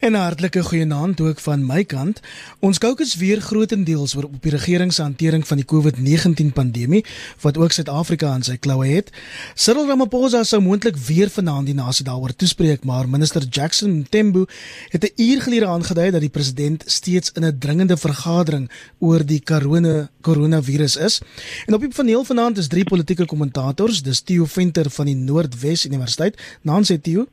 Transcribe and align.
En 0.00 0.12
'n 0.12 0.14
hartlike 0.14 0.62
goeienaand 0.62 1.20
ook 1.20 1.40
van 1.40 1.66
my 1.66 1.84
kant. 1.84 2.20
Ons 2.58 2.78
kookus 2.78 3.16
weer 3.16 3.40
grootendeels 3.40 4.16
oor 4.16 4.24
op 4.24 4.42
die 4.42 4.50
regering 4.50 4.92
se 4.92 5.02
hantering 5.02 5.46
van 5.46 5.56
die 5.56 5.66
COVID-19 5.72 6.52
pandemie 6.52 7.04
wat 7.40 7.58
ook 7.58 7.72
Suid-Afrika 7.72 8.28
aan 8.28 8.42
sy 8.42 8.56
kloue 8.56 8.86
het. 8.86 9.10
Cyril 9.54 9.86
Ramaphosa 9.86 10.42
sou 10.42 10.62
moontlik 10.62 10.96
weer 10.96 11.28
vanaand 11.28 11.66
die 11.66 11.74
nasie 11.74 12.04
daaroor 12.04 12.34
toespreek, 12.36 12.84
maar 12.84 13.08
minister 13.08 13.42
Jackson 13.42 13.98
Mthembu 13.98 14.46
het 14.88 15.04
'n 15.04 15.22
uur 15.22 15.42
gelede 15.42 15.66
aangedui 15.66 16.10
dat 16.10 16.20
die 16.20 16.30
president 16.30 16.82
steeds 16.86 17.32
in 17.32 17.44
'n 17.44 17.58
dringende 17.58 17.96
vergadering 17.96 18.70
oor 18.98 19.26
die 19.26 19.42
corona 19.42 20.08
koronavirus 20.20 20.96
is. 20.96 21.20
En 21.66 21.74
op 21.74 21.80
die 21.80 21.94
paneel 21.96 22.24
vanaand 22.24 22.58
is 22.58 22.68
drie 22.68 22.84
politieke 22.84 23.26
kommentators, 23.26 24.02
dis 24.02 24.20
Theo 24.20 24.44
Venter 24.44 24.90
van 24.90 25.06
die 25.06 25.16
Noordwes 25.16 25.84
Universiteit. 25.84 26.40
Naam 26.62 26.82
sê 26.82 27.00
Theo. 27.00 27.26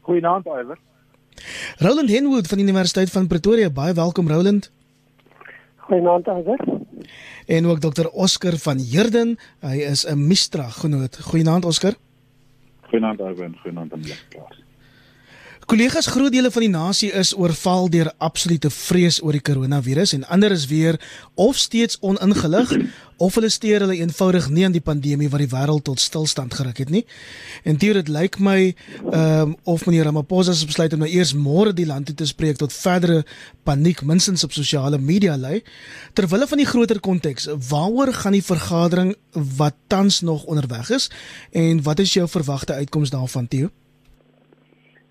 Goeienaand, 0.00 0.46
Iwer. 0.46 0.78
Roland 1.78 2.10
Henwood 2.10 2.46
van 2.46 2.58
die 2.58 2.66
Universiteit 2.66 3.10
van 3.10 3.26
Pretoria, 3.26 3.70
baie 3.70 3.92
welkom 3.92 4.28
Roland. 4.28 4.72
Goeienaand 5.76 6.26
Iver. 6.26 6.60
En 7.46 7.66
ook 7.66 7.78
Dr 7.80 8.06
Oscar 8.06 8.56
van 8.56 8.78
Heerden, 8.78 9.36
hy 9.60 9.76
is 9.76 10.06
'n 10.06 10.26
Mistra 10.26 10.68
genoot. 10.68 11.18
Goeienaand 11.20 11.64
Oscar. 11.64 11.94
Goeienaand 12.80 13.20
Iver, 13.20 13.50
goeienaand 13.62 13.92
aan 13.92 14.00
klas. 14.28 14.63
Kollegas, 15.64 16.06
groot 16.12 16.32
dele 16.32 16.50
van 16.52 16.60
die 16.60 16.68
nasie 16.68 17.08
is 17.16 17.30
oorval 17.40 17.86
deur 17.88 18.10
absolute 18.20 18.68
vrees 18.68 19.16
oor 19.24 19.32
die 19.32 19.40
koronavirus 19.40 20.12
en 20.12 20.26
ander 20.28 20.52
is 20.52 20.66
weer 20.68 20.98
of 21.40 21.56
steeds 21.56 21.96
oningelig 22.04 22.72
of 23.24 23.38
hulle 23.38 23.48
steur 23.48 23.80
hulle 23.86 23.96
eenvoudig 23.96 24.50
nie 24.52 24.66
aan 24.66 24.74
die 24.74 24.82
pandemie 24.84 25.30
wat 25.32 25.40
die 25.40 25.48
wêreld 25.48 25.86
tot 25.86 26.02
stilstand 26.02 26.52
geruk 26.58 26.82
het 26.82 26.92
nie. 26.92 27.00
En 27.64 27.78
dit 27.80 27.96
dit 27.96 28.10
lyk 28.12 28.36
my 28.44 28.58
ehm 28.66 29.54
um, 29.54 29.54
of 29.64 29.86
meneer 29.86 30.04
Ramaphosa 30.04 30.52
se 30.52 30.68
besluit 30.68 30.92
om 30.92 31.00
nou 31.00 31.08
eers 31.08 31.32
môre 31.32 31.72
die 31.72 31.86
land 31.88 32.10
toe 32.10 32.16
te 32.18 32.26
spreek 32.28 32.60
tot 32.60 32.72
verdere 32.72 33.22
paniek 33.64 34.02
minstens 34.04 34.44
op 34.44 34.52
sosiale 34.52 34.98
media 34.98 35.36
lei. 35.36 35.62
Terwille 36.12 36.48
van 36.50 36.60
die 36.60 36.68
groter 36.68 37.00
konteks, 37.00 37.48
waaroor 37.70 38.12
gaan 38.12 38.36
die 38.36 38.44
vergadering 38.44 39.14
wat 39.56 39.80
tans 39.86 40.20
nog 40.20 40.44
onderweg 40.44 40.90
is 40.90 41.08
en 41.52 41.80
wat 41.82 42.04
is 42.04 42.12
jou 42.12 42.28
verwagte 42.28 42.76
uitkoms 42.76 43.14
daarvan, 43.14 43.48
Theo? 43.48 43.70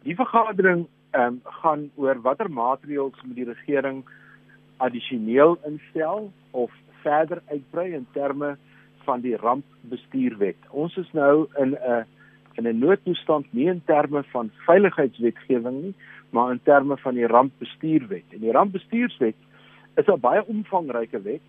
Die 0.04 0.16
vergadering 0.16 0.88
ehm 1.14 1.26
um, 1.26 1.42
gaan 1.62 1.90
oor 1.96 2.22
watter 2.22 2.50
maatreëls 2.52 3.22
moet 3.24 3.36
die 3.36 3.46
regering 3.46 4.04
addisioneel 4.78 5.58
instel 5.70 6.32
of 6.52 6.72
verder 7.04 7.42
uitbrei 7.52 7.94
in 7.94 8.08
terme 8.12 8.56
van 9.06 9.22
die 9.22 9.36
rampbestuurwet. 9.38 10.58
Ons 10.70 10.98
is 10.98 11.12
nou 11.14 11.48
in 11.62 11.78
'n 11.78 12.06
in 12.58 12.68
'n 12.68 12.80
noodtoestand 12.80 13.46
nie 13.54 13.68
in 13.68 13.82
terme 13.86 14.24
van 14.24 14.52
veiligheidswetgewing 14.66 15.82
nie, 15.82 15.94
maar 16.30 16.52
in 16.52 16.60
terme 16.64 16.98
van 16.98 17.14
die 17.14 17.28
rampbestuurwet. 17.28 18.28
En 18.30 18.40
die 18.40 18.52
rampbestuurswet 18.52 19.36
is 19.96 20.08
'n 20.08 20.20
baie 20.20 20.46
omvangryke 20.46 21.22
wet 21.22 21.42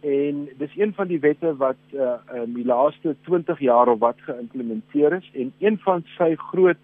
en 0.00 0.48
dis 0.58 0.76
een 0.76 0.94
van 0.94 1.06
die 1.06 1.20
wette 1.20 1.56
wat 1.56 1.76
uh, 1.94 2.14
in 2.34 2.54
die 2.54 2.64
laaste 2.64 3.16
20 3.20 3.58
jaar 3.58 3.88
of 3.88 3.98
wat 3.98 4.16
geïmplementeer 4.20 5.12
is 5.12 5.30
en 5.32 5.52
een 5.58 5.78
van 5.78 6.02
sy 6.16 6.34
groot 6.34 6.76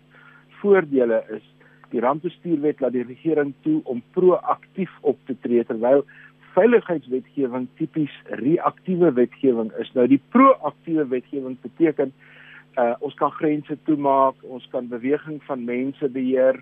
voordele 0.63 1.23
is 1.37 1.45
die 1.93 2.01
rampbestuurwet 2.05 2.81
laat 2.81 2.97
die 2.97 3.07
regering 3.09 3.55
toe 3.65 3.81
om 3.85 4.03
proaktief 4.17 4.93
op 5.01 5.19
te 5.27 5.37
tree 5.45 5.65
terwyl 5.65 6.05
veiligheidswetgewing 6.57 7.69
tipies 7.79 8.15
reaktiewe 8.41 9.13
wetgewing 9.15 9.71
is. 9.81 9.91
Nou 9.95 10.07
die 10.11 10.21
proaktiewe 10.35 11.07
wetgewing 11.13 11.57
beteken 11.63 12.13
uh 12.79 12.95
ons 13.03 13.15
kan 13.19 13.33
grense 13.35 13.75
toemaak, 13.89 14.39
ons 14.43 14.67
kan 14.73 14.89
beweging 14.91 15.41
van 15.47 15.65
mense 15.67 16.09
beheer. 16.15 16.61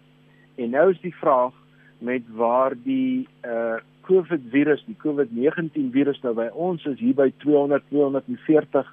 En 0.56 0.70
nou 0.72 0.91
is 0.92 1.00
die 1.03 1.14
vraag 1.20 1.55
met 1.98 2.25
waar 2.36 2.77
die 2.84 3.27
uh 3.44 3.78
COVID 4.06 4.44
virus, 4.53 4.84
die 4.86 4.98
COVID-19 5.03 5.91
virus 5.91 6.20
nou 6.22 6.33
by 6.38 6.47
ons 6.55 6.84
is 6.86 7.00
hier 7.03 7.16
by 7.19 7.27
200 7.42 7.83
240 7.91 8.92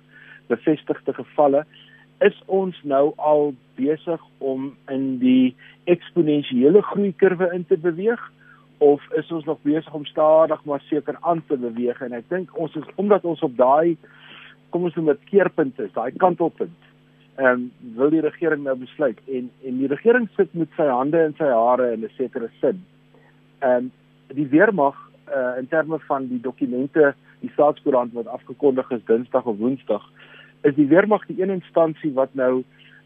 bevestigde 0.49 1.13
gevalle 1.13 1.65
is 2.27 2.37
ons 2.45 2.77
nou 2.83 3.11
al 3.17 3.53
besig 3.75 4.21
om 4.37 4.71
in 4.91 5.17
die 5.19 5.55
eksponensiële 5.91 6.81
groeikurwe 6.93 7.49
in 7.55 7.65
te 7.67 7.77
beweeg 7.77 8.21
of 8.83 9.03
is 9.19 9.31
ons 9.31 9.45
nog 9.45 9.59
besig 9.63 9.93
om 9.93 10.05
stadig 10.05 10.63
maar 10.63 10.83
seker 10.89 11.17
aan 11.21 11.43
te 11.47 11.57
beweeg 11.57 12.01
en 12.01 12.15
ek 12.19 12.29
dink 12.31 12.53
ons 12.59 12.75
is 12.79 12.87
omdat 12.95 13.25
ons 13.27 13.43
op 13.45 13.55
daai 13.59 13.97
kom 14.73 14.87
ons 14.87 14.95
noem 14.97 15.11
dit 15.11 15.29
keerpunt 15.29 15.79
is, 15.83 15.91
daai 15.93 16.11
kantelpunt. 16.17 16.89
Ehm 17.37 17.51
um, 17.51 17.65
wil 17.97 18.11
die 18.13 18.23
regering 18.25 18.63
nou 18.65 18.75
besluit 18.77 19.19
en 19.27 19.49
en 19.65 19.77
die 19.81 19.89
regering 19.89 20.27
sit 20.37 20.53
met 20.57 20.69
sy 20.77 20.87
hande 20.89 21.21
in 21.27 21.35
sy 21.37 21.49
hare 21.49 21.91
in 21.93 22.05
'n 22.05 22.15
sekere 22.17 22.49
sin. 22.61 22.81
Ehm 23.61 23.89
um, 23.89 23.91
die 24.33 24.49
weermag 24.49 24.97
uh, 25.29 25.57
in 25.59 25.67
terme 25.67 25.99
van 26.07 26.27
die 26.27 26.41
dokumente, 26.41 27.13
die 27.41 27.51
staatskoerant 27.53 28.13
wat 28.13 28.27
afgekondig 28.27 28.91
is 28.91 29.05
Dinsdag 29.05 29.45
of 29.45 29.57
Woensdag 29.57 30.05
is 30.63 30.75
die 30.75 30.87
weermag 30.87 31.25
die 31.27 31.41
een 31.41 31.53
instansie 31.59 32.13
wat 32.13 32.33
nou 32.33 32.63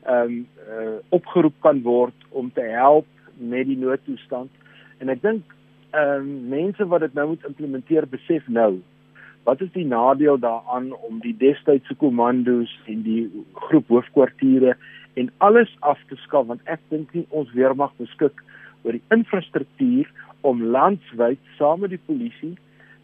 ehm 0.08 0.24
um, 0.24 0.48
uh, 0.72 0.98
opgeroep 1.10 1.56
kan 1.66 1.82
word 1.84 2.28
om 2.30 2.52
te 2.54 2.62
help 2.62 3.08
met 3.38 3.66
die 3.68 3.78
noodtoestand. 3.78 4.52
En 4.98 5.10
ek 5.10 5.22
dink 5.22 5.44
ehm 5.92 6.28
um, 6.28 6.30
mense 6.50 6.86
wat 6.88 7.04
dit 7.06 7.14
nou 7.14 7.28
moet 7.34 7.50
implementeer 7.50 8.08
besef 8.08 8.48
nou 8.48 8.78
wat 9.48 9.62
is 9.64 9.72
die 9.72 9.86
nadeel 9.88 10.40
daaraan 10.44 10.92
om 11.08 11.20
die 11.24 11.36
destydse 11.40 11.96
kommandos 11.96 12.72
en 12.92 13.04
die 13.06 13.22
groep 13.54 13.88
hoofkwartiere 13.88 14.76
en 15.16 15.30
alles 15.38 15.72
af 15.80 16.00
te 16.10 16.18
skaf 16.26 16.50
want 16.52 16.62
ek 16.74 16.84
dink 16.92 17.14
nie 17.16 17.24
ons 17.30 17.54
weermag 17.56 17.94
beskik 18.02 18.44
oor 18.84 18.98
die 18.98 19.04
infrastruktuur 19.16 20.10
om 20.50 20.66
landwyd 20.76 21.40
saam 21.60 21.86
met 21.86 21.96
die 21.96 22.04
polisie 22.10 22.56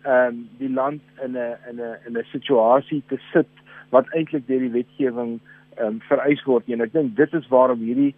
ehm 0.03 0.35
um, 0.35 0.41
die 0.59 0.69
land 0.69 1.01
in 1.25 1.37
'n 1.39 1.55
in 1.69 1.79
'n 1.79 1.95
in 2.07 2.17
'n 2.19 2.27
situasie 2.31 3.01
te 3.07 3.19
sit 3.31 3.63
wat 3.95 4.09
eintlik 4.17 4.47
deur 4.47 4.63
die 4.65 4.75
wetgewing 4.81 5.39
ehm 5.77 5.87
um, 5.87 6.01
vereis 6.09 6.43
word 6.49 6.69
en 6.69 6.85
ek 6.85 6.93
dink 6.93 7.15
dit 7.17 7.33
is 7.39 7.49
waarom 7.53 7.81
hierdie 7.81 8.13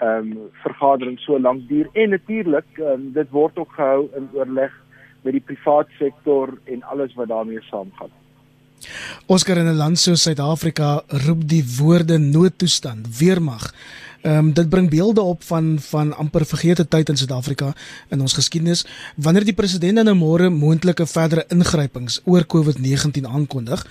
ehm 0.00 0.32
um, 0.32 0.48
vergadering 0.64 1.18
so 1.24 1.38
lank 1.38 1.66
duur 1.68 1.90
en 1.92 2.16
natuurlik 2.16 2.78
um, 2.92 3.10
dit 3.16 3.30
word 3.30 3.58
ook 3.58 3.72
gehou 3.78 4.08
in 4.16 4.28
oorleg 4.38 4.74
met 5.22 5.36
die 5.36 5.46
privaat 5.52 5.88
sektor 5.98 6.56
en 6.64 6.82
alles 6.82 7.14
wat 7.18 7.28
daarmee 7.28 7.60
saamgaan. 7.68 8.12
Oscar 9.26 9.56
in 9.60 9.68
'n 9.68 9.76
land 9.76 9.98
soos 9.98 10.22
Suid-Afrika 10.22 11.02
roep 11.26 11.48
die 11.48 11.64
woorde 11.78 12.18
noodtoestand, 12.18 13.18
weermag. 13.18 13.74
Ehm 14.22 14.36
um, 14.36 14.52
dit 14.52 14.68
bring 14.68 14.90
beelde 14.90 15.20
op 15.20 15.42
van 15.42 15.78
van 15.78 16.16
amper 16.16 16.44
vergete 16.44 16.88
tyd 16.88 17.08
in 17.08 17.16
Suid-Afrika 17.16 17.72
in 18.08 18.20
ons 18.20 18.32
geskiedenis 18.32 18.86
wanneer 19.16 19.44
die 19.44 19.54
president 19.54 20.04
nou 20.04 20.14
môre 20.14 20.50
moontlike 20.50 21.06
verdere 21.06 21.44
ingrypings 21.48 22.20
oor 22.24 22.44
COVID-19 22.46 23.24
aankondig. 23.24 23.86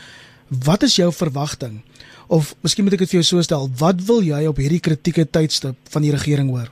Wat 0.50 0.82
is 0.82 0.96
jou 0.96 1.12
verwagting? 1.14 1.82
Of 2.28 2.56
miskien 2.62 2.84
moet 2.84 2.94
ek 2.94 3.06
dit 3.06 3.12
vir 3.14 3.22
jou 3.22 3.28
so 3.28 3.42
stel, 3.46 3.70
wat 3.78 4.02
wil 4.06 4.22
jy 4.26 4.46
op 4.50 4.58
hierdie 4.58 4.82
kritieke 4.82 5.26
tydstip 5.30 5.78
van 5.94 6.02
die 6.02 6.14
regering 6.14 6.50
hoor? 6.50 6.70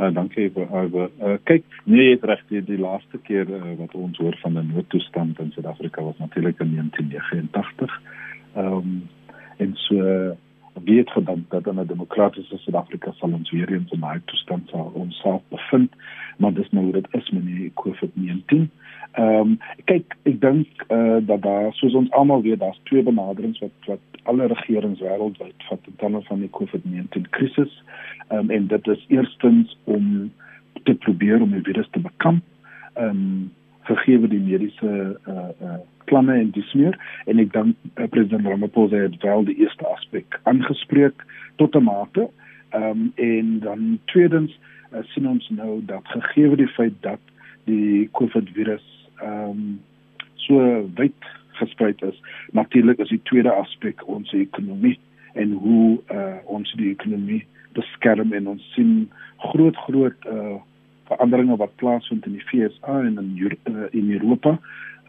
Uh, 0.00 0.08
dankie 0.16 0.48
oor 0.56 1.10
uh, 1.20 1.34
kyk 1.44 1.64
nee 1.84 2.06
jy 2.06 2.12
het 2.14 2.22
reg 2.24 2.40
die, 2.48 2.62
die 2.64 2.78
laaste 2.80 3.18
keer 3.26 3.50
uh, 3.52 3.74
wat 3.76 3.92
ons 3.98 4.16
hoor 4.16 4.36
van 4.40 4.56
'n 4.56 4.70
noodtoestand 4.72 5.40
in 5.44 5.50
Suid-Afrika 5.52 6.02
was 6.02 6.16
natuurlik 6.18 6.60
in 6.64 6.72
1989. 6.72 8.00
Ehm 8.54 8.72
um, 8.72 9.08
en 9.60 9.74
so 9.76 9.94
uh, 9.94 10.30
wie 10.84 10.98
het 10.98 11.10
gedink 11.10 11.50
dat 11.50 11.66
in 11.66 11.80
'n 11.80 11.86
demokratiese 11.86 12.56
Suid-Afrika 12.56 13.12
sal 13.12 13.32
ons 13.32 13.50
weer 13.50 13.72
eens 13.72 13.92
in 13.92 13.98
'n 13.98 14.00
noodtoestand 14.00 14.68
sal 14.68 14.90
ons 14.94 15.20
self 15.20 15.42
bevind, 15.48 15.92
maar 16.38 16.54
dis 16.54 16.70
nou 16.70 16.84
hoe 16.84 16.92
dit 16.92 17.08
is 17.10 17.30
met 17.30 17.44
die 17.44 17.72
COVID-19. 17.74 18.70
Ehm 19.12 19.40
um, 19.40 19.58
kyk, 19.90 20.14
ek 20.22 20.40
dink 20.40 20.84
eh 20.86 20.96
uh, 20.96 21.18
dat 21.26 21.42
daar 21.42 21.72
soos 21.74 21.94
ons 21.98 22.10
almal 22.10 22.42
weet, 22.42 22.58
daar's 22.58 22.80
twee 22.82 23.02
benaderings 23.02 23.58
wat 23.58 23.86
wat 23.86 24.20
alle 24.22 24.46
regerings 24.46 25.00
wêreldwyd 25.00 25.64
vat 25.68 25.86
in 25.86 25.96
terme 25.96 26.22
van 26.22 26.40
die 26.40 26.50
COVID-19 26.50 27.30
krisis. 27.30 27.82
Ehm 28.28 28.38
um, 28.38 28.50
en 28.50 28.66
dit 28.66 28.86
is 28.86 29.04
eerstens 29.08 29.78
om 29.84 30.32
te 30.82 30.94
probeer 30.94 31.42
om 31.42 31.50
die 31.50 31.62
virus 31.62 31.88
te 31.90 32.00
bekamp. 32.00 32.44
Ehm 32.94 33.08
um, 33.08 33.50
gegee 33.80 34.28
die 34.28 34.40
mediese 34.40 35.18
eh 35.26 35.32
uh, 35.32 35.48
uh, 35.62 35.80
planne 36.04 36.38
en 36.38 36.50
dis 36.50 36.72
meer 36.74 36.98
en 37.26 37.38
ek 37.38 37.52
dink 37.52 37.76
uh, 37.96 38.06
president 38.06 38.46
Ramaphosa 38.46 38.96
het 38.96 39.22
wel 39.22 39.44
die 39.44 39.58
eerste 39.58 39.86
aspek 39.86 40.38
aangespreek 40.42 41.26
tot 41.56 41.74
'n 41.74 41.82
mate. 41.82 42.28
Ehm 42.70 42.84
um, 42.84 43.12
en 43.14 43.58
dan 43.58 43.98
tweedens 44.04 44.54
uh, 44.92 45.02
sien 45.02 45.28
ons 45.28 45.48
nou 45.48 45.82
dat 45.84 46.06
gegee 46.14 46.56
die 46.56 46.72
feit 46.78 46.94
dat 47.00 47.20
die 47.64 48.08
COVID 48.12 48.48
virus 48.54 48.99
ehm 49.22 49.50
um, 49.50 49.78
so 50.40 50.56
wyd 50.96 51.30
versprei 51.60 51.94
is. 52.08 52.20
Natuurlik 52.56 52.98
is 52.98 53.08
die 53.12 53.20
tweede 53.28 53.52
aspek 53.52 54.02
ons 54.08 54.32
ekonomie 54.32 54.98
en 55.32 55.52
hoe 55.52 55.98
uh, 56.10 56.38
ons 56.44 56.72
die 56.80 56.90
ekonomie 56.90 57.42
beskerm 57.76 58.32
en 58.32 58.48
ons 58.54 58.72
sien 58.74 59.10
groot 59.50 59.76
groot 59.86 60.26
uh, 60.26 60.56
veranderinge 61.10 61.58
wat 61.60 61.76
plaasvind 61.82 62.26
in 62.26 62.38
die 62.38 62.46
FSA 62.48 63.00
en 63.06 63.18
in 63.22 63.30
uh, 63.40 63.86
in 63.90 64.10
Europa 64.16 64.56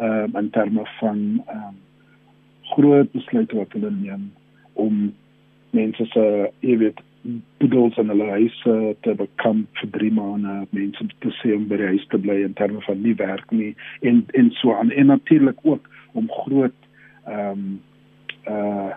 uh, 0.02 0.28
in 0.40 0.50
terme 0.50 0.86
van 1.00 1.24
um, 1.54 1.80
groot 2.75 3.12
besluite 3.12 3.58
wat 3.58 3.74
hulle 3.78 3.92
neem 3.92 4.30
om 4.74 5.10
mense 5.75 6.06
se 6.13 6.25
jy 6.66 6.78
weet 6.84 7.02
boedels 7.62 7.98
in 8.02 8.10
hulle 8.10 8.30
huise 8.34 8.76
te 9.06 9.14
bekamp 9.18 9.82
vir 9.82 9.92
3 9.98 10.12
maande, 10.18 10.56
mense 10.76 11.06
te 11.24 11.34
sê 11.42 11.54
om 11.56 11.68
by 11.70 11.78
die 11.82 11.92
huis 11.94 12.08
te 12.10 12.20
bly 12.22 12.40
in 12.46 12.56
terme 12.58 12.82
van 12.88 13.02
nie 13.04 13.14
werk 13.20 13.52
nie 13.54 13.74
en 14.02 14.24
en 14.40 14.50
so 14.62 14.74
aan. 14.74 14.92
En 14.92 15.14
natuurlik 15.14 15.62
ook 15.64 15.90
om 16.18 16.32
groot 16.44 16.78
ehm 17.26 17.52
um, 17.52 17.80
uh, 18.50 18.90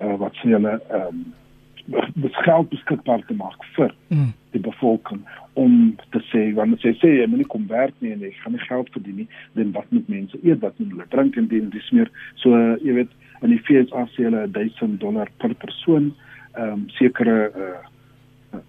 uh 0.00 0.16
wat 0.22 0.40
sê 0.40 0.54
hulle 0.54 0.78
ehm 0.78 1.20
um, 1.20 1.20
beskikbaar 1.90 2.66
beskikbaar 2.70 3.22
te 3.26 3.34
maak 3.34 3.64
vir 3.76 3.92
mm. 4.08 4.32
die 4.54 4.62
bevolking 4.62 5.20
om 5.58 5.96
te 6.14 6.22
sê 6.30 6.42
wanneer 6.54 6.80
sê 6.82 6.92
sê 7.00 7.10
jy 7.16 7.26
moet 7.26 7.42
nie 7.42 7.50
kom 7.52 7.66
werk 7.70 7.94
nie 7.98 8.12
en 8.14 8.22
jy 8.24 8.30
gaan 8.40 8.54
nie 8.54 8.66
geld 8.66 8.90
verdien 8.94 9.16
nie, 9.22 9.28
dan 9.58 9.72
wat 9.76 9.90
moet 9.90 10.08
mense 10.08 10.38
eet, 10.42 10.60
wat 10.62 10.78
moet 10.78 10.92
hulle 10.94 11.08
drink 11.14 11.36
en 11.36 11.48
dien 11.50 11.70
dis 11.74 11.90
meer. 11.96 12.10
So 12.42 12.54
uh, 12.54 12.76
jy 12.84 12.96
weet 13.00 13.16
in 13.42 13.54
die 13.54 13.60
FSA 13.64 14.06
sê 14.14 14.28
hulle 14.28 14.46
1000 14.54 15.00
dollar 15.02 15.30
per 15.42 15.54
persoon 15.64 16.12
ehm 16.52 16.72
um, 16.72 16.84
sekere 16.98 17.52
uh 17.56 17.78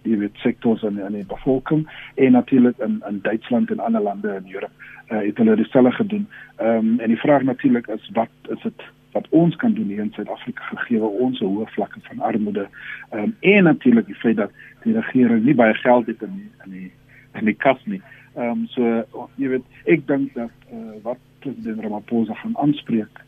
jy 0.06 0.18
weet 0.22 0.36
sektors 0.44 0.84
in 0.86 1.00
in 1.02 1.16
die 1.18 1.26
bevolking 1.26 1.88
en 2.16 2.32
natuurlik 2.32 2.78
in 2.78 3.04
in 3.10 3.20
Duitsland 3.22 3.72
en 3.72 3.80
ander 3.80 4.02
lande 4.02 4.36
in 4.36 4.54
Europa 4.54 4.74
uh, 5.12 5.20
het 5.20 5.38
hulle 5.38 5.56
dieselfde 5.56 5.92
gedoen. 5.92 6.28
Ehm 6.56 6.78
um, 6.78 7.00
en 7.00 7.08
die 7.08 7.20
vraag 7.20 7.42
natuurlik 7.42 7.88
is 7.88 8.10
wat 8.14 8.30
is 8.50 8.62
dit 8.62 8.84
wat 9.12 9.28
ons 9.30 9.56
kan 9.56 9.74
doen 9.74 9.88
hier 9.88 10.00
in 10.00 10.12
Suid-Afrika 10.16 10.64
gegee 10.64 11.04
ons 11.04 11.40
hoë 11.40 11.68
vlakke 11.76 12.00
van 12.02 12.20
armoede. 12.20 12.68
Ehm 13.10 13.24
um, 13.24 13.36
en 13.40 13.64
natuurlik 13.64 14.06
die 14.06 14.16
feit 14.16 14.38
dat 14.38 14.52
die 14.84 14.94
regering 14.94 15.44
nie 15.44 15.56
baie 15.56 15.74
geld 15.74 16.06
het 16.06 16.22
in 16.22 16.52
in 16.66 16.72
die 16.72 16.92
in 17.34 17.46
die 17.46 17.58
kas 17.58 17.86
nie. 17.86 18.02
Ehm 18.36 18.50
um, 18.50 18.68
so 18.68 19.28
jy 19.36 19.48
weet 19.48 19.66
ek 19.86 20.08
dink 20.08 20.34
dat 20.34 20.52
uh, 20.74 20.96
wat 21.04 21.20
president 21.40 21.82
Ramaphosa 21.82 22.34
gaan 22.34 22.58
aanspreek 22.58 23.24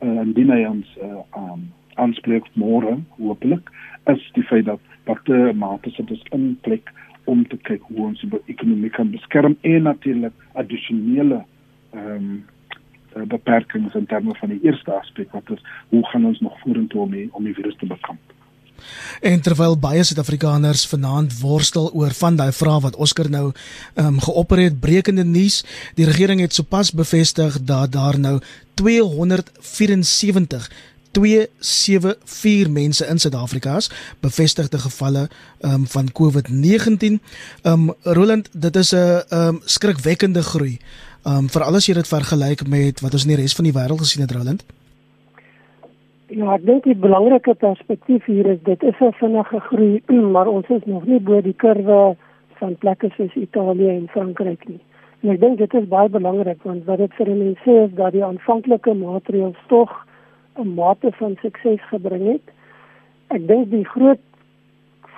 uh, 0.00 0.20
indien 0.20 0.50
hy 0.50 0.64
ons 0.64 0.96
uh, 1.02 1.22
um, 1.36 1.68
aanspreek 2.04 2.46
môre 2.54 2.96
hopelik 3.18 3.70
is 4.12 4.22
die 4.36 4.46
feit 4.50 4.66
dat 4.68 4.80
watter 5.08 5.54
mate 5.54 5.90
sit 5.96 6.10
ons 6.10 6.24
in 6.36 6.52
plek 6.66 6.92
om 7.28 7.44
te 7.48 7.58
kyk 7.68 7.82
hoe 7.90 8.06
ons 8.10 8.22
die 8.24 8.40
ekonomie 8.54 8.92
kan 8.94 9.10
beskerm 9.12 9.56
en 9.62 9.82
natuurlik 9.90 10.46
addisionele 10.54 11.42
ehm 11.96 12.14
um, 12.14 12.30
beperkings 13.26 13.94
in 13.98 14.06
terme 14.06 14.34
van 14.38 14.52
die 14.52 14.60
eerste 14.62 14.92
aspek 14.94 15.32
wat 15.34 15.48
is 15.50 15.62
hoe 15.88 16.02
gaan 16.06 16.26
ons 16.28 16.40
nog 16.44 16.58
vorentoe 16.60 17.00
om 17.02 17.10
die, 17.10 17.28
om 17.32 17.44
die 17.44 17.54
virus 17.56 17.74
te 17.80 17.86
bekamp. 17.88 18.20
En 19.20 19.40
terwyl 19.42 19.74
baie 19.80 20.04
Suid-Afrikaners 20.06 20.84
vanaand 20.86 21.40
worstel 21.40 21.88
oor 21.98 22.14
van 22.20 22.36
daai 22.38 22.52
vrae 22.54 22.84
wat 22.84 22.96
Oscar 22.96 23.30
nou 23.30 23.48
ehm 23.48 24.06
um, 24.06 24.20
geopper 24.22 24.62
het, 24.62 24.80
brekende 24.80 25.24
nuus, 25.24 25.64
die 25.98 26.06
regering 26.06 26.40
het 26.44 26.54
sopas 26.54 26.92
bevestig 26.92 27.58
dat 27.62 27.92
daar 27.92 28.18
nou 28.18 28.38
274 28.74 30.70
274 31.18 32.70
mense 32.70 33.06
in 33.06 33.18
Suid-Afrika 33.18 33.76
is 33.76 33.90
bevestigde 34.20 34.78
gevalle 34.78 35.26
um, 35.66 35.86
van 35.86 36.06
COVID-19. 36.20 37.04
Um 37.10 37.18
ehm, 37.62 37.88
Roland, 38.02 38.50
dit 38.52 38.76
is 38.76 38.94
'n 38.94 39.22
um 39.34 39.60
skrikwekkende 39.64 40.42
groei. 40.42 40.78
Um 41.26 41.48
veral 41.48 41.74
as 41.74 41.86
jy 41.86 41.94
dit 41.94 42.08
vergelyk 42.08 42.68
met 42.68 43.00
wat 43.00 43.12
ons 43.12 43.24
in 43.24 43.34
die 43.34 43.42
res 43.42 43.54
van 43.54 43.64
die 43.64 43.72
wêreld 43.72 43.98
gesien 43.98 44.22
het, 44.22 44.32
Roland. 44.32 44.64
Ja, 46.28 46.54
ek 46.54 46.64
dink 46.66 46.84
die 46.84 46.94
belangrike 46.94 47.54
perspektief 47.54 48.24
hier 48.24 48.46
is 48.46 48.58
dit 48.62 48.82
is 48.82 49.00
'n 49.00 49.12
vinnige 49.12 49.60
groei, 49.60 50.02
maar 50.34 50.46
ons 50.46 50.68
is 50.68 50.84
nog 50.84 51.04
nie 51.04 51.20
bo 51.20 51.40
die 51.40 51.56
kurwe 51.56 52.16
van 52.58 52.76
plekke 52.76 53.10
soos 53.16 53.34
Italië 53.34 53.88
en 53.88 54.08
Frankryk 54.08 54.68
nie. 54.68 54.80
En 55.22 55.30
ek 55.30 55.40
dink 55.40 55.58
dit 55.58 55.74
is 55.74 55.88
baie 55.88 56.08
belangrik 56.08 56.62
want 56.62 56.84
wat 56.84 56.98
dit 56.98 57.12
vir 57.14 57.26
mense 57.26 57.62
sê 57.64 57.84
is 57.84 57.94
dat 57.94 58.12
die 58.12 58.24
aanvanklike 58.24 58.94
maatreëls 58.94 59.58
tog 59.66 59.90
'n 60.58 60.74
mate 60.74 61.12
van 61.12 61.36
sukses 61.42 61.82
gebring 61.88 62.26
het. 62.26 62.46
Ek 63.28 63.46
dink 63.46 63.70
die 63.70 63.84
groot 63.84 64.20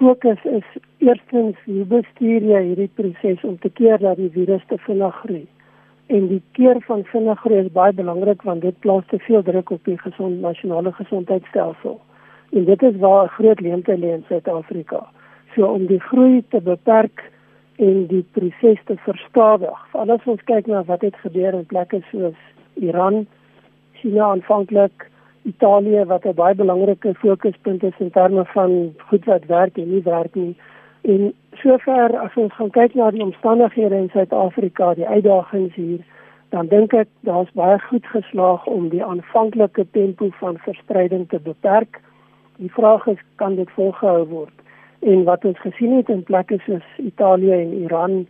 fokus 0.00 0.44
is 0.44 0.66
eerstens 0.98 1.56
hoe 1.64 1.84
bestuur 1.84 2.44
jy 2.52 2.60
hierdie 2.70 2.90
proses 2.94 3.44
om 3.44 3.58
te 3.58 3.70
keer 3.70 3.98
dat 3.98 4.16
die 4.16 4.30
virus 4.32 4.62
te 4.68 4.78
vinnig 4.86 5.16
groei. 5.22 5.46
En 6.06 6.26
die 6.28 6.42
keer 6.52 6.80
van 6.86 7.04
vinnig 7.12 7.40
groei 7.40 7.58
is 7.64 7.72
baie 7.72 7.92
belangrik 7.92 8.42
want 8.42 8.64
dit 8.66 8.78
plaas 8.84 9.04
te 9.08 9.18
veel 9.26 9.42
druk 9.42 9.70
op 9.70 9.84
die 9.84 9.98
gesond 9.98 10.40
nasionale 10.40 10.92
gesondheidstelsel. 10.92 12.00
En 12.52 12.64
dit 12.64 12.82
is 12.82 12.96
waar 12.96 13.24
'n 13.24 13.34
groot 13.38 13.60
leemte 13.60 13.98
lê 13.98 14.14
in 14.14 14.24
Suid-Afrika. 14.28 15.06
So 15.54 15.66
om 15.66 15.86
die 15.86 16.00
groei 16.00 16.44
te 16.48 16.60
beperk 16.60 17.30
en 17.76 18.06
die 18.06 18.24
proses 18.32 18.80
te 18.84 18.96
verstadig. 18.96 19.78
Veral 19.90 20.10
as 20.10 20.24
ons 20.24 20.42
kyk 20.44 20.66
na 20.66 20.84
wat 20.84 21.00
het 21.00 21.16
gebeur 21.16 21.54
in 21.54 21.66
plekke 21.66 22.02
soos 22.10 22.36
Iran, 22.74 23.26
China 23.92 24.24
aanvanklik 24.24 25.10
Italië 25.42 26.04
wat 26.04 26.24
'n 26.24 26.34
baie 26.34 26.54
belangrike 26.54 27.14
fokuspunt 27.14 27.82
is 27.82 27.98
in 27.98 28.10
terme 28.10 28.44
van 28.44 28.94
goed 28.98 29.24
wat 29.24 29.44
werk 29.46 29.76
en 29.78 29.90
nie 29.90 30.02
werk 30.02 30.34
nie. 30.34 30.56
En 31.00 31.32
sover 31.52 32.18
as 32.18 32.34
ons 32.34 32.52
gaan 32.52 32.70
kyk 32.70 32.94
na 32.94 33.10
die 33.10 33.22
omstandighede 33.22 33.94
in 33.94 34.10
Suid-Afrika, 34.12 34.94
die 34.94 35.06
uitdagings 35.06 35.74
hier, 35.74 36.00
dan 36.48 36.66
dink 36.66 36.92
ek 36.92 37.08
daar's 37.20 37.50
baie 37.54 37.78
goed 37.78 38.06
geslaag 38.06 38.66
om 38.66 38.88
die 38.88 39.04
aanvanklike 39.04 39.86
tempo 39.90 40.28
van 40.40 40.58
verspreiding 40.58 41.28
te 41.28 41.40
beperk. 41.40 42.00
Die 42.56 42.72
vraag 42.72 43.06
is 43.06 43.22
kan 43.36 43.54
dit 43.54 43.70
volgehou 43.70 44.26
word? 44.26 44.56
En 45.00 45.24
wat 45.24 45.44
ons 45.44 45.60
gesien 45.60 45.96
het 45.96 46.08
in 46.08 46.22
plekke 46.22 46.58
soos 46.66 46.84
Italië 46.96 47.52
en 47.52 47.72
Iran, 47.82 48.26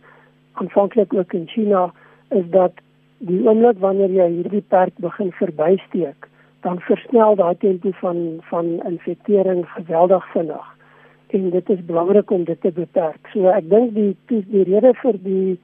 aanvanklik 0.53 1.13
ook 1.13 1.33
in 1.33 1.47
China, 1.47 1.91
is 2.29 2.47
dat 2.49 2.71
die 3.17 3.41
oomblik 3.47 3.79
wanneer 3.79 4.09
jy 4.09 4.29
hierdie 4.37 4.63
perk 4.67 4.93
begin 5.03 5.31
verbysteek, 5.35 6.29
dan 6.61 6.79
versnel 6.79 7.35
daai 7.35 7.57
tempo 7.57 7.91
van 8.01 8.39
van 8.49 8.65
infektering 8.85 9.65
geweldig 9.69 10.31
vinnig. 10.31 10.67
En 11.27 11.49
dit 11.49 11.69
is 11.69 11.85
belangrik 11.85 12.31
om 12.31 12.43
dit 12.43 12.61
te 12.61 12.71
beperk. 12.71 13.27
So 13.33 13.47
ek 13.49 13.69
dink 13.69 13.93
die 13.95 14.15
die 14.27 14.63
rede 14.63 14.93
vir 15.03 15.17
die 15.23 15.59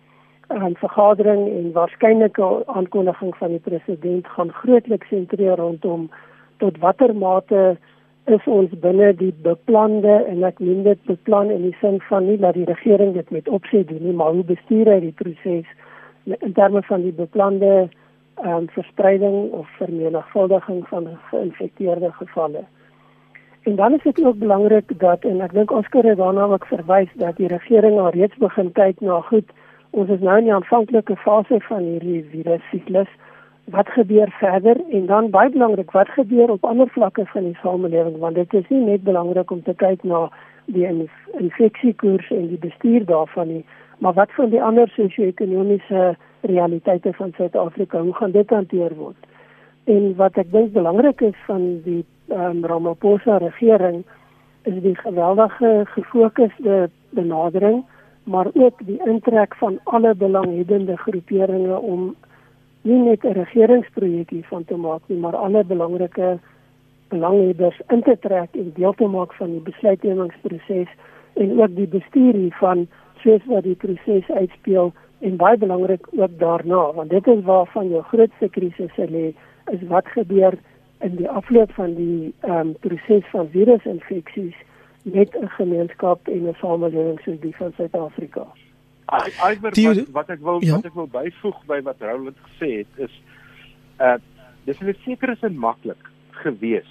um, 0.49 0.75
vergadering 0.75 1.47
en 1.49 1.71
waarskynlike 1.75 2.47
aankondiging 2.65 3.35
van 3.35 3.53
die 3.55 3.63
president 3.63 4.27
gaan 4.27 4.51
grootliks 4.61 5.07
sentreer 5.07 5.57
rondom 5.57 6.09
tot 6.57 6.77
watter 6.77 7.15
mate 7.15 7.77
is 8.27 8.47
ons 8.51 8.71
binne 8.83 9.13
die 9.15 9.33
beplande 9.43 10.15
en 10.27 10.43
ek 10.47 10.59
noem 10.59 10.83
dit 10.83 11.03
beplan 11.07 11.51
in 11.53 11.69
die 11.69 11.75
sin 11.81 12.01
van 12.09 12.25
nie 12.27 12.39
dat 12.41 12.57
die 12.57 12.65
regering 12.67 13.13
dit 13.15 13.29
met 13.31 13.47
opset 13.47 13.87
doen 13.87 14.03
nie, 14.03 14.15
maar 14.15 14.33
hoe 14.35 14.43
bestuur 14.43 14.91
hy 14.91 14.99
die 15.05 15.15
proses 15.15 15.69
in 16.27 16.53
terme 16.57 16.81
van 16.89 17.05
die 17.05 17.15
beplande 17.15 17.87
um, 18.45 18.69
verspreiding 18.69 19.51
of 19.51 19.67
vermenigvuldiging 19.69 20.87
van 20.87 21.07
geïnfekteerde 21.29 22.11
gevalle. 22.11 22.63
En 23.63 23.75
dan 23.75 23.93
is 23.93 24.03
dit 24.03 24.23
ook 24.25 24.37
belangrik 24.37 24.99
dat 24.99 25.23
en 25.23 25.41
ek 25.41 25.53
dink 25.53 25.71
Oscar 25.71 26.03
het 26.03 26.17
daarna 26.17 26.43
ook 26.43 26.65
verwys 26.65 27.09
dat 27.13 27.35
die 27.35 27.47
regering 27.47 27.99
al 27.99 28.09
reeds 28.09 28.37
begin 28.37 28.71
kyk 28.71 28.99
na 28.99 29.21
goed. 29.21 29.49
Ons 29.89 30.09
is 30.09 30.19
nou 30.19 30.37
in 30.37 30.47
die 30.47 30.53
aanvanklike 30.53 31.15
fase 31.15 31.59
van 31.67 31.83
hierdie 31.83 32.23
virus 32.31 32.63
siklus. 32.71 33.09
Wat 33.75 33.89
gebeur 33.89 34.31
verder 34.39 34.79
en 34.91 35.05
dan 35.05 35.29
baie 35.29 35.49
belangrik 35.49 35.91
wat 35.91 36.09
gebeur 36.09 36.49
op 36.49 36.63
ander 36.63 36.87
vlakke 36.87 37.25
van 37.25 37.43
die 37.43 37.57
samelewing 37.61 38.17
want 38.23 38.35
dit 38.35 38.53
is 38.53 38.69
nie 38.69 38.85
net 38.85 39.03
belangrik 39.03 39.51
om 39.51 39.63
te 39.63 39.73
kyk 39.73 40.03
na 40.03 40.29
die 40.65 40.87
infeksiekoers 41.39 42.31
en 42.31 42.47
die 42.47 42.59
bestuur 42.59 43.05
daarvan 43.05 43.47
nie, 43.47 43.65
maar 43.99 44.13
wat 44.13 44.31
van 44.35 44.49
die 44.49 44.63
ander 44.63 44.87
sosio-ekonomiese 44.95 46.15
realiteite 46.41 47.13
van 47.13 47.31
Suid-Afrika. 47.35 48.01
Hoe 48.01 48.13
gaan 48.13 48.31
dit 48.31 48.49
hanteer 48.49 48.95
word? 48.95 49.27
En 49.83 50.15
wat 50.15 50.37
ek 50.37 50.51
dink 50.51 50.71
belangrik 50.71 51.21
is 51.21 51.37
van 51.45 51.81
die 51.83 52.03
um, 52.27 52.65
Ramaphosa 52.65 53.37
regering 53.37 54.03
is 54.67 54.81
die 54.83 54.95
geweldige 54.95 55.85
gefokusde 55.93 56.89
benadering, 57.09 57.85
maar 58.23 58.49
ook 58.53 58.83
die 58.85 58.99
intrek 59.05 59.55
van 59.55 59.79
alle 59.83 60.15
belanghebbende 60.15 60.97
groeperinge 60.97 61.79
om 61.79 62.15
nie 62.81 62.99
net 62.99 63.23
'n 63.23 63.31
regeringsprojek 63.31 64.29
hiervan 64.29 64.65
te 64.65 64.75
maak 64.75 65.01
nie, 65.07 65.17
maar 65.17 65.35
alle 65.35 65.63
belangrike 65.63 66.39
belanghebbers 67.07 67.79
in 67.87 68.01
te 68.01 68.17
trek 68.19 68.49
en 68.51 68.71
deel 68.75 68.93
te 68.93 69.07
maak 69.07 69.33
van 69.33 69.51
die 69.51 69.61
besluitnemingsproses 69.61 70.89
en 71.33 71.61
ook 71.61 71.75
die 71.75 71.87
bestuur 71.87 72.33
hiervan 72.33 72.87
soos 73.23 73.45
wat 73.45 73.63
die 73.63 73.75
proses 73.75 74.29
uitspeel 74.29 74.93
en 75.19 75.35
baie 75.35 75.57
belangrik 75.57 76.07
ook 76.11 76.39
daarna 76.39 76.93
want 76.93 77.09
dit 77.09 77.27
is 77.27 77.43
waarvan 77.43 77.89
jou 77.89 78.03
grootste 78.03 78.49
krisisse 78.49 79.07
lê 79.09 79.33
is 79.71 79.87
wat 79.87 80.07
gebeur 80.07 80.57
in 80.99 81.15
die 81.15 81.29
afloop 81.29 81.71
van 81.71 81.95
die 81.95 82.33
ehm 82.39 82.59
um, 82.59 82.75
proses 82.79 83.25
van 83.31 83.49
virusinfeksies 83.49 84.55
met 85.01 85.35
'n 85.35 85.47
gemeenskap 85.47 86.27
en 86.27 86.47
'n 86.47 86.55
samelewing 86.59 87.19
soos 87.19 87.39
die 87.39 87.55
van 87.55 87.73
Suid-Afrika. 87.75 88.45
Ek 89.05 89.59
wat, 89.61 89.77
wat 90.11 90.29
ek 90.29 90.39
wil 90.39 90.63
ja? 90.63 90.75
wat 90.75 90.85
ek 90.85 90.93
wil 90.93 91.07
byvoeg 91.07 91.65
by 91.65 91.81
wat 91.81 91.95
Roland 91.99 92.37
gesê 92.47 92.77
het 92.77 93.09
is 93.09 93.21
uh 93.99 94.17
dis 94.65 94.79
net 94.79 94.97
seker 95.05 95.29
is 95.29 95.41
en 95.41 95.57
maklik 95.57 96.09
gewees 96.29 96.89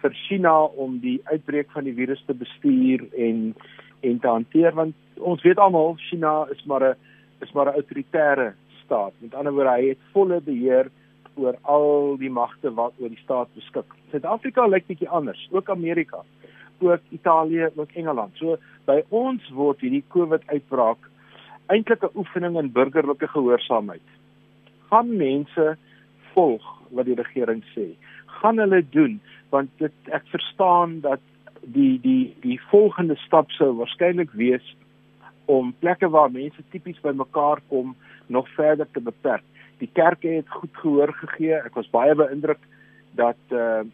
vir 0.00 0.12
China 0.26 0.62
om 0.62 0.98
die 0.98 1.20
uitbreek 1.24 1.70
van 1.70 1.84
die 1.84 1.94
virus 1.94 2.22
te 2.26 2.34
bestuur 2.34 3.06
en 3.16 3.54
en 4.00 4.18
te 4.18 4.28
hanteer 4.28 4.74
want 4.74 4.94
ons 5.18 5.42
weet 5.42 5.58
almal 5.58 5.94
China 6.08 6.46
is 6.50 6.64
maar 6.64 6.82
'n 6.82 6.96
is 7.40 7.52
maar 7.52 7.66
'n 7.66 7.78
autoritaire 7.80 8.54
staat. 8.84 9.12
Met 9.18 9.34
ander 9.34 9.52
woorde, 9.52 9.70
hy 9.70 9.88
het 9.88 9.98
volle 10.12 10.40
beheer 10.40 10.90
oor 11.34 11.56
al 11.62 12.16
die 12.18 12.30
magte 12.30 12.74
wat 12.74 12.92
oor 12.98 13.08
die 13.08 13.22
staat 13.22 13.48
beskik. 13.54 13.94
Suid-Afrika 14.10 14.66
lyk 14.66 14.86
bietjie 14.86 15.08
anders, 15.08 15.48
ook 15.50 15.70
Amerika. 15.70 16.24
ook 16.80 17.00
Italië, 17.10 17.68
ook 17.74 17.90
Engeland. 17.92 18.30
So 18.34 18.56
by 18.86 19.02
ons 19.08 19.42
word 19.50 19.80
hierdie 19.80 20.04
COVID 20.14 20.44
uitbraak 20.46 21.08
eintlik 21.66 22.02
'n 22.02 22.14
oefening 22.14 22.56
in 22.56 22.72
burgerlike 22.72 23.28
gehoorsaamheid. 23.28 24.06
Gaan 24.90 25.16
mense 25.16 25.76
volg 26.32 26.62
wat 26.90 27.04
die 27.04 27.14
regering 27.14 27.64
sê? 27.74 27.86
Gaan 28.26 28.58
hulle 28.58 28.82
doen 28.90 29.20
want 29.50 29.70
dit 29.78 29.92
ek 30.12 30.22
verstaan 30.26 31.00
dat 31.00 31.20
die 31.62 32.00
die 32.00 32.36
die 32.40 32.60
volgende 32.70 33.16
stap 33.16 33.50
sou 33.50 33.72
waarskynlik 33.76 34.30
wees 34.32 34.76
om 35.48 35.70
plekke 35.80 36.08
waar 36.12 36.30
mense 36.30 36.62
tipies 36.70 37.00
bymekaar 37.00 37.62
kom 37.68 37.94
nog 38.26 38.48
verder 38.56 38.86
te 38.92 39.00
beperk. 39.00 39.44
Die 39.80 39.88
kerke 39.92 40.28
het 40.28 40.50
goed 40.50 40.74
gehoor 40.82 41.12
gegee. 41.22 41.54
Ek 41.56 41.78
was 41.78 41.88
baie 41.94 42.14
beïndruk 42.14 42.60
dat 43.16 43.40
uh 43.54 43.86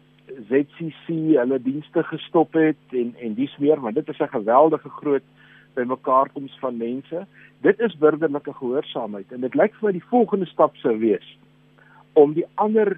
ZCC 0.49 1.11
hulle 1.37 1.59
dienste 1.61 2.01
gestop 2.03 2.55
het 2.57 2.93
en 2.97 3.11
en 3.21 3.35
dis 3.37 3.51
meer 3.61 3.79
want 3.79 3.95
dit 3.95 4.07
is 4.09 4.19
'n 4.19 4.33
geweldige 4.33 4.89
groot 4.89 5.23
bymekaarkoms 5.73 6.57
van 6.59 6.77
mense. 6.77 7.27
Dit 7.61 7.79
is 7.79 7.97
burgerlike 7.97 8.53
gehoorsaamheid 8.53 9.31
en 9.31 9.41
dit 9.41 9.55
lyk 9.55 9.75
vir 9.75 9.85
my 9.85 9.91
die 9.91 10.09
volgende 10.09 10.45
stap 10.45 10.75
sou 10.75 10.97
wees 10.97 11.37
om 12.13 12.33
die 12.33 12.47
ander 12.55 12.97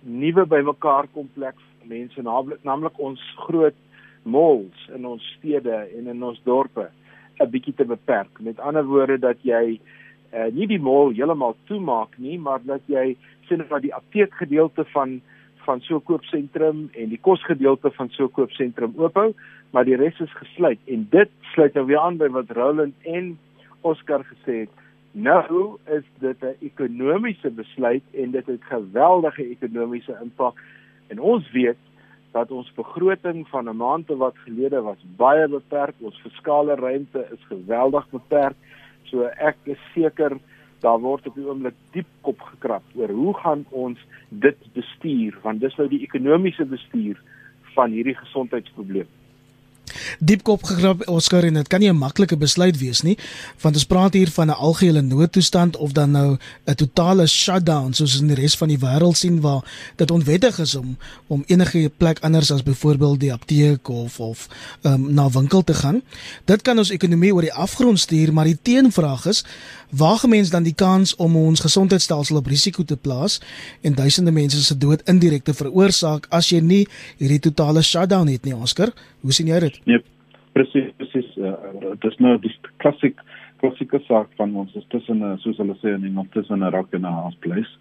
nuwe 0.00 0.46
bymekaarkompleks 0.46 1.62
mense 1.82 2.22
naamlik 2.22 2.62
naamlik 2.62 2.98
ons 2.98 3.20
groot 3.36 3.74
malls 4.22 4.88
in 4.94 5.06
ons 5.06 5.24
stede 5.38 5.76
en 5.98 6.06
in 6.06 6.22
ons 6.22 6.40
dorpe 6.44 6.88
'n 7.40 7.50
bietjie 7.50 7.74
te 7.74 7.84
beperk. 7.84 8.40
Met 8.40 8.60
ander 8.60 8.84
woorde 8.84 9.18
dat 9.18 9.36
jy 9.42 9.80
uh, 10.34 10.48
nie 10.52 10.66
die 10.66 10.80
mall 10.80 11.14
heeltemal 11.14 11.56
toemaak 11.64 12.18
nie, 12.18 12.38
maar 12.38 12.60
dat 12.62 12.80
jy 12.86 13.16
sien 13.48 13.64
dat 13.68 13.82
die 13.82 13.94
apteek 13.94 14.34
gedeelte 14.34 14.84
van 14.94 15.20
van 15.68 15.80
so 15.80 15.96
'n 15.96 16.02
koopsentrum 16.02 16.88
en 16.92 17.08
die 17.08 17.20
kosgedeelte 17.20 17.90
van 17.90 18.08
so 18.10 18.24
'n 18.24 18.30
koopsentrum 18.30 18.92
oophou, 18.96 19.34
maar 19.70 19.84
die 19.84 19.96
res 19.96 20.20
is 20.20 20.32
gesluit 20.32 20.78
en 20.86 21.06
dit 21.10 21.28
sluit 21.52 21.74
nou 21.74 21.86
weer 21.86 21.98
aan 21.98 22.16
by 22.16 22.28
wat 22.28 22.50
Roland 22.50 22.94
en 23.02 23.38
Oscar 23.80 24.24
gesê 24.24 24.54
het. 24.64 24.70
Nou 25.12 25.76
is 25.86 26.04
dit 26.18 26.40
'n 26.42 26.56
ekonomiese 26.60 27.50
besluit 27.50 28.02
en 28.12 28.30
dit 28.30 28.46
het 28.46 28.64
geweldige 28.64 29.48
ekonomiese 29.48 30.16
impak. 30.22 30.56
En 31.08 31.20
ons 31.20 31.50
weet 31.50 31.76
dat 32.38 32.50
ons 32.54 32.70
begroting 32.76 33.42
van 33.48 33.68
'n 33.68 33.76
maand 33.76 34.08
wat 34.22 34.36
gelede 34.46 34.80
was 34.82 35.00
baie 35.16 35.48
beperk. 35.48 35.94
Ons 36.00 36.20
fiskale 36.24 36.74
ruimte 36.74 37.26
is 37.32 37.42
geweldig 37.48 38.06
beperk. 38.10 38.56
So 39.10 39.22
ek 39.22 39.56
is 39.64 39.82
seker 39.94 40.38
daar 40.80 41.00
word 41.00 41.26
op 41.26 41.34
die 41.34 41.46
oomblik 41.46 41.74
diep 41.94 42.06
kop 42.22 42.40
gekrap 42.52 42.82
oor 42.94 43.10
hoe 43.10 43.34
gaan 43.42 43.64
ons 43.70 43.98
dit 44.28 44.58
bestuur 44.74 45.38
want 45.42 45.60
dis 45.60 45.76
nou 45.76 45.88
die 45.90 46.04
ekonomiese 46.06 46.64
bestuur 46.64 47.18
van 47.74 47.90
hierdie 47.90 48.14
gesondheidsprobleem 48.14 49.08
diepkop 50.18 50.64
gegrap 50.64 51.08
Oscar 51.08 51.44
en 51.44 51.54
dit 51.54 51.68
kan 51.68 51.80
nie 51.80 51.90
'n 51.90 51.96
maklike 51.96 52.36
besluit 52.36 52.78
wees 52.78 53.02
nie 53.02 53.18
want 53.60 53.74
ons 53.74 53.84
praat 53.84 54.12
hier 54.12 54.30
van 54.30 54.46
'n 54.48 54.54
algehele 54.54 55.00
noodtoestand 55.02 55.76
of 55.76 55.92
dan 55.92 56.10
nou 56.10 56.36
'n 56.64 56.74
totale 56.74 57.26
shutdown 57.26 57.92
soos 57.92 58.20
in 58.20 58.26
die 58.26 58.36
res 58.36 58.56
van 58.56 58.68
die 58.68 58.78
wêreld 58.78 59.16
sien 59.16 59.40
waar 59.40 59.64
dit 59.96 60.10
onwettig 60.10 60.58
is 60.58 60.74
om 60.74 60.96
om 61.26 61.44
enige 61.46 61.90
plek 61.96 62.18
anders 62.20 62.50
as 62.50 62.62
byvoorbeeld 62.62 63.20
die 63.20 63.32
apteek 63.32 63.88
of 63.88 64.20
of 64.20 64.48
um, 64.82 65.14
na 65.14 65.30
winkel 65.30 65.64
te 65.64 65.74
gaan. 65.74 66.02
Dit 66.44 66.62
kan 66.62 66.78
ons 66.78 66.90
ekonomie 66.90 67.34
oor 67.34 67.46
die 67.46 67.52
afgrond 67.52 68.00
stuur 68.00 68.32
maar 68.32 68.44
die 68.44 68.58
teenvraag 68.62 69.26
is 69.26 69.44
waar 69.90 70.18
gemens 70.18 70.50
dan 70.50 70.62
die 70.62 70.74
kans 70.74 71.16
om 71.16 71.36
ons 71.36 71.60
gesondheidstelsel 71.60 72.36
op 72.36 72.46
risiko 72.46 72.84
te 72.84 72.96
plaas 72.96 73.40
en 73.82 73.94
duisende 73.94 74.32
mense 74.32 74.62
se 74.64 74.78
dood 74.78 75.02
indirek 75.08 75.44
te 75.44 75.54
veroorsaak 75.54 76.26
as 76.30 76.50
jy 76.52 76.60
nie 76.60 76.84
hierdie 77.18 77.40
totale 77.40 77.82
shutdown 77.82 78.28
het 78.28 78.44
nie 78.44 78.54
Oscar 78.54 78.92
hoe 79.20 79.32
sien 79.32 79.46
jy 79.46 79.60
dit 79.60 79.80
Nee, 79.84 80.02
presies, 80.52 80.90
presies. 80.96 81.28
Uh, 81.36 81.54
dit 81.80 82.10
is 82.10 82.18
nou 82.18 82.38
die 82.42 82.54
klassiek 82.82 83.20
klassieke 83.58 84.00
saak 84.06 84.28
van 84.38 84.54
ons 84.56 84.74
is 84.78 84.86
tussen 84.88 85.22
'n 85.22 85.38
soos 85.38 85.56
hulle 85.58 85.76
sê 85.82 85.94
in 85.94 86.04
Engels 86.04 86.30
tussen 86.32 86.62
'n 86.62 86.70
rock 86.70 86.92
en 86.92 87.06
'n 87.06 87.12
hard 87.22 87.38
place. 87.40 87.72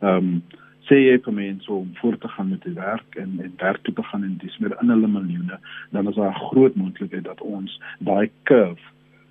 Ehm 0.00 0.16
um, 0.16 0.42
sê 0.88 0.96
jy 1.02 1.18
vir 1.24 1.32
mense 1.32 1.72
om 1.72 1.90
voort 2.00 2.20
te 2.20 2.28
gaan 2.28 2.48
met 2.48 2.62
die 2.62 2.74
werk 2.74 3.16
en 3.16 3.40
en 3.44 3.52
werk 3.56 3.82
toe 3.82 3.94
te 3.94 4.02
gaan 4.02 4.22
en 4.24 4.36
dis 4.42 4.58
meer 4.58 4.76
in 4.80 4.88
hulle 4.88 5.08
miljoene, 5.08 5.58
dan 5.90 6.08
is 6.08 6.14
daar 6.14 6.30
'n 6.30 6.46
groot 6.50 6.74
moontlikheid 6.74 7.24
dat 7.24 7.40
ons 7.40 7.80
daai 7.98 8.30
curve 8.42 8.84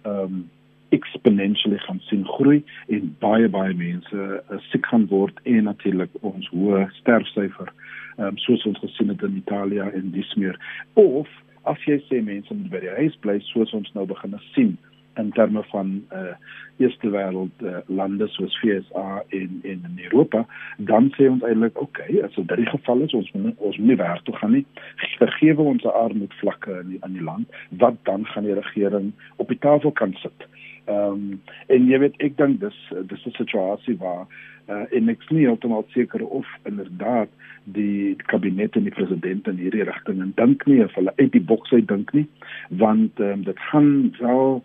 ehm 0.04 0.20
um, 0.24 0.50
exponentially 0.96 1.80
gaan 1.86 2.02
sien 2.10 2.26
groei 2.38 2.62
en 2.94 3.12
baie 3.24 3.50
baie 3.52 3.74
mense 3.78 4.26
uh, 4.40 4.60
siek 4.70 4.88
gaan 4.92 5.08
word 5.12 5.40
en 5.44 5.70
natuurlik 5.70 6.12
ons 6.22 6.50
hoë 6.54 6.86
sterfsyfer 7.02 7.72
um, 8.18 8.38
soos 8.46 8.66
ons 8.70 8.82
gesien 8.84 9.12
het 9.14 9.24
in 9.28 9.38
Italië 9.44 9.90
en 9.92 10.12
dis 10.16 10.34
meer. 10.42 10.60
Of 10.94 11.32
as 11.70 11.82
jy 11.90 12.00
sê 12.10 12.22
mense 12.24 12.54
moet 12.54 12.74
by 12.74 12.84
die 12.84 12.98
huis 13.00 13.16
bly 13.24 13.40
soos 13.52 13.74
ons 13.78 13.92
nou 13.98 14.06
begin 14.10 14.38
sien 14.54 14.76
in 15.20 15.32
terme 15.32 15.64
van 15.72 15.98
uh 16.14 16.36
eerste 16.78 17.08
wêreld 17.08 17.62
uh, 17.64 17.78
lande 17.88 18.28
soos 18.28 18.58
FSA 18.60 19.22
en 19.38 19.60
en 19.64 19.86
in 19.90 20.00
Europa 20.04 20.42
dan 20.90 21.08
sê 21.16 21.30
ons 21.32 21.46
eintlik 21.48 21.80
okay 21.80 22.20
as 22.26 22.36
dit 22.36 22.52
die 22.60 22.68
geval 22.68 23.06
is 23.06 23.16
ons 23.16 23.30
moet 23.32 23.56
ons 23.58 23.78
moet 23.78 23.88
nie 23.94 24.00
werk 24.02 24.26
toe 24.28 24.36
gaan 24.36 24.52
nie. 24.58 24.66
Vergewe 25.22 25.70
ons 25.72 25.88
armoedvlakke 25.88 26.82
in 26.82 26.90
die, 26.90 27.00
in 27.08 27.16
die 27.16 27.24
land. 27.24 27.48
Wat 27.84 27.96
dan 28.04 28.28
gaan 28.34 28.44
die 28.44 28.60
regering 28.60 29.14
op 29.38 29.48
die 29.48 29.62
tafel 29.64 29.96
kan 29.96 30.18
sit 30.20 30.50
ehm 30.86 31.14
um, 31.14 31.42
en 31.68 31.88
jy 31.90 32.00
weet 32.00 32.20
ek 32.22 32.38
dink 32.38 32.60
dis 32.60 32.78
dis 33.10 33.26
'n 33.26 33.38
situasie 33.38 33.98
waar 33.98 34.28
uh, 34.70 34.86
en 34.92 35.10
ek 35.10 35.26
nie 35.30 35.46
heeltemal 35.46 35.86
seker 35.94 36.26
of 36.26 36.46
inderdaad 36.66 37.30
die 37.64 38.16
kabinet 38.30 38.76
en 38.76 38.84
die 38.84 38.94
president 38.94 39.48
in 39.48 39.58
hierdie 39.58 39.86
rigting 39.88 40.22
en 40.22 40.34
dink 40.38 40.66
nie 40.70 40.84
of 40.84 40.94
hulle 40.94 41.14
uit 41.18 41.32
die 41.34 41.44
boks 41.52 41.74
uit 41.74 41.88
dink 41.88 42.14
nie 42.14 42.28
want 42.70 43.20
um, 43.20 43.44
dit 43.44 43.60
gaan 43.72 44.14
wel 44.20 44.64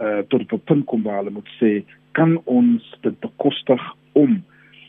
uh, 0.00 0.20
tot 0.28 0.52
'n 0.52 0.62
punt 0.64 0.86
kom 0.86 1.02
waar 1.02 1.22
hulle 1.22 1.36
moet 1.36 1.52
sê 1.60 1.84
kan 2.12 2.38
ons 2.44 2.84
dit 3.02 3.20
bekostig 3.20 3.82
om 4.12 4.42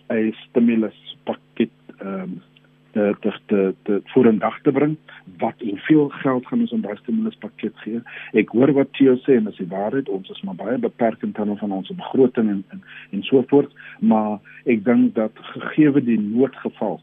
'n 0.09 0.33
stimuluspakket 0.47 1.75
um, 2.01 2.41
te 2.91 3.15
te 3.21 3.31
te, 3.45 3.73
te 3.83 4.01
voor 4.13 4.31
in 4.31 4.37
dag 4.37 4.61
te 4.61 4.71
bring 4.71 4.97
wat 5.37 5.53
hoeveel 5.57 6.09
geld 6.09 6.47
gaan 6.47 6.59
ons 6.59 6.73
aan 6.73 6.81
daai 6.81 6.97
stimuluspakket 7.01 7.75
gee. 7.83 8.01
Ek 8.33 8.49
hoor 8.55 8.73
wat 8.77 8.93
Theo 8.97 9.15
sê 9.25 9.37
en 9.37 9.47
as 9.47 9.61
die 9.61 9.69
waarheid. 9.69 10.09
Ons 10.09 10.29
is 10.29 10.41
maar 10.41 10.57
baie 10.59 10.77
beperk 10.77 11.23
in 11.23 11.35
terme 11.37 11.57
van 11.57 11.71
ons 11.71 11.91
begroting 12.01 12.49
en 12.49 12.63
en, 12.73 12.81
en 13.11 13.23
so 13.23 13.43
voort 13.51 13.71
maar 13.99 14.39
ek 14.65 14.85
dink 14.85 15.15
dat 15.15 15.31
gegee 15.53 16.01
die 16.05 16.19
noodgeval 16.19 16.99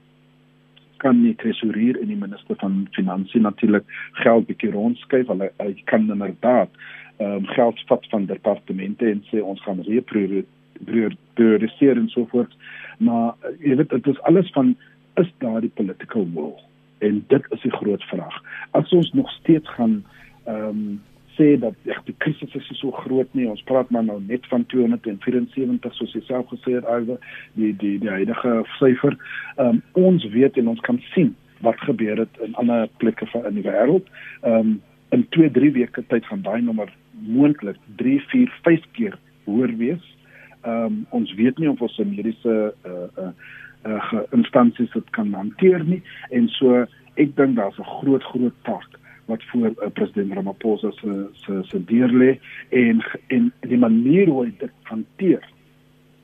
kan 1.02 1.22
die 1.22 1.34
tesourier 1.36 2.00
en 2.00 2.08
die 2.08 2.16
minister 2.16 2.56
van 2.60 2.88
finansie 2.96 3.40
natuurlik 3.40 3.84
geld 4.22 4.46
bietjie 4.48 4.70
rondskuif. 4.72 5.26
Hulle 5.28 5.52
kan 5.90 6.10
inderdaad 6.10 6.68
um, 7.20 7.46
geld 7.52 7.78
vat 7.90 8.06
van 8.12 8.26
departemente 8.26 9.10
en 9.10 9.24
sê 9.30 9.38
ons 9.42 9.62
gaan 9.62 9.80
reprioritiseer 9.88 11.96
en 12.00 12.08
so 12.08 12.26
voort. 12.32 12.52
Maar 12.98 13.34
jy 13.60 13.76
weet 13.76 13.90
dit 13.92 14.06
is 14.14 14.24
alles 14.30 14.50
van 14.56 14.76
is 15.23 15.32
daar 15.38 15.61
die 15.61 15.73
political 15.75 16.28
will. 16.35 16.54
En 16.99 17.25
dit 17.28 17.52
is 17.52 17.61
die 17.61 17.73
groot 17.73 18.02
vraag. 18.12 18.40
As 18.70 18.92
ons 18.92 19.12
nog 19.12 19.30
steeds 19.40 19.68
gaan 19.78 20.04
ehm 20.44 20.68
um, 20.68 21.02
sê 21.37 21.56
dat 21.61 21.75
ek 21.92 22.04
die 22.08 22.14
krisis 22.25 22.54
is 22.56 22.68
so 22.80 22.90
groot 23.04 23.28
nie. 23.37 23.49
Ons 23.49 23.64
praat 23.68 23.90
maar 23.92 24.04
nou 24.06 24.18
net 24.25 24.46
van 24.49 24.64
274 24.73 25.96
soos 25.99 26.14
jy 26.16 26.23
self 26.25 26.49
gesê 26.52 26.78
het 26.78 26.88
oor 26.88 27.18
die 27.58 27.73
die 27.82 27.96
die 28.02 28.12
huidige 28.12 28.62
syfer 28.78 29.16
ehm 29.56 29.76
um, 29.76 29.82
ons 30.08 30.25
weet 30.37 30.56
en 30.61 30.73
ons 30.75 30.85
kan 30.88 31.00
sien 31.12 31.35
wat 31.64 31.80
gebeur 31.88 32.25
het 32.25 32.40
in 32.44 32.54
ander 32.61 32.88
plekke 33.02 33.28
van 33.32 33.49
in 33.50 33.61
die 33.61 33.66
wêreld 33.66 34.08
ehm 34.42 34.61
um, 34.61 34.76
in 35.14 35.26
2 35.37 35.50
3 35.50 35.73
weke 35.76 36.04
tyd 36.12 36.26
gaan 36.26 36.42
daai 36.42 36.61
nommer 36.62 36.92
moontlik 37.12 37.78
3 38.00 38.18
4 38.32 38.52
5 38.62 38.88
keer 38.92 39.18
hoër 39.44 39.76
wees. 39.76 40.04
Ehm 40.62 40.85
um, 40.85 41.06
ons 41.20 41.35
weet 41.35 41.58
nie 41.58 41.70
of 41.70 41.80
ons 41.80 41.99
mediese 41.99 42.56
uh, 42.87 43.06
uh, 43.18 43.30
uh, 43.85 44.12
instansies 44.33 44.92
dit 44.92 45.11
kan 45.11 45.33
hanteer 45.33 45.85
nie. 45.85 46.02
En 46.30 46.49
so 46.49 46.87
ek 47.14 47.37
dink 47.37 47.56
daar's 47.56 47.78
'n 47.78 47.92
groot 48.00 48.23
groot 48.23 48.54
taak 48.62 48.99
wat 49.26 49.42
voor 49.42 49.66
uh, 49.66 49.90
president 49.92 50.33
Ramaphosa 50.33 50.90
se 50.90 51.28
se 51.33 51.61
se 51.62 51.85
deur 51.85 52.09
lê 52.09 52.38
en 52.68 53.04
en 53.26 53.52
die 53.61 53.78
manier 53.78 54.28
hoe 54.28 54.45
hy 54.45 54.52
dit 54.59 54.73
hanteer 54.83 55.45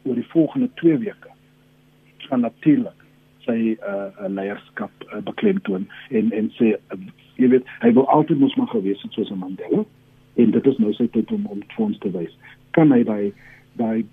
oor 0.03 0.15
die 0.15 0.31
volgende 0.35 0.69
2 0.75 0.99
weke 0.99 1.31
gaan 2.19 2.41
natuurlik 2.41 2.99
sy 3.39 3.77
uh, 3.83 4.29
leierskap 4.29 4.91
uh, 5.09 5.19
beklemtoon 5.23 5.89
en 6.09 6.31
en 6.33 6.51
sê 6.59 6.77
uh, 6.95 6.99
jy 7.41 7.49
weet 7.49 7.67
hy 7.83 7.93
wil 7.93 8.09
altyd 8.09 8.39
mos 8.39 8.55
maar 8.55 8.71
gewees 8.71 9.03
het 9.03 9.13
soos 9.13 9.31
'n 9.31 9.39
Mandela 9.39 9.85
en 10.35 10.51
dit 10.51 10.67
is 10.67 10.79
nou 10.79 10.93
sy 10.97 11.09
tyd 11.13 11.33
om 11.33 11.47
om 11.47 11.63
te 11.99 12.11
wys. 12.11 12.37
Kan 12.71 12.93
hy 12.93 13.03
daai 13.05 13.33
daai 13.77 14.05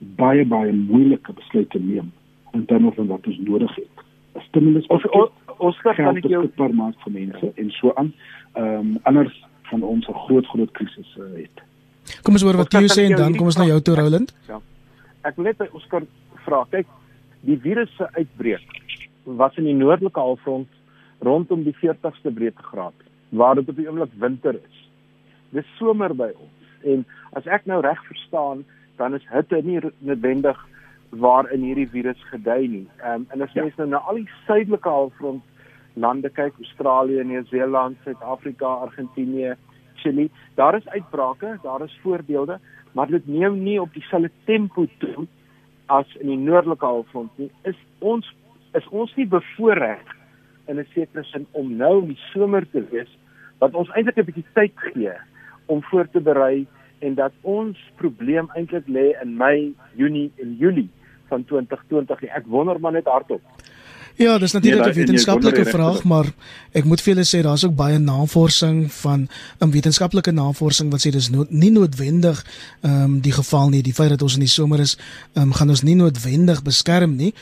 baie 0.00 0.44
baie 0.46 0.72
moeilike 0.72 1.32
besluite 1.32 1.78
neem 1.78 2.12
in 2.52 2.64
terme 2.66 2.92
van 2.96 3.06
wat 3.06 3.26
ons 3.26 3.38
nodig 3.38 3.74
het. 3.74 4.04
'n 4.34 4.40
Stimulus 4.48 4.86
of 4.86 5.04
ons 5.58 5.78
kan 5.80 6.16
ek 6.16 6.26
jou 6.26 6.46
per 6.46 6.74
maand 6.74 6.96
vir 7.04 7.12
mense 7.12 7.52
en 7.54 7.70
so 7.70 7.92
aan. 7.94 8.12
Ehm 8.54 8.78
um, 8.78 8.98
anders 9.02 9.44
van 9.70 9.82
ons 9.82 10.08
'n 10.08 10.12
groot 10.26 10.46
groot 10.46 10.70
krisis 10.70 11.16
uh, 11.18 11.24
het. 11.36 11.62
Kom 12.22 12.34
ons 12.34 12.42
hoor 12.42 12.56
wat 12.56 12.72
jy 12.72 12.86
sê 12.88 13.02
en 13.10 13.16
dan 13.16 13.36
kom 13.36 13.46
ons 13.46 13.56
na 13.56 13.64
jou 13.64 13.80
toe 13.80 13.94
Roland. 13.94 14.34
Ja. 14.48 14.60
Ek 15.22 15.36
wil 15.36 15.44
net 15.44 15.58
by 15.58 15.68
Oscar 15.72 16.02
vra. 16.44 16.64
Kyk, 16.70 16.86
die 17.40 17.58
virus 17.58 17.92
se 17.96 18.08
uitbreek 18.12 18.66
was 19.24 19.56
in 19.56 19.64
die 19.64 19.74
noordelike 19.74 20.20
halfrond 20.20 20.68
rondom 21.20 21.62
die 21.62 21.76
40ste 21.76 22.32
breedtegraad 22.32 22.96
waar 23.28 23.54
dit 23.54 23.68
op 23.68 23.76
die 23.76 23.88
oomblik 23.88 24.12
winter 24.18 24.54
is. 24.54 24.76
Dis 25.50 25.76
somer 25.78 26.14
by 26.14 26.30
ons. 26.34 26.60
En 26.82 27.04
as 27.38 27.46
ek 27.46 27.66
nou 27.66 27.80
reg 27.84 28.00
verstaan, 28.08 28.64
dan 29.00 29.16
is 29.16 29.24
hitte 29.32 29.62
nie 29.64 29.80
noodwendig 29.98 30.58
waarin 31.24 31.64
hierdie 31.66 31.88
virus 31.90 32.20
gedei 32.30 32.60
nie. 32.68 32.86
Ehm 33.00 33.22
um, 33.22 33.26
en 33.32 33.42
as 33.46 33.54
mens 33.58 33.74
ja. 33.74 33.82
nou 33.82 33.88
na 33.94 34.02
al 34.10 34.20
die 34.20 34.28
suidelike 34.46 34.88
halfrond 34.88 35.42
lande 35.94 36.30
kyk, 36.30 36.54
Australië, 36.62 37.24
Nieu-Seeland, 37.26 37.98
Suid-Afrika, 38.04 38.66
Argentinië, 38.86 39.56
Chili, 40.02 40.28
daar 40.54 40.76
is 40.78 40.86
uitbrake, 40.88 41.58
daar 41.62 41.82
is 41.82 41.98
voorbeelde, 42.02 42.60
maar 42.92 43.10
dit 43.10 43.26
neem 43.26 43.62
nie 43.62 43.80
op 43.80 43.92
dieselfde 43.92 44.30
tempo 44.44 44.86
toe 44.98 45.26
as 45.86 46.14
in 46.20 46.30
die 46.30 46.38
noordelike 46.38 46.86
halfrond 46.86 47.38
nie. 47.42 47.50
Is 47.62 47.78
ons 47.98 48.28
is 48.78 48.86
ons 48.94 49.10
nie 49.18 49.26
bevoorreg 49.26 50.04
in 50.70 50.78
'n 50.78 50.86
sekere 50.94 51.24
sin 51.24 51.46
om 51.50 51.76
nou 51.76 52.02
in 52.02 52.12
die 52.14 52.22
somer 52.32 52.66
te 52.70 52.84
wees 52.90 53.10
wat 53.58 53.74
ons 53.74 53.90
eintlik 53.90 54.18
'n 54.18 54.28
bietjie 54.28 54.46
tyd 54.54 54.72
gee 54.76 55.16
om 55.66 55.82
voor 55.82 56.06
te 56.10 56.20
berei 56.20 56.66
en 57.00 57.14
dat 57.14 57.32
ons 57.42 57.78
probleem 57.96 58.50
eintlik 58.54 58.86
lê 58.86 59.10
in 59.22 59.36
Mei, 59.36 59.74
Junie 59.96 60.30
en 60.42 60.56
Julie 60.58 60.88
van 61.28 61.44
2020. 61.44 62.28
Ek 62.28 62.46
wonder 62.46 62.80
maar 62.80 62.92
net 62.92 63.08
hardop. 63.10 63.42
Ja, 64.20 64.38
dis 64.38 64.52
natuurlik 64.52 64.84
nee, 64.84 64.92
'n 64.92 64.96
wetenskaplike 64.96 65.64
vraag, 65.64 66.02
maar 66.04 66.26
ek 66.72 66.84
moet 66.84 67.00
vir 67.00 67.14
julle 67.14 67.24
sê 67.24 67.42
daar's 67.42 67.64
ook 67.64 67.74
baie 67.74 67.98
navorsing 67.98 68.92
van 68.92 69.28
'n 69.60 69.70
wetenskaplike 69.70 70.30
navorsing 70.30 70.90
wat 70.90 71.00
sê 71.06 71.10
dis 71.10 71.30
no 71.30 71.46
nie 71.48 71.70
noodwendig 71.70 72.44
ehm 72.80 73.02
um, 73.02 73.20
die 73.20 73.32
geval 73.32 73.68
nie. 73.68 73.82
Die 73.82 73.94
feit 73.94 74.08
dat 74.08 74.22
ons 74.22 74.34
in 74.34 74.40
die 74.40 74.48
somer 74.48 74.80
is, 74.80 74.98
ehm 75.34 75.42
um, 75.42 75.52
gaan 75.52 75.68
ons 75.68 75.82
nie 75.82 75.94
noodwendig 75.94 76.62
beskerm 76.62 77.16
nie. 77.16 77.34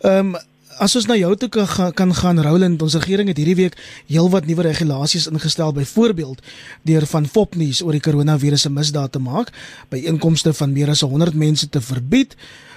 Ehm 0.00 0.34
um, 0.34 0.36
As 0.82 0.96
ons 0.98 1.06
na 1.06 1.14
jou 1.14 1.30
toe 1.38 1.48
kan, 1.52 1.92
kan 1.94 2.12
gaan 2.14 2.40
Roland, 2.42 2.82
ons 2.82 2.94
regering 2.98 3.28
het 3.30 3.38
hierdie 3.38 3.56
week 3.58 3.76
heelwat 4.10 4.46
nuwe 4.48 4.64
regulasies 4.66 5.28
ingestel 5.30 5.72
byvoorbeeld 5.76 6.40
deur 6.82 7.06
van 7.06 7.26
Fopnuus 7.30 7.82
oor 7.82 7.94
die 7.94 8.02
koronavirus 8.02 8.66
se 8.66 8.70
misdaad 8.70 9.12
te 9.14 9.22
maak, 9.22 9.52
by 9.90 10.02
inkomste 10.10 10.54
van 10.56 10.72
meer 10.74 10.90
as 10.90 11.04
100 11.06 11.34
mense 11.38 11.68
te 11.68 11.80
verbied 11.80 12.34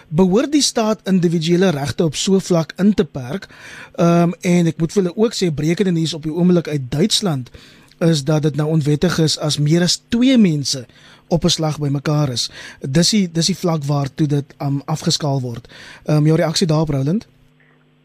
behoort 0.07 0.53
die 0.53 0.63
staat 0.63 1.01
individuele 1.09 1.73
regte 1.75 2.05
op 2.05 2.15
so 2.15 2.39
vlak 2.39 2.71
in 2.79 2.93
te 2.93 3.03
perk. 3.03 3.49
Ehm 3.97 4.29
um, 4.29 4.35
en 4.41 4.69
ek 4.71 4.77
moet 4.79 4.93
vir 4.93 5.03
hulle 5.03 5.15
ook 5.17 5.35
sê 5.35 5.49
brekende 5.51 5.91
nuus 5.91 6.13
op 6.15 6.23
die 6.23 6.31
oomblik 6.31 6.67
uit 6.67 6.91
Duitsland 6.91 7.49
is 7.99 8.23
dat 8.23 8.45
dit 8.45 8.55
nou 8.55 8.69
onwettig 8.71 9.17
is 9.19 9.35
as 9.39 9.57
meer 9.57 9.83
as 9.83 9.97
2 10.13 10.37
mense 10.37 10.85
op 11.27 11.43
'n 11.43 11.49
slag 11.49 11.79
bymekaar 11.79 12.29
is. 12.29 12.49
Dis 12.81 13.09
die 13.09 13.27
dis 13.31 13.45
die 13.51 13.57
vlak 13.57 13.83
waartoe 13.83 14.27
dit 14.27 14.53
um, 14.61 14.81
afgeskaal 14.85 15.41
word. 15.41 15.67
Ehm 16.05 16.17
um, 16.17 16.25
jou 16.25 16.37
reaksie 16.37 16.67
daarop 16.67 16.89
Roland? 16.89 17.27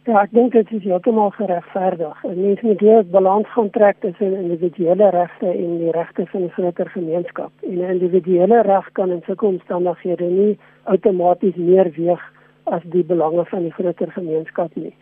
Ja, 0.03 0.25
ek 0.25 0.33
dink 0.35 0.51
dit 0.51 0.71
is 0.75 0.83
heeltemal 0.83 1.29
geregverdig. 1.37 2.23
Mense 2.27 2.65
moet 2.67 2.81
hier 2.83 3.05
'n 3.05 3.11
balans 3.11 3.47
gaan 3.55 3.71
trek 3.71 3.97
tussen 4.01 4.33
individuele 4.35 5.11
regte 5.11 5.47
en 5.47 5.79
die 5.79 5.91
regte 5.91 6.27
van 6.27 6.41
die 6.41 6.51
groter 6.51 6.89
gemeenskap. 6.91 7.53
En 7.63 7.79
'n 7.79 7.91
individuele 7.91 8.63
reg 8.63 8.89
kan 8.93 9.11
in 9.11 9.23
sulke 9.27 9.47
omstandighede 9.47 10.25
nie 10.25 10.59
outomaties 10.83 11.55
meer 11.55 11.91
weeg 11.97 12.23
as 12.65 12.83
die 12.85 13.05
belange 13.05 13.45
van 13.45 13.63
die 13.63 13.73
groter 13.73 14.11
gemeenskap 14.11 14.75
nie. 14.75 14.95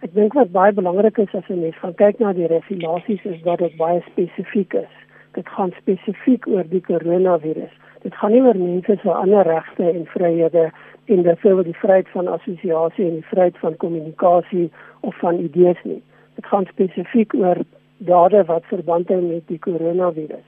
Ek 0.00 0.14
dink 0.14 0.32
wat 0.32 0.52
baie 0.52 0.72
belangrik 0.72 1.18
is 1.18 1.34
as 1.34 1.48
'n 1.48 1.60
mens 1.60 1.76
gaan 1.76 1.94
kyk 1.94 2.18
na 2.18 2.32
die 2.32 2.46
regulasies 2.46 3.24
is 3.24 3.42
dat 3.42 3.58
dit 3.58 3.76
baie 3.76 4.02
spesifiek 4.10 4.74
is. 4.74 4.94
Dit 5.32 5.48
gaan 5.48 5.72
spesifiek 5.78 6.46
oor 6.46 6.64
die 6.68 6.82
koronavirus. 6.82 7.74
Dit 8.02 8.14
gaan 8.14 8.32
nie 8.32 8.42
oor 8.42 8.56
mense 8.56 8.98
se 9.02 9.12
ander 9.12 9.46
regte 9.46 9.90
en 9.90 10.06
vryhede 10.06 10.70
en 11.10 11.22
byvoorbeeld 11.22 11.64
die 11.64 11.80
vryheid 11.82 12.08
van 12.08 12.28
assosiasie 12.28 13.04
en 13.04 13.18
die 13.18 13.26
vryheid 13.32 13.58
van 13.58 13.76
kommunikasie 13.76 14.70
of 15.00 15.18
van 15.18 15.38
idees 15.38 15.82
nie. 15.82 16.02
Dit 16.34 16.46
gaan 16.46 16.66
spesifiek 16.70 17.34
oor 17.34 17.62
dade 17.96 18.44
wat 18.44 18.64
verband 18.64 19.08
hou 19.08 19.20
met 19.22 19.46
die 19.46 19.58
koronavirus. 19.58 20.46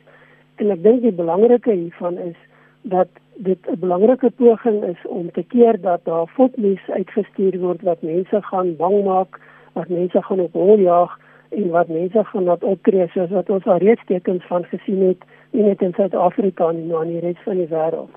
En 0.62 0.70
ek 0.70 0.82
dink 0.82 1.02
die 1.02 1.12
belangrike 1.12 1.72
hiervan 1.72 2.18
is 2.18 2.38
dat 2.82 3.08
dit 3.34 3.58
'n 3.70 3.78
belangrike 3.78 4.30
poging 4.30 4.84
is 4.84 5.02
om 5.06 5.30
te 5.30 5.42
keer 5.42 5.80
dat 5.80 6.04
daar 6.04 6.26
fotnuus 6.26 6.84
uitgestuur 6.88 7.58
word 7.58 7.82
wat 7.82 8.02
mense 8.02 8.42
gaan 8.42 8.76
bang 8.76 9.04
maak, 9.04 9.40
wat 9.72 9.88
mense 9.88 10.22
gaan 10.22 10.40
op 10.40 10.52
hol 10.52 10.78
jaag 10.78 11.18
en 11.48 11.70
wat 11.70 11.88
mense 11.88 12.24
gaan 12.24 12.44
laat 12.44 12.64
optree 12.64 13.08
soos 13.08 13.30
wat 13.30 13.50
ons 13.50 13.64
al 13.64 13.78
reeds 13.78 14.04
tekens 14.06 14.44
van 14.46 14.64
gesien 14.64 15.08
het 15.08 15.24
nie 15.50 15.62
net 15.62 15.82
in 15.82 15.92
Suid-Afrika 15.92 16.70
nie, 16.70 16.86
maar 16.86 17.02
in 17.02 17.12
die 17.12 17.20
res 17.20 17.42
van 17.44 17.56
die 17.56 17.68
wêreld. 17.68 18.14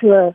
So 0.00 0.34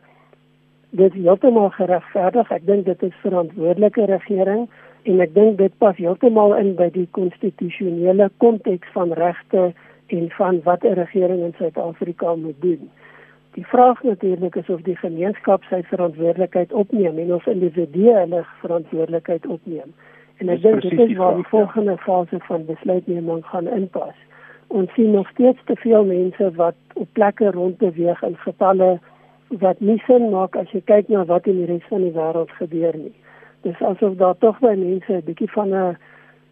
dit 0.92 1.14
is 1.14 1.22
heeltemal 1.24 1.70
geregverdig. 1.72 2.50
Ek 2.52 2.64
dink 2.68 2.84
dit 2.84 3.02
is 3.02 3.20
verantwoordelike 3.24 4.04
regering 4.10 4.66
en 5.08 5.20
ek 5.24 5.32
dink 5.34 5.56
dit 5.58 5.72
pas 5.80 5.96
heeltemal 5.96 6.52
in 6.58 6.74
by 6.76 6.90
die 6.92 7.08
konstitusionele 7.16 8.28
konteks 8.44 8.92
van 8.96 9.14
regte 9.16 9.70
en 10.12 10.28
van 10.36 10.60
wat 10.66 10.84
'n 10.84 10.98
regering 11.00 11.40
in 11.46 11.54
Suid-Afrika 11.58 12.34
moet 12.34 12.60
doen. 12.60 12.90
Die 13.56 13.66
vraag 13.66 14.02
natuurlik 14.02 14.54
is 14.56 14.68
of 14.68 14.80
die 14.80 14.96
gemeenskap 14.96 15.64
sy 15.64 15.82
verantwoordelikheid 15.82 16.72
opneem 16.72 17.18
en 17.18 17.34
of 17.34 17.46
individue 17.46 18.12
hulle 18.14 18.44
verantwoordelikheid 18.60 19.46
opneem. 19.46 19.94
En 20.36 20.48
ek 20.48 20.62
dink 20.62 20.82
dit 20.82 20.92
is 20.92 21.16
waar 21.16 21.34
die 21.34 21.48
ja. 21.48 21.48
volgende 21.48 21.96
fase 21.96 22.38
van 22.48 22.64
besluitneming 22.64 23.44
gaan 23.46 23.68
inpas. 23.68 24.16
Ons 24.66 24.92
sien 24.92 25.10
nog 25.10 25.28
steeds 25.28 25.60
te 25.64 25.76
veel 25.76 26.04
mense 26.04 26.50
wat 26.54 26.74
op 26.94 27.08
plekke 27.12 27.50
rondbeweeg 27.50 28.22
in 28.22 28.36
getalle 28.36 29.00
wat 29.60 29.80
nie 29.80 30.02
sin 30.06 30.30
maak 30.30 30.56
as 30.56 30.70
jy 30.72 30.80
kyk 30.86 31.08
na 31.08 31.24
wat 31.24 31.46
in 31.46 31.60
die 31.60 31.68
res 31.68 31.84
van 31.90 32.02
die 32.06 32.14
wêreld 32.14 32.50
gebeur 32.58 32.96
nie. 32.96 33.12
Dis 33.62 33.80
asof 33.80 34.16
daar 34.20 34.38
tog 34.38 34.58
baie 34.60 34.76
mense 34.76 35.12
'n 35.12 35.24
bietjie 35.26 35.50
van 35.50 35.74
'n 35.74 35.96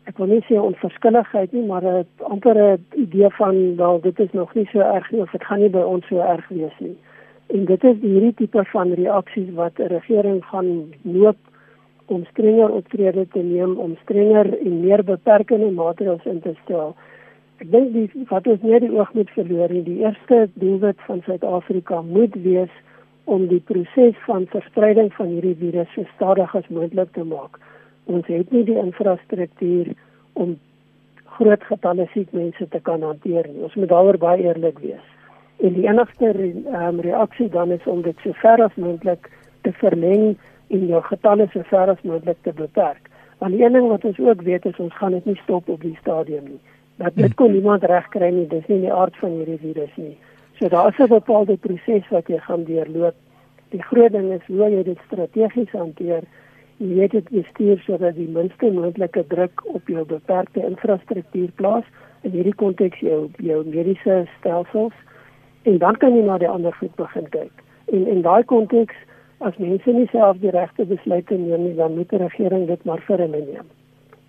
ek 0.07 0.19
wil 0.19 0.27
nie 0.27 0.45
sê 0.49 0.59
onverskilligheid 0.59 1.53
nie, 1.53 1.67
maar 1.67 1.85
'n 1.85 2.07
ampere 2.19 2.79
idee 2.95 3.31
van 3.31 3.77
wel 3.77 4.01
dit 4.01 4.19
is 4.21 4.33
nog 4.33 4.55
nie 4.55 4.69
so 4.73 4.81
erg 4.81 5.11
nie 5.11 5.21
of 5.21 5.31
dit 5.31 5.45
gaan 5.45 5.61
nie 5.61 5.69
by 5.69 5.85
ons 5.95 6.07
so 6.07 6.19
erg 6.19 6.49
wees 6.49 6.79
nie. 6.79 6.97
En 7.47 7.65
dit 7.65 7.85
is 7.85 7.97
hierdie 8.01 8.35
tipe 8.35 8.65
van 8.65 8.93
reaksies 8.93 9.51
wat 9.55 9.79
'n 9.79 9.87
regering 9.87 10.45
gaan 10.45 10.93
loop 11.03 11.37
om 12.07 12.25
strenger 12.25 12.71
optrede 12.71 13.29
te 13.29 13.39
neem, 13.39 13.79
om 13.79 13.97
strenger 14.03 14.59
en 14.59 14.81
meer 14.81 15.05
beperkende 15.05 15.71
maatreëls 15.71 16.25
in 16.25 16.41
te 16.41 16.55
stel. 16.65 16.97
Ek 17.61 17.71
dink 17.71 17.93
die 17.93 18.25
wat 18.29 18.47
ons 18.47 18.63
nie 18.63 18.79
die 18.81 18.93
oog 18.97 19.13
moet 19.15 19.31
verloor 19.31 19.73
nie, 19.73 19.83
die 19.83 19.99
eerste 20.03 20.49
doelwit 20.55 21.01
van 21.07 21.23
Suid-Afrika 21.27 22.03
moet 22.03 22.35
wees 22.35 22.71
om 23.31 23.47
die 23.47 23.63
proses 23.63 24.17
van 24.27 24.49
verspreiding 24.51 25.13
van 25.15 25.35
hierdie 25.35 25.57
virus 25.59 25.93
so 25.95 26.07
stadig 26.15 26.55
as 26.59 26.69
moontlik 26.69 27.13
te 27.15 27.25
maak 27.25 27.61
ons 28.11 28.27
het 28.31 28.51
nie 28.55 28.65
die 28.67 28.79
infrastruktuur 28.81 29.93
om 30.43 30.57
groot 31.37 31.65
getalle 31.69 32.07
siek 32.15 32.33
mense 32.37 32.67
te 32.73 32.81
kan 32.87 33.05
hanteer 33.07 33.49
nie. 33.49 33.63
Ons 33.67 33.77
moet 33.79 33.91
daaroor 33.93 34.19
baie 34.21 34.47
eerlik 34.47 34.81
wees. 34.85 35.05
En 35.61 35.77
die 35.77 35.87
enigste 35.87 36.33
re 36.37 36.49
um, 36.81 37.01
reaksie 37.05 37.49
dan 37.53 37.73
is 37.77 37.87
om 37.87 38.03
dit 38.07 38.25
so 38.25 38.35
ver 38.43 38.65
as 38.65 38.77
moontlik 38.81 39.31
te 39.67 39.73
verleng 39.83 40.33
en 40.71 40.87
jou 40.89 41.03
getalle 41.09 41.49
so 41.53 41.65
ver 41.71 41.93
as 41.95 42.03
moontlik 42.03 42.41
te 42.47 42.55
beperk. 42.57 43.09
Want 43.41 43.57
die 43.57 43.65
een 43.65 43.77
ding 43.77 43.89
wat 43.89 44.05
ons 44.05 44.19
ook 44.21 44.43
weet 44.49 44.67
is 44.69 44.81
ons 44.83 44.97
gaan 44.97 45.17
dit 45.17 45.31
nie 45.31 45.39
stop 45.43 45.69
op 45.69 45.81
die 45.85 45.97
stadium 46.01 46.49
nie. 46.49 46.61
Dat 47.01 47.17
dit 47.17 47.35
kon 47.35 47.53
niemand 47.53 47.85
regkry 47.89 48.29
nie, 48.35 48.49
dis 48.49 48.67
nie 48.69 48.83
die 48.83 48.93
aard 48.93 49.17
van 49.21 49.39
hierdie 49.39 49.61
virus 49.63 49.95
nie. 49.97 50.17
So 50.61 50.69
daar 50.69 50.89
is 50.89 50.99
'n 50.99 51.09
bepaalde 51.09 51.57
proses 51.57 52.09
wat 52.09 52.27
jy 52.29 52.39
gaan 52.39 52.65
deurloop. 52.65 53.15
Die 53.69 53.83
groot 53.83 54.13
ding 54.13 54.33
is 54.33 54.47
hoe 54.47 54.71
jy 54.71 54.83
dit 54.83 54.99
strategies 55.07 55.71
hanteer 55.71 56.23
jy 56.77 56.95
weet 56.95 57.11
dit 57.11 57.29
bestuur 57.29 57.79
sodat 57.79 58.15
die 58.17 58.29
minste 58.29 58.71
moontlike 58.73 59.25
druk 59.29 59.65
op 59.65 59.89
jou 59.89 60.05
beperkte 60.05 60.63
infrastruktuur 60.65 61.51
plaas 61.55 61.85
in 62.23 62.31
hierdie 62.31 62.55
konteks 62.55 63.03
jou 63.05 63.29
jou 63.37 63.65
mediese 63.65 64.27
stelsels 64.39 64.97
en 65.63 65.79
dan 65.79 65.97
kan 65.97 66.17
jy 66.17 66.23
na 66.25 66.39
die 66.39 66.49
ander 66.49 66.73
goed 66.73 66.95
begin 66.97 67.29
kyk. 67.29 67.53
En 67.93 68.07
in 68.07 68.23
daai 68.23 68.45
konteks 68.45 68.97
as 69.39 69.57
mense 69.57 69.93
nie 69.93 70.09
self 70.13 70.41
die 70.41 70.51
regte 70.51 70.85
besluite 70.85 71.35
neem 71.35 71.65
nie, 71.65 71.75
dan 71.75 71.97
moet 71.97 72.09
die 72.09 72.19
regering 72.19 72.67
dit 72.67 72.85
maar 72.85 73.01
vir 73.09 73.19
hulle 73.19 73.45
neem. 73.45 73.69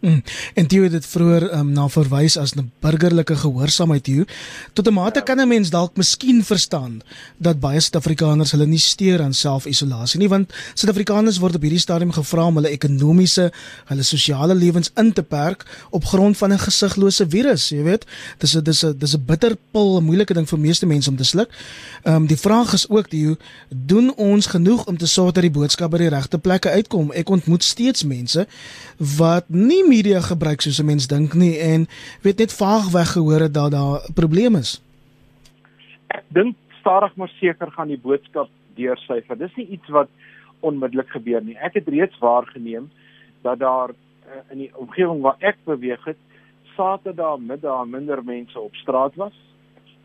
Mm. 0.02 0.24
En 0.58 0.66
jy 0.66 0.82
het 0.88 0.96
dit 0.96 1.06
vroeër 1.06 1.44
um, 1.60 1.72
na 1.76 1.86
verwys 1.90 2.38
as 2.38 2.56
'n 2.58 2.72
burgerlike 2.82 3.36
gehoorsaamheid 3.36 4.06
hier. 4.06 4.26
Tot 4.74 4.88
'n 4.88 4.94
mate 4.94 5.20
ja. 5.20 5.26
kan 5.26 5.40
'n 5.40 5.48
mens 5.48 5.70
dalk 5.70 5.96
miskien 5.96 6.44
verstaan 6.44 7.02
dat 7.38 7.60
baie 7.60 7.80
Suid-Afrikaners 7.80 8.52
hulle 8.52 8.66
nie 8.66 8.80
steur 8.80 9.22
aan 9.22 9.34
selfisolasie 9.34 10.20
nie, 10.20 10.30
want 10.30 10.54
Suid-Afrikaners 10.74 11.38
word 11.38 11.56
op 11.56 11.62
hierdie 11.62 11.80
stadium 11.80 12.12
gevra 12.12 12.46
om 12.46 12.56
hulle 12.56 12.70
ekonomiese, 12.70 13.52
hulle 13.86 14.04
sosiale 14.04 14.56
lewens 14.56 14.92
in 14.96 15.14
te 15.14 15.24
perk 15.24 15.66
op 15.90 16.06
grond 16.06 16.38
van 16.38 16.54
'n 16.54 16.60
gesiglose 16.60 17.30
virus, 17.30 17.70
jy 17.70 17.84
weet. 17.84 18.06
Dis 18.38 18.56
'n 18.56 18.64
dis 18.64 18.84
'n 18.84 18.98
dis 18.98 19.14
'n 19.14 19.26
bitterpil, 19.26 19.98
'n 19.98 20.04
moeilike 20.04 20.34
ding 20.34 20.50
vir 20.50 20.60
meeste 20.60 20.86
mense 20.86 21.10
om 21.10 21.16
te 21.16 21.24
sluk. 21.24 21.50
Ehm 22.04 22.16
um, 22.16 22.28
die 22.28 22.38
vraag 22.38 22.74
is 22.74 22.90
ook 22.90 23.10
die 23.10 23.38
doen 23.70 24.16
ons 24.16 24.46
genoeg 24.46 24.86
om 24.86 24.98
te 24.98 25.06
sorg 25.06 25.32
dat 25.32 25.44
die 25.44 25.52
boodskap 25.52 25.92
by 25.92 25.98
die 25.98 26.10
regte 26.10 26.38
plekke 26.38 26.70
uitkom? 26.70 27.12
Ek 27.12 27.30
ontmoet 27.30 27.64
steeds 27.64 28.04
mense 28.04 28.48
wat 28.98 29.46
nie 29.48 29.84
media 29.92 30.22
gebruik 30.24 30.62
soos 30.62 30.80
'n 30.80 30.90
mens 30.92 31.08
dink 31.08 31.34
nie 31.34 31.56
en 31.60 31.88
weet 32.24 32.40
net 32.44 32.54
vaag 32.54 32.92
weggehoor 32.92 33.52
dat 33.52 33.72
daar 33.72 34.00
'n 34.00 34.14
probleem 34.14 34.56
is. 34.56 34.82
Ek 36.08 36.24
dink 36.28 36.56
stadig 36.80 37.16
maar 37.16 37.32
seker 37.40 37.72
gaan 37.72 37.88
die 37.88 38.02
boodskap 38.08 38.50
deursyfer. 38.76 39.38
Dis 39.38 39.56
nie 39.56 39.68
iets 39.68 39.90
wat 39.90 40.10
onmiddellik 40.60 41.10
gebeur 41.10 41.44
nie. 41.44 41.58
Ek 41.58 41.74
het 41.74 41.88
reeds 41.88 42.18
waargeneem 42.20 42.90
dat 43.42 43.60
daar 43.60 43.90
uh, 43.90 44.52
in 44.52 44.58
die 44.58 44.72
omgewing 44.78 45.22
waar 45.22 45.40
ek 45.40 45.58
beweeg 45.66 46.06
het 46.06 46.18
Saterdag 46.76 47.40
middag 47.40 47.86
minder 47.86 48.24
mense 48.24 48.60
op 48.60 48.76
straat 48.76 49.16
was 49.16 49.34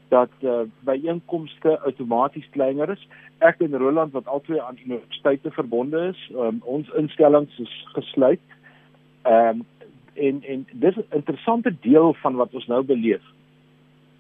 dat 0.09 0.31
uh, 0.41 0.61
byeenkomste 0.81 1.79
outomaties 1.81 2.47
kleiner 2.51 2.91
is. 2.91 3.09
Ek 3.39 3.61
en 3.61 3.77
Roland 3.79 4.13
wat 4.13 4.27
albei 4.27 4.59
aan 4.63 4.79
universiteite 4.85 5.51
verbonde 5.51 6.13
is, 6.13 6.21
um, 6.35 6.61
ons 6.63 6.91
instellings 6.99 7.59
is 7.59 7.73
gesluit. 7.95 8.43
Ehm 9.23 9.49
um, 9.49 9.65
en 10.17 10.43
en 10.43 10.67
dis 10.73 10.97
'n 10.97 11.07
interessante 11.11 11.75
deel 11.81 12.15
van 12.15 12.35
wat 12.35 12.55
ons 12.55 12.67
nou 12.67 12.83
beleef. 12.83 13.23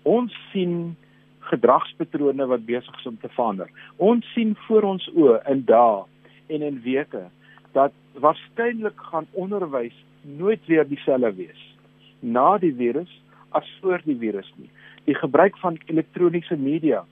Ons 0.03 0.33
sien 0.53 0.97
gedragspatrone 1.41 2.47
wat 2.47 2.67
besig 2.67 2.99
is 2.99 3.07
om 3.07 3.19
te 3.21 3.29
verander. 3.29 3.71
Ons 3.97 4.33
sien 4.33 4.57
voor 4.67 4.83
ons 4.83 5.11
oë 5.15 5.41
in 5.51 5.65
dae 5.65 6.05
en 6.47 6.63
in 6.63 6.81
weke 6.83 7.29
dat 7.73 7.93
waarskynlik 8.13 9.01
gaan 9.11 9.27
onderwys 9.33 10.05
nooit 10.23 10.67
weer 10.67 10.89
dieselfde 10.89 11.35
wees 11.35 11.77
na 12.21 12.59
die 12.59 12.75
virus 12.75 13.23
as 13.51 13.79
voor 13.81 14.01
die 14.05 14.17
virus 14.17 14.53
nie 14.57 14.71
die 15.07 15.15
gebruik 15.15 15.59
van 15.59 15.79
elektroniese 15.87 16.57
media. 16.57 17.05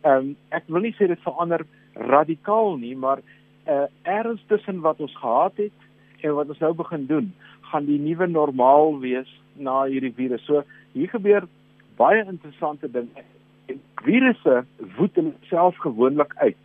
Ehm 0.00 0.16
um, 0.16 0.36
ek 0.48 0.68
wil 0.72 0.84
nie 0.84 0.94
sê 0.96 1.08
dit 1.08 1.20
verander 1.24 1.64
radikaal 1.94 2.76
nie, 2.80 2.94
maar 2.96 3.20
uh 3.68 3.86
erns 4.02 4.44
tussen 4.48 4.80
wat 4.84 5.00
ons 5.00 5.16
gehad 5.16 5.56
het 5.56 5.84
en 6.24 6.34
wat 6.38 6.48
ons 6.48 6.62
nou 6.62 6.72
begin 6.76 7.06
doen, 7.06 7.32
gaan 7.70 7.84
die 7.88 8.00
nuwe 8.00 8.26
normaal 8.30 8.98
wees 9.02 9.30
na 9.60 9.82
hierdie 9.90 10.14
virus. 10.16 10.44
So 10.48 10.64
hier 10.96 11.10
gebeur 11.12 11.46
baie 12.00 12.24
interessante 12.24 12.90
dinge. 12.90 13.24
En 13.68 13.80
virusse 14.04 14.64
woed 14.96 15.20
in 15.20 15.32
self 15.50 15.76
gewoonlik 15.84 16.34
uit 16.36 16.60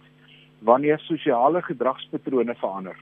wanneer 0.68 1.00
sosiale 1.00 1.62
gedragspatrone 1.64 2.56
verander. 2.60 2.98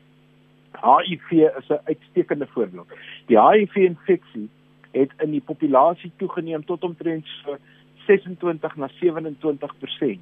HIV 0.78 1.32
is 1.32 1.70
'n 1.70 1.82
uitstekende 1.84 2.48
voorbeeld. 2.48 2.88
Die 3.26 3.40
HIV-infeksie 3.40 4.50
het 4.92 5.12
in 5.18 5.32
die 5.32 5.42
populasie 5.42 6.12
toegeneem 6.18 6.66
tot 6.66 6.84
omtrent 6.84 7.26
so 7.26 7.58
26 8.06 8.76
na 8.76 8.88
27% 8.88 10.20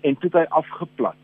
en 0.00 0.16
toe 0.18 0.30
het 0.30 0.32
hy 0.32 0.46
afgeplat. 0.48 1.22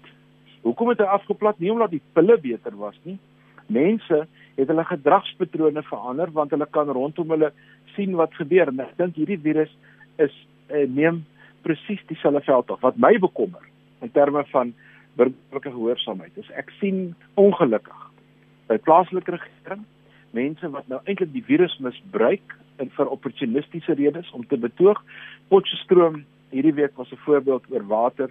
Hoekom 0.60 0.88
het 0.88 0.98
hy 0.98 1.04
afgeplat? 1.04 1.58
Nie 1.58 1.72
omdat 1.72 1.90
die 1.90 2.02
pille 2.12 2.38
beter 2.38 2.76
was 2.76 2.98
nie. 3.02 3.18
Mense 3.66 4.26
het 4.60 4.70
hulle 4.70 4.84
gedragspatrone 4.84 5.82
verander 5.88 6.32
want 6.36 6.52
hulle 6.54 6.68
kan 6.76 6.90
rondom 6.92 7.32
hulle 7.34 7.52
sien 7.96 8.16
wat 8.18 8.34
gebeur 8.38 8.68
en 8.72 8.84
ek 8.84 8.96
dink 9.00 9.18
hierdie 9.20 9.40
virus 9.40 9.72
is 10.20 10.34
uh, 10.70 10.84
neem 10.86 11.24
presies 11.64 12.00
dieselfde 12.08 12.40
veld 12.46 12.70
af. 12.72 12.80
Wat 12.84 13.00
my 13.00 13.16
bekommer 13.20 13.64
in 14.00 14.12
terme 14.12 14.44
van 14.52 14.72
burgerlike 15.18 15.72
gehoorsaamheid 15.72 16.36
is 16.40 16.50
ek 16.60 16.70
sien 16.80 17.14
ongelukkig 17.40 18.06
by 18.70 18.78
plaaslike 18.86 19.34
regering 19.34 19.86
mense 20.36 20.68
wat 20.70 20.88
nou 20.88 21.00
eintlik 21.04 21.32
die 21.34 21.44
virus 21.46 21.74
misbruik 21.82 22.54
in 22.80 22.92
vir 22.94 23.10
opportunistiese 23.12 23.96
redes 23.98 24.30
om 24.36 24.44
te 24.46 24.56
betoog. 24.60 25.00
Potchefstroom 25.50 26.22
hierdie 26.54 26.74
week 26.74 26.96
was 26.96 27.10
'n 27.12 27.24
voorbeeld 27.26 27.64
oor 27.70 27.86
water. 27.86 28.30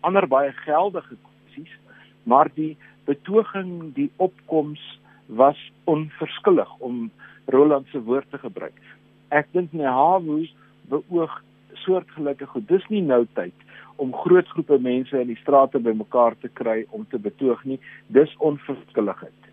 Ander 0.00 0.26
baie 0.26 0.52
geldige 0.52 1.16
kwessies, 1.26 1.74
maar 2.22 2.48
die 2.54 2.76
betoging, 3.04 3.94
die 3.94 4.10
opkoms 4.16 4.80
was 5.26 5.58
onverskillig 5.84 6.70
om 6.78 7.10
Roland 7.46 7.86
se 7.90 8.02
woord 8.02 8.30
te 8.30 8.38
gebruik. 8.38 8.74
Ek 9.28 9.48
dink 9.52 9.72
Nehawu 9.72 10.46
beoog 10.90 11.42
soortgelyke 11.84 12.46
goed. 12.46 12.68
Dis 12.68 12.86
nie 12.88 13.02
nou 13.02 13.24
tyd 13.38 13.54
om 14.02 14.12
groot 14.12 14.48
groepe 14.52 14.78
mense 14.82 15.16
in 15.20 15.30
die 15.32 15.40
strate 15.40 15.80
bymekaar 15.80 16.36
te 16.42 16.50
kry 16.52 16.84
om 16.90 17.06
te 17.10 17.18
betoog 17.18 17.64
nie. 17.64 17.78
Dis 18.12 18.32
onverskilligheid. 18.44 19.46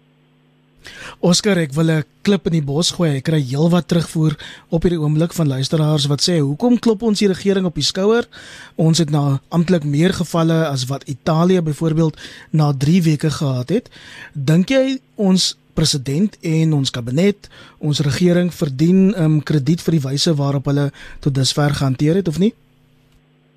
Oscar, 1.24 1.58
ek 1.58 1.72
wil 1.74 1.90
'n 1.92 2.04
klip 2.24 2.46
in 2.48 2.52
die 2.60 2.62
bos 2.62 2.92
gooi. 2.92 3.18
Ek 3.18 3.24
kry 3.24 3.40
heelwat 3.40 3.88
terugvoer 3.88 4.36
op 4.70 4.84
hierdie 4.84 5.00
oomblik 5.00 5.34
van 5.34 5.48
luisteraars 5.48 6.08
wat 6.08 6.22
sê, 6.22 6.40
"Hoekom 6.40 6.80
klop 6.80 7.04
ons 7.04 7.20
die 7.20 7.28
regering 7.28 7.66
op 7.66 7.76
die 7.76 7.84
skouer? 7.84 8.28
Ons 8.76 8.98
het 8.98 9.10
nou 9.10 9.40
amptelik 9.50 9.84
meer 9.84 10.14
gevalle 10.14 10.68
as 10.68 10.86
wat 10.86 11.08
Italië 11.08 11.62
byvoorbeeld 11.62 12.20
na 12.52 12.74
3 12.74 13.02
weke 13.02 13.30
gehad 13.30 13.70
het. 13.70 13.90
Dink 14.34 14.70
jy 14.70 15.00
ons 15.16 15.58
president 15.74 16.38
en 16.42 16.74
ons 16.74 16.92
kabinet, 16.92 17.50
ons 17.80 18.00
regering 18.00 18.54
verdien 18.54 19.12
'n 19.12 19.22
um, 19.24 19.44
krediet 19.44 19.82
vir 19.82 19.92
die 20.00 20.06
wyse 20.10 20.36
waarop 20.36 20.66
hulle 20.66 20.92
tot 21.20 21.36
dusver 21.36 21.74
gehanteer 21.74 22.16
het 22.16 22.28
of 22.28 22.40
nie?" 22.40 22.54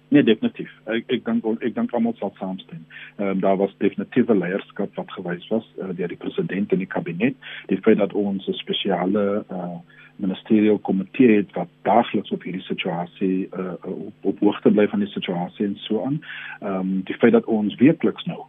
Nee, 0.09 0.23
definitief. 0.23 0.71
Ek 0.87 1.09
ek 1.11 1.25
dink 1.27 1.47
ek 1.67 1.75
dink 1.75 1.95
almal 1.95 2.15
sal 2.21 2.33
saamstem. 2.39 2.85
Ehm 3.19 3.29
um, 3.29 3.41
daar 3.41 3.57
was 3.59 3.75
definitiewe 3.83 4.37
leierskap 4.39 4.95
wat 4.95 5.11
gewys 5.11 5.49
was 5.51 5.67
uh, 5.83 5.91
deur 5.99 6.09
die 6.09 6.23
president 6.23 6.73
en 6.73 6.79
die 6.79 6.93
kabinet. 6.95 7.35
Die 7.67 7.81
feit 7.83 7.99
dat 7.99 8.13
ons 8.13 8.47
'n 8.47 8.55
spesiale 8.55 9.45
uh, 9.51 9.79
ministerial 10.17 10.79
komitee 10.79 11.37
het 11.37 11.51
wat 11.53 11.69
daagliks 11.83 12.31
op 12.31 12.43
hierdie 12.43 12.63
situasie 12.63 13.49
uh, 13.59 13.75
op, 13.83 14.15
op 14.21 14.39
hoogte 14.41 14.71
bly 14.71 14.87
van 14.89 15.03
die 15.03 15.11
situasie 15.11 15.67
en 15.67 15.77
so 15.77 16.05
aan. 16.05 16.23
Ehm 16.61 16.79
um, 16.79 17.01
die 17.05 17.19
feit 17.19 17.33
dat 17.33 17.45
ons 17.45 17.75
werkliks 17.75 18.25
nou 18.25 18.47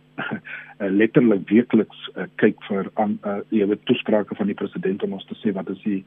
uh, 0.79 0.89
letterlik 0.89 1.49
weekliks 1.49 2.09
uh, 2.15 2.27
kyk 2.41 2.59
vir 2.67 2.89
aan 3.01 3.17
uh, 3.25 3.39
jy 3.53 3.67
weet 3.69 3.85
toesprake 3.89 4.35
van 4.39 4.51
die 4.51 4.57
president 4.57 5.03
om 5.03 5.15
ons 5.17 5.25
te 5.29 5.37
sê 5.41 5.53
wat 5.55 5.69
is 5.73 5.81
die 5.85 5.99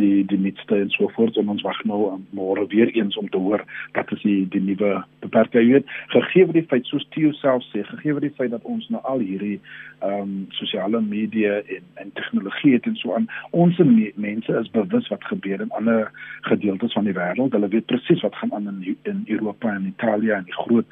die 0.00 0.24
die 0.30 0.40
nuutste 0.40 0.80
en 0.82 0.90
so 0.94 1.10
voort. 1.16 1.36
En 1.36 1.52
ons 1.54 1.64
wag 1.66 1.80
nou 1.88 2.00
um, 2.12 2.24
môre 2.36 2.66
weer 2.72 2.92
eens 2.94 3.16
om 3.20 3.28
te 3.32 3.40
hoor 3.42 3.64
wat 3.96 4.12
is 4.16 4.22
die 4.26 4.40
die 4.52 4.62
nuwe 4.64 5.02
beperking. 5.24 5.68
Jy 5.68 5.78
weet 5.78 5.94
gegee 6.14 6.50
die 6.58 6.66
feit 6.70 6.86
soos 6.90 7.06
Theo 7.14 7.32
self 7.40 7.66
sê 7.72 7.84
gegee 7.88 8.18
die 8.24 8.34
feit 8.38 8.52
dat 8.54 8.66
ons 8.68 8.88
nou 8.92 9.02
al 9.04 9.24
hierdie 9.24 9.58
ehm 9.98 10.20
um, 10.22 10.34
sosiale 10.54 11.00
media 11.02 11.58
en 11.66 11.86
en 11.98 12.12
tegnologie 12.14 12.76
het 12.76 12.86
en 12.86 12.96
so 12.96 13.14
aan 13.14 13.26
ons 13.50 13.78
me 13.78 14.12
mense 14.16 14.52
is 14.60 14.70
bewus 14.70 15.08
wat 15.12 15.24
gebeur 15.24 15.60
in 15.60 15.72
ander 15.78 16.10
gedeeltes 16.46 16.92
van 16.92 17.04
die 17.04 17.16
wêreld. 17.16 17.52
Hulle 17.52 17.68
weet 17.68 17.86
presies 17.90 18.22
wat 18.22 18.36
gaan 18.36 18.54
aan 18.54 18.68
in 18.68 18.96
in 19.02 19.24
Europa 19.26 19.74
en 19.74 19.86
Italië 19.86 20.30
en 20.30 20.44
die 20.44 20.60
groot 20.62 20.86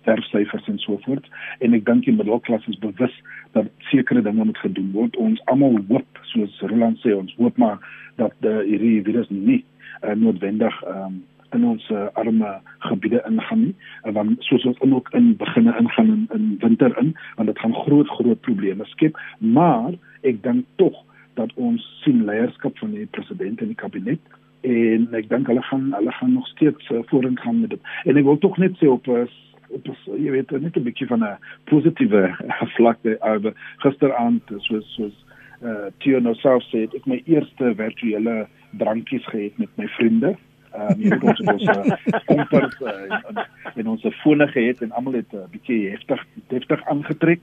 sterfsyfers 0.00 0.68
en 0.68 0.78
so 0.78 0.98
voort. 1.04 1.26
En 1.58 1.76
ek 1.76 1.84
dink 1.88 2.06
die 2.06 2.16
middelklas 2.16 2.66
is 2.72 2.79
bewus 2.80 3.14
dat 3.56 3.66
sekere 3.90 4.22
dinge 4.22 4.44
moet 4.44 4.58
gedoen 4.58 4.92
word. 4.92 5.16
Ons 5.16 5.42
almal 5.44 5.78
hoop 5.88 6.22
soos 6.32 6.60
Roland 6.60 7.00
sê 7.02 7.14
ons 7.16 7.34
hoop 7.38 7.56
maar 7.58 7.78
dat 8.20 8.34
die 8.44 8.56
hierdie 8.68 9.02
virus 9.06 9.28
nie 9.30 9.62
uh, 10.04 10.14
noodwendig 10.14 10.74
um, 10.88 11.20
in 11.56 11.64
ons 11.66 11.86
uh, 11.90 12.06
arme 12.20 12.50
gebiede 12.86 13.22
ingaan 13.28 13.64
nie. 13.64 13.74
En 14.02 14.14
dan 14.14 14.34
soos 14.46 14.64
ons 14.64 14.80
ook 14.80 15.10
in 15.18 15.32
beginne 15.36 15.74
ingaan 15.78 16.12
in, 16.14 16.26
in 16.36 16.50
winter 16.62 16.96
in 16.98 17.14
want 17.36 17.48
dit 17.48 17.58
gaan 17.58 17.74
groot 17.74 18.08
groot 18.08 18.40
probleme 18.40 18.86
skep. 18.94 19.18
Maar 19.38 19.96
ek 20.22 20.42
dink 20.42 20.66
tog 20.82 20.96
dat 21.38 21.52
ons 21.54 21.82
sien 22.04 22.24
leierskap 22.24 22.78
van 22.78 22.94
die 22.94 23.08
president 23.10 23.60
en 23.60 23.72
die 23.72 23.82
kabinet 23.82 24.38
en 24.66 25.06
ek 25.16 25.30
dink 25.30 25.48
hulle 25.48 25.62
gaan 25.70 25.88
hulle 25.96 26.12
gaan 26.12 26.34
nog 26.36 26.48
steeds 26.52 26.90
uh, 26.90 27.00
vorentoe 27.08 27.44
gaan 27.44 27.60
met 27.60 27.70
dit. 27.76 27.92
En 28.04 28.20
ek 28.20 28.26
wil 28.28 28.38
tog 28.38 28.58
net 28.60 28.76
sê 28.78 28.90
op 28.90 29.08
uh, 29.08 29.24
op 29.70 29.86
jy 30.18 30.30
weet 30.30 30.50
net 30.50 30.76
'n 30.76 30.82
bietjie 30.82 31.06
van 31.06 31.24
'n 31.24 31.38
positiewe 31.64 32.22
vlakte 32.76 33.16
oor 33.20 33.52
gisteraand 33.84 34.42
soos 34.58 34.94
soos 34.94 35.16
eh 35.62 35.68
uh, 35.68 35.86
Tio 35.98 36.20
no 36.20 36.34
self 36.34 36.64
sê 36.72 36.88
ek 36.88 37.06
my 37.06 37.22
eerste 37.26 37.74
virtuele 37.76 38.46
drankies 38.78 39.26
gehad 39.26 39.58
met 39.58 39.68
my 39.76 39.88
vriende. 39.96 40.36
Ehm 40.72 41.02
um, 41.02 41.10
het 41.10 41.22
ons 41.22 41.40
ons 41.40 42.24
kompers 42.24 42.76
uh, 42.80 43.44
en 43.74 43.86
ons 43.86 44.06
fone 44.22 44.46
gehad 44.48 44.80
en 44.80 44.92
almal 44.92 45.12
het 45.12 45.32
'n 45.32 45.36
uh, 45.36 45.50
bietjie 45.50 45.90
heftig 45.90 46.24
heftig 46.48 46.86
aangetrek. 46.86 47.40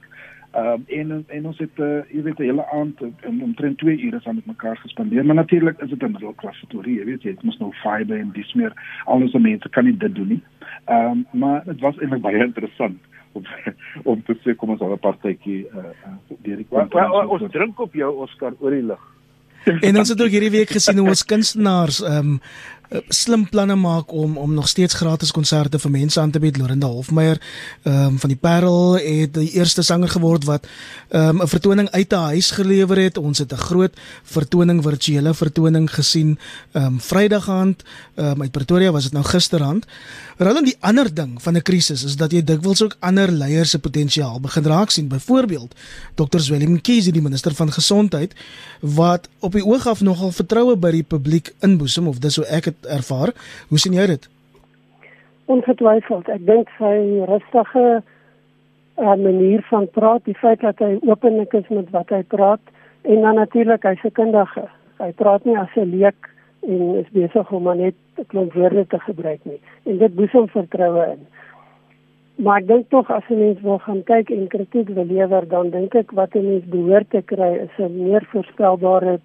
Ehm 0.58 0.66
um, 0.66 0.84
en 0.86 1.24
en 1.26 1.46
ons 1.46 1.58
het 1.58 1.78
uh, 1.78 2.00
jy 2.10 2.22
weet 2.22 2.38
'n 2.38 2.48
hele 2.50 2.64
aand 2.70 3.00
en 3.00 3.42
omtrent 3.42 3.78
2 3.78 4.00
ure 4.06 4.20
saam 4.20 4.34
met 4.34 4.46
mekaar 4.46 4.76
gespandeer. 4.76 5.24
Maar 5.24 5.34
natuurlik 5.34 5.80
is 5.80 5.88
dit 5.88 6.02
'n 6.02 6.10
middelklas 6.10 6.56
storie, 6.56 6.98
jy 6.98 7.04
weet 7.04 7.22
jy, 7.22 7.30
dit 7.30 7.42
moet 7.42 7.58
nou 7.58 7.72
fiber 7.72 8.18
en 8.18 8.30
dis 8.32 8.54
meer 8.54 8.72
alles 9.04 9.30
se 9.30 9.38
mense 9.38 9.68
kan 9.68 9.84
nie 9.84 9.96
dit 9.96 10.14
doen 10.14 10.28
nie. 10.28 10.42
Ehm 10.84 11.10
um, 11.10 11.26
maar 11.40 11.62
dit 11.64 11.80
was 11.80 11.98
eintlik 11.98 12.22
baie 12.22 12.44
interessant 12.44 12.98
om 13.32 13.42
om 14.10 14.22
te 14.22 14.34
sê 14.42 14.56
kom 14.56 14.70
ons 14.70 14.80
al 14.80 14.92
'n 14.92 14.98
partytjie 14.98 15.66
uh, 15.66 15.78
uh 15.78 16.36
deur 16.42 16.56
die 16.56 16.66
kwart. 16.68 16.94
Ons 17.28 17.52
drink 17.52 17.80
op 17.80 17.94
jou 17.94 18.14
Oscar 18.16 18.52
oor 18.58 18.70
die 18.70 18.82
lig. 18.82 19.04
en 19.80 19.96
ons 19.96 20.08
het 20.08 20.22
ook 20.22 20.30
hierdie 20.30 20.56
week 20.58 20.68
gesien 20.68 20.98
hoe 20.98 21.08
ons 21.08 21.24
kunstenaars 21.24 22.02
ehm 22.02 22.18
um, 22.18 22.40
Eh, 22.40 22.77
slim 23.08 23.48
planne 23.48 23.74
maak 23.76 24.12
om 24.12 24.36
om 24.38 24.54
nog 24.54 24.68
steeds 24.68 24.94
gratis 24.94 25.30
konserte 25.30 25.78
vir 25.78 25.90
mense 25.90 26.20
aan 26.20 26.30
te 26.30 26.40
bied. 26.40 26.56
Lorinda 26.56 26.86
Hofmeyer 26.86 27.40
ehm 27.82 28.04
um, 28.04 28.18
van 28.18 28.28
die 28.28 28.38
Parel 28.38 28.96
het 28.96 29.34
die 29.34 29.50
eerste 29.52 29.82
sanger 29.82 30.08
geword 30.08 30.44
wat 30.44 30.66
ehm 31.08 31.28
um, 31.28 31.42
'n 31.42 31.48
vertoning 31.48 31.90
uit 31.90 32.12
'n 32.12 32.16
huis 32.32 32.50
gelewer 32.50 32.98
het. 32.98 33.18
Ons 33.18 33.38
het 33.38 33.52
'n 33.52 33.56
groot 33.56 33.92
vertoning 34.22 34.82
virtuele 34.82 35.34
vertoning 35.34 35.94
gesien 35.94 36.38
ehm 36.72 36.84
um, 36.84 37.00
Vrydag 37.00 37.48
aand 37.48 37.82
ehm 38.14 38.26
um, 38.26 38.42
uit 38.42 38.50
Pretoria 38.50 38.90
was 38.90 39.02
dit 39.02 39.12
nou 39.12 39.24
gisteraand. 39.24 39.86
Roland 40.36 40.66
die 40.66 40.76
ander 40.80 41.14
ding 41.14 41.42
van 41.42 41.56
'n 41.56 41.62
krisis 41.62 42.04
is 42.04 42.16
dat 42.16 42.32
jy 42.32 42.44
dikwels 42.44 42.82
ook 42.82 42.96
ander 43.00 43.30
leiers 43.30 43.70
se 43.70 43.78
potensiaal 43.78 44.40
begin 44.40 44.64
raak 44.64 44.90
sien. 44.90 45.08
Byvoorbeeld 45.08 45.74
Dr. 46.14 46.40
Willem 46.48 46.80
Kiesie 46.80 47.12
die 47.12 47.22
minister 47.22 47.54
van 47.54 47.72
gesondheid 47.72 48.34
wat 48.80 49.28
op 49.38 49.52
die 49.52 49.64
oog 49.64 49.86
af 49.86 50.00
nogal 50.00 50.32
vertroue 50.32 50.76
by 50.76 50.90
die 50.90 51.02
publiek 51.02 51.54
inboesem 51.60 52.06
of 52.06 52.18
dis 52.18 52.36
hoe 52.36 52.44
ek 52.44 52.64
het 52.64 52.77
ervaar. 52.86 53.32
Hoe 53.68 53.78
sien 53.78 53.92
jy 53.92 54.06
dit? 54.06 54.28
Ongetwyfeld. 55.46 56.28
Ek 56.28 56.46
dink 56.46 56.68
sy 56.78 57.24
rustige 57.28 58.02
uh, 58.98 59.16
manier 59.16 59.64
van 59.70 59.90
praat, 59.90 60.24
die 60.24 60.36
feit 60.36 60.60
dat 60.60 60.78
hy 60.78 60.98
openlik 61.08 61.52
is 61.52 61.68
met 61.68 61.90
wat 61.90 62.10
hy 62.10 62.22
praat 62.22 62.60
en 63.02 63.22
dan 63.22 63.34
natuurlik 63.34 63.82
hy's 63.82 64.04
'n 64.04 64.12
kundige. 64.12 64.68
Hy 64.98 65.12
praat 65.12 65.44
nie 65.44 65.58
as 65.58 65.76
'n 65.76 65.90
leek 65.90 66.28
en 66.66 66.96
is 66.96 67.10
besig 67.12 67.52
om 67.52 67.76
net 67.76 67.94
'n 68.18 68.26
klomp 68.26 68.52
woorde 68.52 68.86
te 68.86 68.98
gebruik 68.98 69.44
nie. 69.44 69.60
En 69.84 69.98
dit 69.98 70.14
boesem 70.14 70.48
vertroue 70.48 71.06
in. 71.12 71.26
Maar 72.38 72.60
ek 72.60 72.66
dink 72.66 72.88
tog 72.88 73.10
as 73.10 73.22
'n 73.28 73.38
mens 73.38 73.60
wil 73.60 73.78
gaan 73.78 74.04
kyk 74.04 74.30
en 74.30 74.48
kritiek 74.48 74.88
wil 74.88 75.04
lewer, 75.04 75.48
dan 75.48 75.70
dink 75.70 75.94
ek 75.94 76.12
wat 76.12 76.34
'n 76.34 76.50
mens 76.50 76.64
behoort 76.64 77.10
te 77.10 77.22
kry 77.22 77.54
is 77.54 77.78
'n 77.78 78.04
meer 78.04 78.24
voorspelbare 78.30 79.20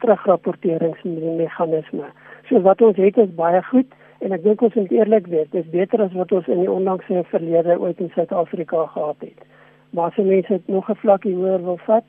terugrapporteringsmeganisme. 0.00 2.04
So 2.48 2.60
wat 2.60 2.80
ons 2.82 2.96
het 2.96 3.16
is 3.16 3.34
baie 3.36 3.62
goed 3.62 3.90
en 4.24 4.32
ek 4.32 4.42
dink 4.42 4.62
ons 4.62 4.74
moet 4.74 4.92
eerlik 4.92 5.26
wees, 5.26 5.50
dit 5.52 5.64
is 5.64 5.70
beter 5.70 6.02
as 6.02 6.14
wat 6.16 6.32
ons 6.32 6.46
in 6.48 6.62
die 6.64 6.70
onlangse 6.70 7.24
verlede 7.30 7.76
ooit 7.78 8.00
in 8.00 8.10
Suid-Afrika 8.14 8.86
gehad 8.94 9.20
het. 9.20 9.44
Maar 9.90 10.10
as 10.10 10.16
mense 10.16 10.52
dit 10.52 10.68
nog 10.68 10.88
'n 10.90 11.00
vlakkie 11.02 11.34
hoër 11.34 11.62
wil 11.64 11.78
vat, 11.86 12.04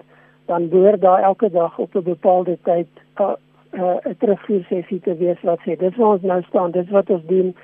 dan 0.45 0.69
behoort 0.69 1.01
daar 1.01 1.21
elke 1.23 1.49
dag 1.51 1.77
op 1.77 1.95
'n 1.95 2.03
bepaalde 2.03 2.57
tyd 2.63 2.87
uh, 3.21 3.35
uh, 3.73 3.97
'n 4.05 4.15
terugvoer 4.17 4.63
sessie 4.69 4.99
te 4.99 5.15
wees 5.17 5.41
wat 5.41 5.59
sê 5.59 5.77
dis 5.77 5.95
waar 5.95 6.13
ons 6.13 6.21
nou 6.21 6.41
staan, 6.43 6.71
dis 6.71 6.89
wat 6.89 7.09
ons 7.09 7.25
doen. 7.25 7.55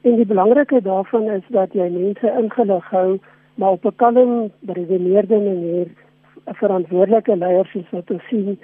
En 0.00 0.16
die 0.16 0.26
belangrike 0.26 0.82
daarvan 0.82 1.30
is 1.30 1.46
dat 1.48 1.72
jy 1.72 1.88
mense 1.88 2.32
ingelig 2.38 2.90
hou, 2.90 3.18
maar 3.54 3.70
op 3.70 3.84
'n 3.84 3.96
kalm, 3.96 4.50
beredeneerde 4.58 5.38
manier 5.38 5.86
'n 6.46 6.54
verantwoordelike 6.54 7.36
leier 7.36 7.66
soos 7.66 7.90
wat 7.90 8.10
ons 8.10 8.26
sien. 8.28 8.58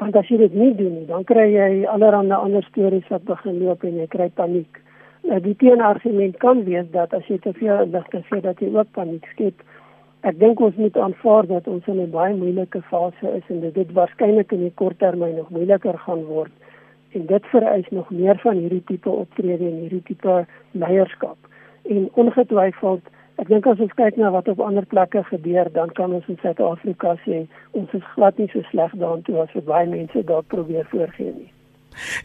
Want 0.00 0.16
as 0.16 0.26
jy 0.28 0.36
dit 0.40 0.54
nie 0.54 0.72
doen 0.74 0.94
nie, 0.98 1.06
dan 1.06 1.24
kry 1.24 1.46
jy 1.52 1.68
allerlei 1.86 2.36
ander 2.36 2.64
stories 2.66 3.06
wat 3.12 3.24
begin 3.28 3.60
loop 3.62 3.84
en 3.84 4.00
jy 4.00 4.06
kry 4.10 4.28
paniek. 4.34 4.80
Nou 5.24 5.38
die 5.40 5.54
teenargument 5.60 6.36
kan 6.42 6.64
wees 6.66 6.88
dat 6.92 7.14
as 7.16 7.24
jy 7.30 7.38
te 7.40 7.52
veel 7.56 7.86
inligting 7.86 8.24
gee 8.28 8.42
dat 8.44 8.60
jy 8.60 8.72
ook 8.74 8.90
paniek 8.96 9.24
skep. 9.32 9.62
Ek 10.24 10.36
dink 10.40 10.60
ons 10.60 10.76
moet 10.80 10.96
aanvaar 10.96 11.46
dat 11.46 11.68
ons 11.68 11.86
in 11.86 12.00
'n 12.00 12.10
baie 12.10 12.34
moeilike 12.34 12.82
fase 12.90 13.28
is 13.38 13.46
en 13.48 13.60
dit 13.60 13.92
waarskynlik 13.92 14.52
in 14.52 14.66
die 14.66 14.74
kort 14.74 14.98
termyn 14.98 15.36
nog 15.36 15.50
moeiliker 15.50 15.98
gaan 15.98 16.24
word. 16.24 16.52
En 17.12 17.26
dit 17.26 17.46
vereis 17.46 17.88
nog 17.90 18.10
meer 18.10 18.38
van 18.38 18.56
hierdie 18.56 18.84
tipe 18.84 19.10
optrede 19.10 19.64
en 19.64 19.80
hierdie 19.84 20.02
tipe 20.02 20.46
leierskap. 20.70 21.36
En 21.88 22.08
ongetwyfeld, 22.12 23.02
ek 23.42 23.48
dink 23.50 23.66
as 23.66 23.80
ons 23.82 23.96
kyk 23.98 24.16
na 24.20 24.30
wat 24.34 24.48
op 24.52 24.60
ander 24.62 24.86
plekke 24.86 25.24
gebeur, 25.30 25.70
dan 25.74 25.90
kan 25.98 26.14
ons 26.14 26.28
in 26.30 26.38
Suid-Afrika 26.42 27.16
sê 27.24 27.44
ons 27.72 27.98
is 27.98 28.06
glad 28.14 28.38
nie 28.38 28.48
so 28.52 28.62
sleg 28.70 28.94
daartoe 29.00 29.40
as 29.42 29.54
wat 29.58 29.68
baie 29.72 29.90
mense 29.90 30.22
dalk 30.30 30.46
probeer 30.54 30.86
voorgee 30.92 31.32
nie. 31.34 31.50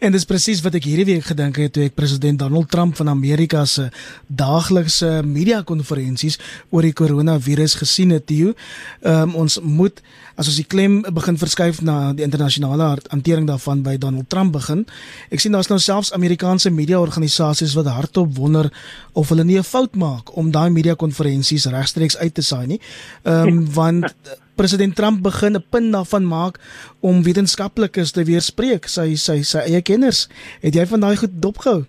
En 0.00 0.12
dis 0.12 0.24
presies 0.24 0.62
wat 0.64 0.74
ek 0.74 0.84
hierdie 0.84 1.06
week 1.14 1.24
gedink 1.30 1.56
het 1.56 1.72
toe 1.72 1.84
ek 1.84 1.94
president 1.98 2.38
Donald 2.38 2.70
Trump 2.70 2.96
van 2.96 3.08
Amerika 3.08 3.64
se 3.64 3.88
daaglikse 4.26 5.20
media 5.24 5.62
konferensies 5.62 6.38
oor 6.70 6.82
die 6.82 6.96
koronavirus 6.96 7.74
gesien 7.82 8.10
het. 8.10 8.30
Ehm 8.30 8.54
um, 9.02 9.34
ons 9.34 9.60
moet 9.62 10.02
as 10.40 10.48
ons 10.48 10.56
die 10.56 10.66
klem 10.68 11.00
begin 11.12 11.36
verskuif 11.40 11.80
na 11.84 12.12
die 12.16 12.24
internasionale 12.24 12.86
hantering 13.12 13.46
daarvan 13.48 13.82
by 13.84 13.96
Donald 14.00 14.28
Trump 14.32 14.54
begin. 14.56 14.86
Ek 15.30 15.42
sien 15.42 15.52
daar's 15.52 15.68
nou 15.68 15.78
selfs 15.82 16.12
Amerikaanse 16.16 16.70
media 16.72 17.00
organisasies 17.00 17.74
wat 17.78 17.90
hardop 17.92 18.36
wonder 18.38 18.70
of 19.12 19.28
hulle 19.28 19.44
nie 19.44 19.58
'n 19.58 19.66
fout 19.66 19.96
maak 19.96 20.36
om 20.36 20.50
daai 20.50 20.70
media 20.70 20.94
konferensies 20.94 21.66
regstreeks 21.66 22.16
uit 22.16 22.34
te 22.34 22.42
saai 22.42 22.66
nie. 22.66 22.80
Ehm 23.24 23.48
um, 23.48 23.72
want 23.80 24.14
president 24.56 24.96
Trump 24.96 25.22
begin 25.22 25.56
'n 25.56 25.64
punt 25.70 25.92
daarvan 25.92 26.26
maak 26.26 26.58
om 27.00 27.22
wetenskaplikes 27.22 28.12
te 28.12 28.24
weerspreek, 28.24 28.84
sy 28.86 29.14
sy 29.14 29.42
sy 29.42 29.58
eie 29.58 29.82
kenners. 29.82 30.28
Het 30.62 30.74
jy 30.74 30.86
van 30.86 31.00
daai 31.00 31.16
goed 31.16 31.42
dopgehou? 31.42 31.84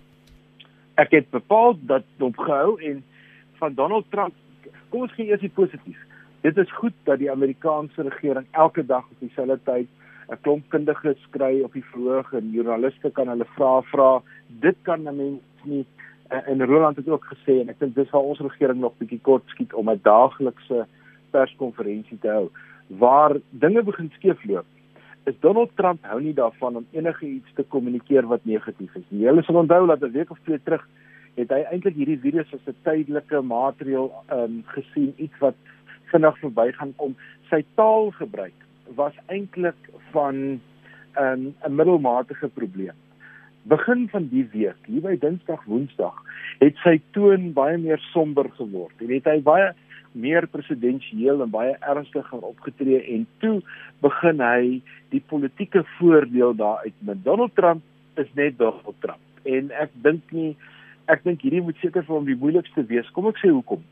Ek 0.96 1.10
het 1.10 1.30
bepaal 1.30 1.78
dat 1.80 2.04
dopgehou 2.18 2.80
en 2.80 3.04
van 3.58 3.74
Donald 3.74 4.04
Trump, 4.10 4.34
kom 4.88 5.00
ons 5.00 5.12
gee 5.12 5.26
eers 5.26 5.40
die 5.40 5.54
positief. 5.54 5.98
Dit 6.42 6.56
is 6.56 6.72
goed 6.72 6.94
dat 7.04 7.18
die 7.18 7.30
Amerikaanse 7.30 8.02
regering 8.02 8.46
elke 8.50 8.86
dag 8.86 9.04
op 9.10 9.18
dieselfde 9.20 9.58
tyd 9.64 9.88
'n 10.30 10.40
klomp 10.40 10.64
kundiges 10.68 11.20
kry 11.30 11.60
op 11.60 11.72
die 11.72 11.84
verhoog 11.92 12.32
en 12.32 12.50
joernaliste 12.50 13.10
kan 13.10 13.28
hulle 13.28 13.46
vra 13.56 13.82
vra. 13.82 14.22
Dit 14.46 14.76
kan 14.82 15.08
'n 15.08 15.16
mens 15.16 15.40
nie 15.64 15.86
en 16.28 16.64
Roland 16.64 16.96
het 16.96 17.08
ook 17.08 17.24
gesê 17.24 17.60
en 17.60 17.68
ek 17.68 17.78
dink 17.78 17.94
dis 17.94 18.10
waar 18.10 18.22
ons 18.22 18.40
regering 18.40 18.80
nog 18.80 18.96
bietjie 18.98 19.20
kort 19.20 19.42
skiet 19.46 19.74
om 19.74 19.90
'n 19.90 20.00
daaglikse 20.02 20.74
uh, 20.74 20.84
perskonferensie 21.32 22.18
te 22.20 22.28
hou 22.28 22.46
waar 23.02 23.36
dinge 23.50 23.82
begin 23.82 24.10
skeefloop 24.18 24.66
is 25.24 25.38
Donald 25.40 25.70
Trump 25.78 26.04
hou 26.08 26.18
nie 26.20 26.34
daarvan 26.34 26.80
om 26.80 26.86
enige 26.90 27.26
iets 27.26 27.54
te 27.54 27.62
kommunikeer 27.62 28.26
wat 28.26 28.44
negatief 28.44 28.94
is. 28.98 29.06
Die 29.10 29.26
hele 29.26 29.42
sal 29.46 29.60
onthou 29.60 29.86
dat 29.86 30.02
'n 30.02 30.12
week 30.12 30.30
of 30.30 30.38
twee 30.44 30.58
terug 30.62 30.82
het 31.36 31.50
hy 31.50 31.62
eintlik 31.70 31.94
hierdie 31.94 32.18
virus 32.18 32.54
as 32.54 32.66
'n 32.66 32.76
tydelike 32.82 33.36
ehm 33.36 34.14
um, 34.28 34.62
gesien, 34.66 35.14
iets 35.16 35.38
wat 35.38 35.54
vinnig 36.10 36.38
verbygaan 36.38 36.92
kom. 36.96 37.16
Sy 37.50 37.64
taalgebruik 37.74 38.58
was 38.94 39.14
eintlik 39.26 39.78
van 40.10 40.36
'n 40.36 40.60
um, 41.64 41.74
middelmatige 41.76 42.48
probleem. 42.48 42.96
Begin 43.62 44.08
van 44.08 44.28
die 44.28 44.48
week, 44.52 44.86
hier 44.86 45.00
by 45.00 45.16
Dinsdag, 45.18 45.64
Woensdag, 45.64 46.14
het 46.58 46.76
sy 46.82 47.00
toon 47.10 47.52
baie 47.52 47.78
meer 47.78 47.98
somber 47.98 48.50
geword 48.50 48.94
en 48.98 49.10
het 49.10 49.24
hy 49.24 49.40
baie 49.40 49.72
meer 50.12 50.46
presidensieel 50.46 51.42
en 51.42 51.50
baie 51.50 51.76
ernstiger 51.80 52.44
opgetree 52.44 53.00
en 53.14 53.26
toe 53.40 53.60
begin 54.04 54.42
hy 54.44 54.80
die 55.14 55.22
politieke 55.32 55.84
voordeel 55.98 56.54
daaruit 56.56 56.94
Donald 57.24 57.54
Trump 57.54 57.82
is 58.20 58.28
net 58.36 58.58
Donald 58.58 58.96
Trump 59.00 59.48
en 59.48 59.72
ek 59.84 59.94
dink 60.04 60.32
nie 60.36 60.52
ek 61.10 61.24
dink 61.26 61.42
hierdie 61.42 61.64
moet 61.64 61.78
seker 61.82 62.04
vir 62.06 62.14
hom 62.14 62.28
die 62.28 62.38
moeilikste 62.38 62.84
wees. 62.86 63.08
Kom 63.16 63.26
ek 63.30 63.40
sê 63.42 63.50
hoekom. 63.50 63.82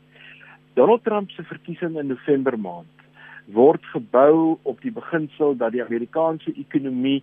Donald 0.79 1.03
Trump 1.03 1.31
se 1.35 1.43
verkiesing 1.43 1.97
in 1.99 2.11
November 2.13 2.55
maand 2.57 2.87
word 3.51 3.83
gebou 3.91 4.57
op 4.69 4.79
die 4.85 4.93
beginsel 4.95 5.57
dat 5.59 5.73
die 5.75 5.83
Amerikaanse 5.83 6.53
ekonomie 6.55 7.19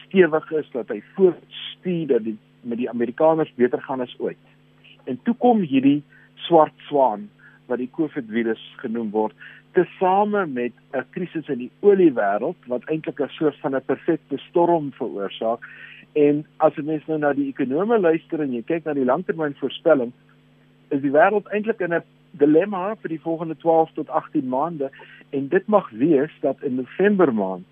stewig 0.00 0.48
is 0.58 0.70
dat 0.74 0.90
hy 0.90 0.98
voortstuur 1.14 2.08
dat 2.10 2.24
die 2.26 2.38
met 2.66 2.80
die 2.80 2.88
Amerikaners 2.90 3.52
beter 3.54 3.80
gaan 3.84 4.02
as 4.02 4.14
ooit. 4.18 4.40
En 5.06 5.20
toe 5.22 5.34
kom 5.38 5.60
hierdie 5.62 6.00
swart 6.48 6.74
swaan 6.88 7.28
wat 7.68 7.78
die 7.78 7.90
COVID 7.92 8.28
virus 8.32 8.62
genoem 8.82 9.10
word, 9.14 9.34
tesame 9.76 10.46
met 10.46 10.72
'n 10.94 11.04
krisis 11.10 11.48
in 11.48 11.58
die 11.58 11.70
oliewêreld 11.80 12.56
wat 12.66 12.84
eintlik 12.88 13.20
'n 13.20 13.28
soort 13.28 13.56
van 13.60 13.74
'n 13.74 13.84
perfekte 13.86 14.38
storm 14.48 14.92
veroorsaak. 14.92 15.60
En 16.12 16.46
as 16.56 16.74
jy 16.74 16.84
mens 16.84 17.06
nou 17.06 17.18
na 17.18 17.32
die 17.32 17.48
ekonome 17.48 17.98
luister 17.98 18.40
en 18.40 18.52
jy 18.52 18.62
kyk 18.62 18.84
na 18.84 18.94
die 18.94 19.04
langtermynvoorspelling, 19.04 20.12
is 20.88 21.00
die 21.00 21.12
wêreld 21.12 21.46
eintlik 21.52 21.80
in 21.80 21.94
'n 21.94 22.02
dilemma 22.30 22.94
vir 23.02 23.08
die 23.08 23.20
volgende 23.20 23.56
12 23.56 23.92
tot 23.92 24.08
18 24.08 24.48
maande 24.48 24.90
en 25.30 25.48
dit 25.48 25.66
mag 25.66 25.90
wees 25.90 26.32
dat 26.40 26.62
in 26.62 26.74
November 26.74 27.34
maand 27.34 27.66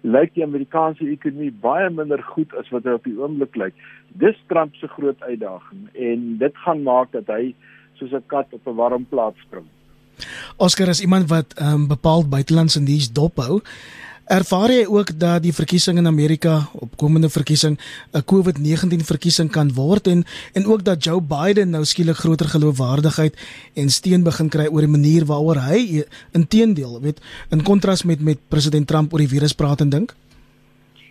lyk 0.00 0.34
die 0.34 0.44
Amerikaanse 0.44 1.08
ekonomie 1.08 1.52
baie 1.62 1.90
minder 1.90 2.22
goed 2.22 2.54
as 2.54 2.68
wat 2.70 2.84
dit 2.86 2.94
op 2.94 3.04
die 3.04 3.16
oomblik 3.18 3.56
lyk. 3.56 3.74
Dis 4.08 4.38
Trump 4.46 4.74
se 4.74 4.88
groot 4.88 5.22
uitdaging 5.22 5.88
en 5.94 6.36
dit 6.38 6.56
gaan 6.64 6.82
maak 6.82 7.12
dat 7.12 7.26
hy 7.26 7.54
soos 7.98 8.12
'n 8.12 8.22
kat 8.26 8.46
op 8.52 8.66
'n 8.66 8.74
warm 8.74 9.06
plaas 9.08 9.34
spring. 9.46 9.66
Oscar 10.56 10.88
is 10.88 11.00
iemand 11.00 11.28
wat 11.28 11.60
um, 11.60 11.86
bepaald 11.86 12.28
buitelandse 12.28 12.80
nuus 12.80 13.12
dophou. 13.12 13.60
Ervaar 14.26 14.72
jy 14.74 14.86
ook 14.90 15.12
dat 15.14 15.42
die 15.44 15.52
verkiesing 15.54 16.00
in 16.00 16.06
Amerika, 16.06 16.66
opkomende 16.74 17.28
verkiesing, 17.30 17.78
'n 18.12 18.24
COVID-19 18.24 19.04
verkiesing 19.06 19.50
kan 19.50 19.70
word 19.74 20.06
en 20.06 20.24
en 20.52 20.66
ook 20.66 20.84
dat 20.84 21.04
Joe 21.04 21.20
Biden 21.22 21.70
nou 21.70 21.84
skielik 21.84 22.16
groter 22.16 22.46
geloofwaardigheid 22.46 23.36
en 23.74 23.88
steun 23.88 24.22
begin 24.22 24.48
kry 24.48 24.66
oor 24.66 24.80
die 24.80 24.90
manier 24.90 25.24
waaroor 25.24 25.60
hy 25.70 26.04
inteendeel, 26.32 27.00
weet, 27.00 27.20
in 27.50 27.62
kontras 27.62 28.02
met 28.02 28.20
met 28.20 28.38
president 28.48 28.86
Trump 28.86 29.12
oor 29.12 29.18
die 29.18 29.34
virus 29.34 29.52
praat 29.52 29.80
en 29.80 29.88
dink? 29.88 30.14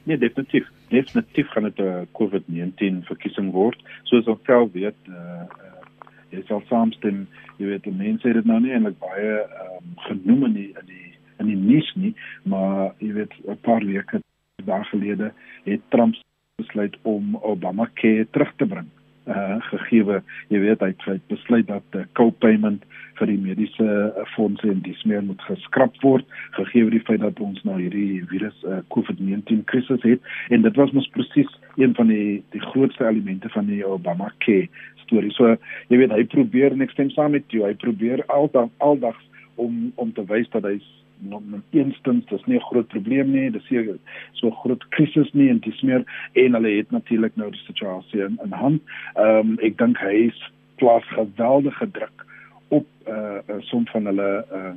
Nee, 0.03 0.17
definitief. 0.17 0.67
Definitief 0.89 1.47
gaan 1.47 1.63
dit 1.63 1.79
'n 1.79 2.07
COVID-19 2.11 3.05
verkiesing 3.05 3.51
word. 3.51 3.79
Soos 4.03 4.25
ons 4.25 4.39
self 4.45 4.71
weet, 4.71 4.95
uh, 5.07 5.47
jy 6.35 6.43
sal 6.47 6.61
saamstem, 6.69 7.25
jy 7.57 7.71
weet, 7.71 7.89
mense 7.95 8.27
het 8.27 8.39
dit 8.39 8.45
nou 8.49 8.59
nie 8.63 8.73
eintlik 8.75 8.99
baie 8.99 9.41
um, 9.65 9.95
genoem 10.07 10.45
in 10.51 10.59
die 10.59 10.69
in 10.73 10.87
die 10.91 11.03
in 11.43 11.49
die 11.51 11.59
nuus 11.59 11.89
nie, 11.99 12.13
maar 12.43 12.93
jy 13.03 13.13
weet 13.13 13.33
'n 13.47 13.59
paar 13.61 13.83
weke 13.85 14.21
daar 14.65 14.85
gelede 14.85 15.33
het 15.63 15.81
Trump 15.89 16.15
besluit 16.55 16.95
om 17.01 17.35
Obamacare 17.35 18.27
terug 18.31 18.53
te 18.55 18.65
bring. 18.65 18.87
Uh 19.25 19.57
gegee, 19.59 20.21
jy 20.53 20.59
weet 20.59 20.79
hy 20.79 20.91
het 20.93 21.27
besluit 21.27 21.67
dat 21.67 21.83
die 21.91 22.05
co-payment 22.13 22.83
vir 23.17 23.31
die 23.31 23.39
mediese 23.41 23.85
uh, 23.85 24.25
fondse 24.35 24.67
en 24.69 24.83
dis 24.85 25.01
meer 25.09 25.23
moet 25.25 25.41
geskraap 25.47 25.95
word 26.03 26.27
gegee 26.57 26.89
die 26.93 27.01
feit 27.07 27.23
dat 27.23 27.39
ons 27.41 27.63
nou 27.65 27.79
hierdie 27.79 28.21
virus 28.29 28.57
uh, 28.69 28.83
COVID-19 28.93 29.63
krisis 29.71 30.03
het 30.05 30.29
en 30.53 30.61
dit 30.67 30.77
was 30.77 30.93
mos 30.93 31.09
presies 31.15 31.49
een 31.81 31.95
van 31.97 32.11
die 32.13 32.43
die 32.53 32.61
grootste 32.69 33.07
elemente 33.07 33.49
van 33.55 33.65
die 33.71 33.81
Obamacare 33.87 34.69
storie. 35.05 35.31
So 35.37 35.55
jy 35.91 36.01
weet 36.01 36.13
hy 36.13 36.25
probeer 36.33 36.75
en 36.75 36.83
ek 36.85 36.93
stem 36.95 37.09
saam 37.13 37.35
met 37.37 37.47
jou. 37.53 37.63
Hy 37.65 37.73
probeer 37.81 38.25
aldag 38.27 38.69
aldag 38.83 39.17
om 39.61 39.91
om 40.01 40.13
te 40.13 40.25
wys 40.29 40.49
dat 40.53 40.67
hy's 40.67 40.85
nog 41.23 41.41
in 41.53 41.63
eerstens 41.71 42.25
dis 42.29 42.45
nie 42.45 42.57
'n 42.57 42.67
groot 42.69 42.87
probleem 42.87 43.31
nie. 43.31 43.51
Dis 43.51 43.69
nie 43.69 43.99
so 44.33 44.51
groot 44.51 44.83
krisis 44.89 45.31
nie 45.33 45.49
en 45.49 45.59
dis 45.59 45.81
meer 45.81 46.03
en 46.33 46.53
hulle 46.53 46.77
het 46.77 46.91
natuurlik 46.91 47.35
nou 47.35 47.51
die 47.51 47.65
situasie 47.65 48.21
in, 48.21 48.39
in 48.43 48.51
hand. 48.51 48.81
Ehm 49.15 49.55
um, 49.55 49.57
ek 49.61 49.77
dink 49.77 49.97
hy 49.97 50.31
plaas 50.75 51.07
geweldige 51.15 51.91
druk 51.91 52.25
op 52.67 52.85
'n 53.07 53.11
uh, 53.11 53.61
som 53.61 53.85
van 53.87 54.05
hulle 54.05 54.45
ehm 54.51 54.65
uh, 54.65 54.73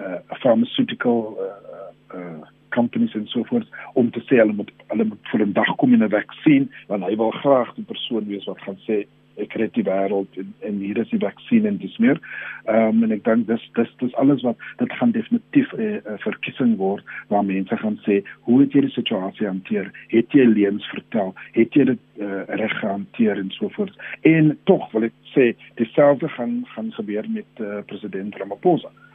uh, 0.00 0.20
pharmaceutical 0.28 1.38
uh, 1.40 2.18
uh, 2.18 2.46
companies 2.68 3.14
en 3.14 3.26
so 3.26 3.44
voort 3.44 3.68
om 3.92 4.10
te 4.10 4.20
sê 4.20 4.40
hulle 4.40 4.52
moet 4.52 4.70
hulle 4.86 5.04
moet 5.04 5.30
vir 5.32 5.46
'n 5.46 5.52
dag 5.52 5.76
kom 5.76 5.92
in 5.92 6.04
'n 6.04 6.10
vaksin 6.10 6.70
want 6.88 7.04
hy 7.04 7.16
wil 7.16 7.30
graag 7.30 7.74
die 7.74 7.84
persoon 7.92 8.26
wees 8.26 8.44
wat 8.44 8.60
gaan 8.60 8.78
sê 8.88 9.06
ek 9.42 9.56
red 9.60 9.72
die 9.76 9.84
wêreld 9.86 10.38
en, 10.40 10.52
en 10.68 10.80
hier 10.82 10.98
is 11.02 11.10
die 11.12 11.20
vaksin 11.22 11.68
en 11.68 11.78
dis 11.82 11.96
meer. 12.02 12.20
Ehm 12.66 12.96
um, 12.96 13.04
en 13.06 13.14
ek 13.16 13.24
dink 13.28 13.46
dis 13.50 13.64
dis 13.78 13.92
dis 14.02 14.16
alles 14.22 14.44
wat 14.46 14.60
dit 14.82 14.92
gaan 15.00 15.14
definitief 15.16 15.72
'n 15.72 15.80
uh, 15.80 15.96
eh, 15.96 16.12
uh, 16.12 16.18
verkiesing 16.24 16.76
word 16.82 17.04
waar 17.28 17.44
mense 17.44 17.76
gaan 17.76 17.98
sê 18.06 18.22
hoe 18.48 18.60
het 18.60 18.72
jy 18.72 18.84
die 18.86 18.96
situasie 18.98 19.46
hanteer? 19.46 19.90
Het 20.08 20.32
jy 20.32 20.44
leuns 20.44 20.86
vertel? 20.94 21.34
Het 21.52 21.74
jy 21.74 21.84
dit 21.92 22.04
uh, 22.18 22.44
reg 22.48 22.78
gehanteer 22.80 23.38
en 23.38 23.50
so 23.50 23.68
voort? 23.68 23.96
En 24.22 24.58
tog 24.64 24.90
wil 24.92 25.10
ek 25.10 25.16
sê 25.34 25.54
dieselfde 25.74 26.28
gaan 26.28 26.64
gaan 26.74 26.92
gebeur 26.92 27.26
met 27.28 27.50
uh, 27.60 27.82
president 27.86 28.36
Ramaphosa 28.36 28.88
uh 28.88 29.06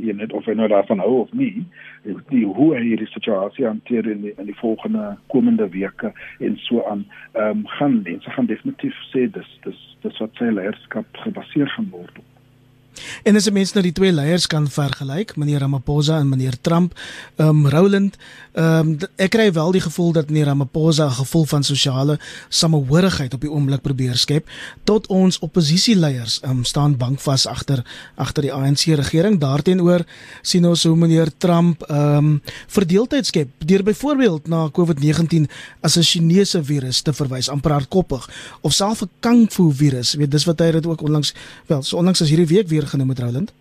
jy 0.00 0.12
net 0.12 0.32
of 0.32 0.44
hy 0.44 0.54
nou 0.58 0.68
daarvan 0.68 0.98
hou 0.98 1.20
of 1.22 1.32
nie 1.32 1.64
die 2.30 2.44
hoe 2.44 2.68
hy 2.76 2.82
hierdie 2.82 3.10
situasie 3.12 3.66
hanteer 3.66 4.06
in 4.10 4.20
die, 4.26 4.34
in 4.36 4.50
die 4.50 4.58
volgende 4.58 5.14
komende 5.32 5.68
weke 5.72 6.12
en 6.40 6.56
so 6.66 6.84
aan 6.90 7.06
ehm 7.32 7.64
um, 7.64 7.66
gaan 7.78 8.02
mense 8.02 8.30
gaan 8.30 8.50
definitief 8.50 8.96
sê 9.12 9.26
dis 9.38 9.50
dis 9.64 9.80
dis 10.02 10.20
wat 10.20 10.40
sy 10.40 10.52
leierskap 10.52 11.24
gebaseer 11.24 11.70
gaan 11.76 11.90
word 11.92 12.18
op 12.18 12.33
En 13.22 13.36
as 13.36 13.46
'n 13.46 13.52
mens 13.52 13.72
nou 13.72 13.82
die 13.82 13.92
twee 13.92 14.12
leiers 14.12 14.46
kan 14.46 14.70
vergelyk, 14.70 15.36
meneer 15.36 15.60
Ramaphosa 15.60 16.18
en 16.18 16.28
meneer 16.28 16.54
Trump, 16.60 16.94
ehm 17.36 17.48
um, 17.48 17.68
Roland, 17.68 18.16
ehm 18.52 18.88
um, 18.88 18.98
ek 19.16 19.30
kry 19.30 19.52
wel 19.52 19.72
die 19.72 19.80
gevoel 19.80 20.12
dat 20.12 20.28
meneer 20.28 20.46
Ramaphosa 20.46 21.06
'n 21.06 21.10
gevoel 21.10 21.44
van 21.44 21.62
sosiale 21.64 22.18
samehorigheid 22.48 23.34
op 23.34 23.40
die 23.40 23.50
oomblik 23.50 23.82
probeer 23.82 24.16
skep 24.16 24.48
tot 24.84 25.06
ons 25.06 25.38
oppositieleiers 25.38 26.40
ehm 26.40 26.50
um, 26.50 26.64
staan 26.64 26.96
bankvas 26.96 27.46
agter 27.46 27.84
agter 28.14 28.42
die 28.42 28.52
ANC 28.52 28.84
regering. 28.84 29.40
Daarteenoor 29.40 30.04
sien 30.42 30.66
ons 30.66 30.82
hoe 30.82 30.96
meneer 30.96 31.30
Trump 31.38 31.82
ehm 31.82 32.16
um, 32.16 32.42
verdeeldheid 32.66 33.26
skep 33.26 33.48
deur 33.58 33.82
byvoorbeeld 33.82 34.48
na 34.48 34.68
COVID-19 34.72 35.50
as 35.80 35.96
'n 35.96 36.02
Chinese 36.02 36.64
virus 36.64 37.02
te 37.02 37.12
verwys, 37.12 37.48
amper 37.48 37.70
hardkoppig, 37.70 38.30
of 38.60 38.72
selfs 38.72 39.02
'n 39.02 39.48
fu 39.50 39.72
virus. 39.72 40.12
Jy 40.12 40.18
weet 40.18 40.30
dis 40.30 40.44
wat 40.44 40.58
hy 40.58 40.70
dit 40.70 40.86
ook 40.86 41.02
onlangs 41.02 41.34
wel, 41.66 41.82
so 41.82 41.96
onlangs 41.96 42.22
as 42.22 42.28
hierdie 42.28 42.46
week 42.46 42.68
weer 42.68 42.83
probeer 42.84 42.88
genoem 42.88 43.08
het 43.08 43.18
Roland? 43.18 43.54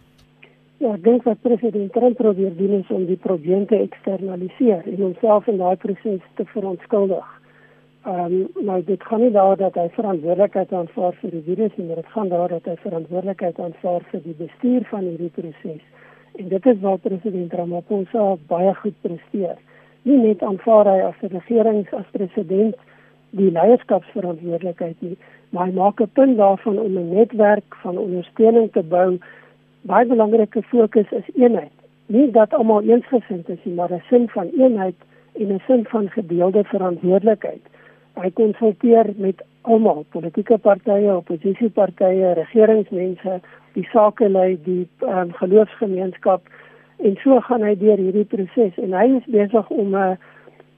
Ja, 0.78 0.94
ek 0.94 1.04
dink 1.04 1.24
wat 1.24 1.42
president 1.42 1.94
Trump 1.94 2.18
probeer 2.18 2.56
doen 2.58 2.80
is 2.80 2.90
om 2.92 3.06
die 3.06 3.18
probleem 3.18 3.66
te 3.68 3.78
eksternaliseer 3.80 4.84
en 4.84 5.00
homself 5.00 5.48
in 5.48 5.58
daai 5.58 5.76
proses 5.76 6.22
te 6.36 6.46
verontskuldig. 6.46 7.26
Ehm 8.04 8.34
um, 8.34 8.66
nou 8.68 8.82
dit 8.84 9.04
gaan 9.04 9.22
nie 9.22 9.32
daar 9.32 9.56
dat 9.58 9.76
hy 9.80 9.88
verantwoordelikheid 9.96 10.74
aanvaar 10.74 11.16
vir 11.22 11.32
die 11.32 11.44
virus 11.46 11.76
nie, 11.78 11.88
maar 11.88 12.02
dit 12.02 12.12
gaan 12.16 12.30
daar 12.30 12.50
dat 12.50 12.66
hy 12.66 12.76
verantwoordelikheid 12.82 13.60
aanvaar 13.60 14.04
vir 14.12 14.24
die 14.26 14.36
bestuur 14.40 14.88
van 14.90 15.06
hierdie 15.08 15.32
proses. 15.38 15.84
En 16.36 16.50
dit 16.50 16.66
is 16.66 16.82
waar 16.82 17.00
president 17.00 17.54
Ramaphosa 17.54 18.26
baie 18.48 18.74
goed 18.82 18.98
presteer. 19.02 19.56
Nie 20.04 20.18
net 20.18 20.44
aanvaar 20.44 20.90
hy 20.92 21.00
as 21.08 21.24
regering 21.32 21.88
as 21.94 22.12
president 22.12 22.76
die 23.32 23.52
leierskapsverantwoordelikheid 23.56 25.00
nie, 25.02 25.16
maar 25.54 25.68
hy 25.68 25.74
maak 25.74 26.02
'n 26.02 26.10
punt 26.14 26.38
daarvan 26.38 26.80
om 26.80 26.98
'n 26.98 27.14
netwerk 27.14 27.76
van 27.84 27.98
ondersteuning 27.98 28.72
te 28.72 28.84
bou. 28.84 29.20
Baie 29.82 30.06
belangrike 30.06 30.62
fokus 30.62 31.12
is 31.12 31.36
eenheid. 31.36 31.78
Nie 32.06 32.32
dat 32.32 32.54
almal 32.54 32.82
eensgesind 32.82 33.50
is 33.50 33.64
nie, 33.64 33.76
maar 33.76 33.92
'n 33.92 34.04
sin 34.10 34.30
van 34.30 34.50
eenheid 34.58 34.96
en 35.34 35.54
'n 35.54 35.62
sin 35.68 35.86
van 35.86 36.10
gedeelde 36.10 36.64
verantwoordelikheid. 36.64 37.62
Hy 38.14 38.32
konsulteer 38.32 39.06
met 39.16 39.44
almal, 39.62 40.06
politieke 40.10 40.58
partye, 40.58 41.16
oppositiepartye, 41.16 42.34
regeringsmense, 42.34 43.40
die 43.74 43.88
sakelei, 43.92 44.60
die 44.64 44.88
um, 45.00 45.34
geloofsgemeenskap 45.34 46.42
en 46.98 47.16
so 47.24 47.40
gaan 47.40 47.64
hy 47.64 47.78
deur 47.78 47.98
hierdie 47.98 48.26
proses 48.26 48.78
en 48.78 48.94
hy 48.94 49.08
is 49.18 49.26
besig 49.26 49.70
om 49.70 49.90
'n 49.96 49.96
uh, 49.96 50.16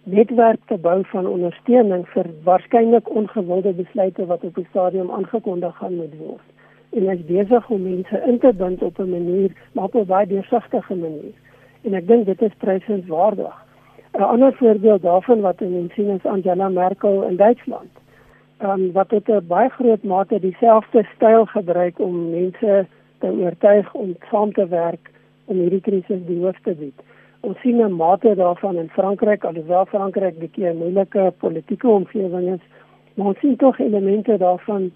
netwerk 0.05 0.59
te 0.65 0.77
bou 0.77 0.99
van 1.09 1.27
ondersteuning 1.27 2.03
vir 2.13 2.27
waarskynlik 2.43 3.07
ongewilde 3.09 3.71
besluite 3.73 4.25
wat 4.29 4.43
op 4.43 4.55
die 4.55 4.67
stadium 4.69 5.11
aangekondig 5.11 5.77
gaan 5.77 5.95
moet 5.95 6.13
word. 6.17 6.45
En 6.93 7.09
is 7.09 7.23
besig 7.25 7.69
om 7.69 7.81
mense 7.81 8.21
in 8.27 8.37
te 8.39 8.51
bind 8.53 8.83
op 8.83 8.99
'n 8.99 9.09
manier, 9.09 9.51
maar 9.71 9.83
op 9.83 9.95
'n 9.95 10.05
baie 10.05 10.27
deursigtige 10.27 10.95
manier. 10.95 11.33
En 11.81 11.93
ek 11.93 12.07
dink 12.07 12.25
dit 12.25 12.41
is 12.41 12.55
prysenswaardig. 12.57 13.55
'n 14.13 14.21
Ander 14.21 14.53
voorbeeld 14.53 15.01
daarvan 15.01 15.41
wat 15.41 15.61
ons 15.61 15.93
sien 15.93 16.09
is 16.09 16.25
Angela 16.25 16.69
Merkel 16.69 17.23
in 17.23 17.35
Duitsland. 17.35 17.91
Ehm 18.57 18.69
um, 18.69 18.91
wat 18.91 19.09
tot 19.09 19.27
'n 19.27 19.47
baie 19.47 19.69
groot 19.69 20.03
mate 20.03 20.39
dieselfde 20.39 21.07
styl 21.15 21.45
gebruik 21.45 21.99
om 21.99 22.29
mense 22.29 22.85
te 23.19 23.27
oortuig 23.27 23.93
om 23.93 24.15
saam 24.31 24.53
te 24.53 24.67
werk 24.67 25.11
om 25.45 25.57
hierdie 25.57 25.81
krisis 25.81 26.25
die 26.25 26.41
hoof 26.41 26.59
te 26.63 26.73
bied 26.73 27.01
ons 27.45 27.59
sien 27.61 27.81
'n 27.81 27.95
mate 27.95 28.35
daarvan 28.35 28.77
in 28.77 28.89
Frankryk, 28.89 29.43
alhoewel 29.43 29.85
Frankryk 29.85 30.39
bietjie 30.39 30.67
'n 30.69 30.77
moeilike 30.77 31.33
politieke 31.37 31.87
omgewing 31.87 32.53
is, 32.53 32.63
maar 33.15 33.27
ons 33.27 33.39
sien 33.39 33.55
tog 33.55 33.79
elemente 33.79 34.37
daarvan. 34.37 34.91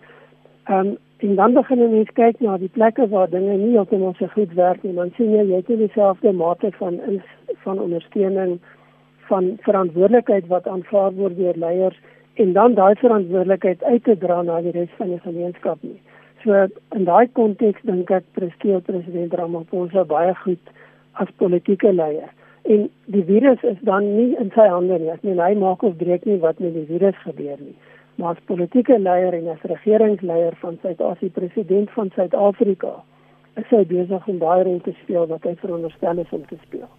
Ehm 0.64 0.88
um, 0.88 0.98
en 1.20 1.36
dan 1.36 1.54
begin 1.54 1.78
mense 1.78 2.14
kyk 2.14 2.40
na 2.40 2.58
die 2.58 2.72
plekke 2.74 3.08
waar 3.10 3.30
dinge 3.30 3.58
nie 3.58 3.72
heeltemal 3.72 4.14
so 4.18 4.28
goed 4.28 4.54
werk 4.54 4.84
nie. 4.84 4.94
Dan 4.94 5.12
sien 5.16 5.32
jy 5.32 5.44
jy 5.50 5.56
het 5.56 5.68
dieselfde 5.68 6.32
mate 6.32 6.72
van 6.78 6.94
in, 7.08 7.22
van 7.64 7.80
ondersteuning 7.80 8.60
van 9.28 9.58
verantwoordelikheid 9.62 10.48
wat 10.48 10.68
aanvaar 10.68 11.12
word 11.14 11.38
deur 11.38 11.58
leiers 11.58 12.00
en 12.34 12.54
dan 12.54 12.74
daai 12.74 12.96
verantwoordelikheid 12.96 13.84
uit 13.84 14.04
te 14.04 14.18
dra 14.18 14.42
na 14.42 14.62
die 14.62 14.72
res 14.72 14.90
van 14.98 15.08
die 15.08 15.20
gemeenskap 15.20 15.78
nie. 15.82 16.00
So 16.44 16.68
in 16.96 17.04
daai 17.04 17.28
konteks 17.34 17.82
dink 17.82 18.12
ek 18.12 18.24
presteer 18.32 18.80
president 18.82 19.34
Ramaphosa 19.34 20.04
baie 20.04 20.36
goed 20.44 20.74
as 21.14 21.28
politieke 21.38 21.92
leier 21.94 22.32
en 22.70 22.90
die 23.10 23.24
virus 23.26 23.62
is 23.66 23.78
dan 23.82 24.06
nie 24.16 24.36
in 24.38 24.52
sy 24.54 24.68
hande 24.70 25.00
nie. 25.02 25.10
Ek 25.10 25.24
meen 25.26 25.42
hy 25.42 25.54
maak 25.58 25.84
of 25.88 25.98
breek 25.98 26.26
nie 26.30 26.38
wat 26.44 26.62
met 26.62 26.76
die 26.78 26.86
virus 26.90 27.18
gebeur 27.26 27.58
nie. 27.58 27.76
Maar 28.22 28.36
as 28.36 28.48
politieke 28.52 29.00
leier 29.00 29.34
en 29.34 29.48
as 29.54 29.68
regeringsleier 29.72 30.58
van 30.62 30.78
Suid-Afrika, 30.84 31.40
president 31.40 31.92
van 31.96 32.12
Suid-Afrika, 32.16 32.98
is 33.58 33.70
hy 33.74 33.84
besig 33.90 34.28
om 34.28 34.42
daai 34.42 34.64
rol 34.68 34.82
te 34.86 34.94
speel 35.04 35.30
wat 35.32 35.48
hy 35.48 35.56
veronderstel 35.62 36.22
is 36.26 36.36
om 36.36 36.44
te 36.50 36.60
speel. 36.66 36.90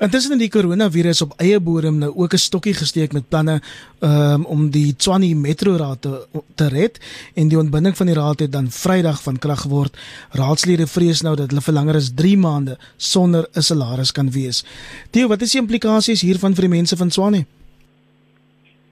Intussen 0.00 0.32
het 0.32 0.40
die 0.40 0.52
koronavirus 0.52 1.22
op 1.26 1.34
eie 1.40 1.60
bodem 1.60 1.98
nou 1.98 2.10
ook 2.14 2.32
'n 2.32 2.44
stokkie 2.46 2.74
gesteek 2.74 3.12
met 3.12 3.28
planne 3.28 3.60
um, 4.00 4.44
om 4.44 4.70
die 4.70 4.96
Tshwane 4.96 5.34
Metro 5.34 5.76
Raad 5.76 6.00
te, 6.02 6.26
te 6.54 6.68
red 6.68 7.00
en 7.34 7.48
die 7.48 7.58
ontbinding 7.58 7.96
van 7.96 8.06
die 8.06 8.14
raad 8.14 8.40
het 8.40 8.52
dan 8.52 8.70
Vrydag 8.70 9.22
van 9.22 9.38
krag 9.38 9.60
geword. 9.60 9.96
Raadslede 10.30 10.86
vrees 10.86 11.22
nou 11.22 11.36
dat 11.36 11.50
hulle 11.50 11.60
vir 11.60 11.74
langer 11.74 11.94
as 11.94 12.12
3 12.14 12.36
maande 12.36 12.78
sonder 12.96 13.48
'n 13.54 13.62
salaris 13.62 14.12
kan 14.12 14.30
wees. 14.30 14.64
Theo, 15.10 15.28
wat 15.28 15.42
is 15.42 15.52
die 15.52 15.60
implikasies 15.60 16.20
hiervan 16.20 16.54
vir 16.54 16.62
die 16.62 16.76
mense 16.76 16.96
van 16.96 17.08
Tshwane? 17.08 17.46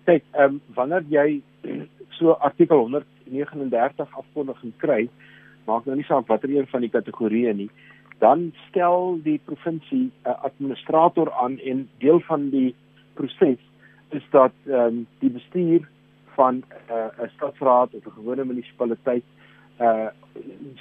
Kyk, 0.04 0.24
um, 0.38 0.60
wanneer 0.74 1.04
jy 1.08 1.42
so 2.18 2.32
artikel 2.32 2.78
139 2.78 4.08
afkondiging 4.10 4.72
kry, 4.76 5.08
maak 5.66 5.84
nou 5.84 5.96
nie 5.96 6.04
saak 6.04 6.26
watter 6.26 6.50
een 6.50 6.66
van 6.66 6.80
die 6.80 6.90
kategorieë 6.90 7.54
nie 7.54 7.70
dan 8.18 8.52
stel 8.68 9.18
die 9.22 9.40
provinsie 9.44 10.10
'n 10.10 10.28
uh, 10.28 10.44
administrator 10.44 11.32
aan 11.32 11.58
en 11.58 11.88
deel 11.98 12.20
van 12.20 12.48
die 12.50 12.74
proses 13.14 13.58
is 14.08 14.26
dat 14.30 14.52
ehm 14.66 14.80
um, 14.80 15.06
die 15.18 15.30
bestuur 15.30 15.88
van 16.34 16.54
'n 16.54 16.64
uh, 16.90 17.24
'n 17.24 17.30
stadsraad 17.36 17.94
of 17.94 18.06
'n 18.06 18.16
gewone 18.18 18.44
munisipaliteit 18.44 19.24
uh 19.80 20.06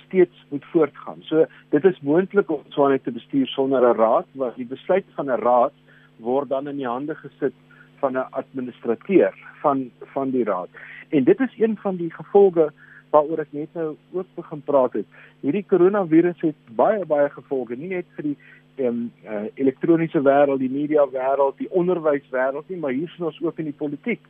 steeds 0.06 0.46
moet 0.50 0.66
voortgaan. 0.66 1.18
So 1.22 1.46
dit 1.70 1.84
is 1.84 2.00
moontlik 2.00 2.52
om 2.52 2.90
net 2.90 3.04
te 3.04 3.12
bestuur 3.12 3.48
sonder 3.48 3.82
'n 3.82 3.98
raad, 3.98 4.26
want 4.32 4.56
die 4.56 4.66
besluit 4.66 5.06
van 5.16 5.26
'n 5.26 5.40
raad 5.40 5.74
word 6.16 6.50
dan 6.50 6.68
in 6.68 6.78
die 6.78 6.88
hande 6.88 7.16
gesit 7.16 7.54
van 8.00 8.14
'n 8.14 8.30
administrateur 8.30 9.34
van 9.62 9.92
van 10.00 10.30
die 10.30 10.44
raad. 10.44 10.70
En 11.10 11.24
dit 11.24 11.40
is 11.40 11.54
een 11.58 11.78
van 11.78 11.96
die 11.96 12.14
gevolge 12.14 12.72
waaroor 13.12 13.40
ek 13.40 13.54
net 13.56 13.74
nou 13.74 13.96
ook 14.14 14.28
begin 14.36 14.62
praat 14.62 14.94
het. 14.94 15.06
Hierdie 15.42 15.66
koronavirus 15.66 16.42
het 16.42 16.72
baie 16.76 17.06
baie 17.06 17.30
gevolge, 17.30 17.76
nie 17.76 17.94
net 17.96 18.06
vir 18.16 18.32
die 18.32 18.38
ehm 18.78 18.88
um, 18.88 19.12
uh, 19.26 19.46
elektroniese 19.58 20.22
wêreld, 20.22 20.62
die 20.62 20.70
media 20.70 21.08
wêreld, 21.10 21.58
die 21.58 21.72
onderwyswêreld 21.74 22.70
nie, 22.70 22.78
maar 22.78 22.94
hier 22.94 23.10
is 23.10 23.20
ons 23.20 23.40
ook 23.42 23.58
in 23.58 23.72
die 23.72 23.80
politiek. 23.80 24.22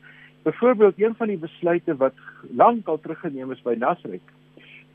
Byvoorbeeld 0.48 1.02
een 1.02 1.16
van 1.20 1.28
die 1.28 1.38
besluite 1.38 1.96
wat 2.00 2.16
lank 2.56 2.88
al 2.88 3.00
teruggeneem 3.04 3.52
is 3.52 3.62
by 3.62 3.76
Nasrek 3.78 4.24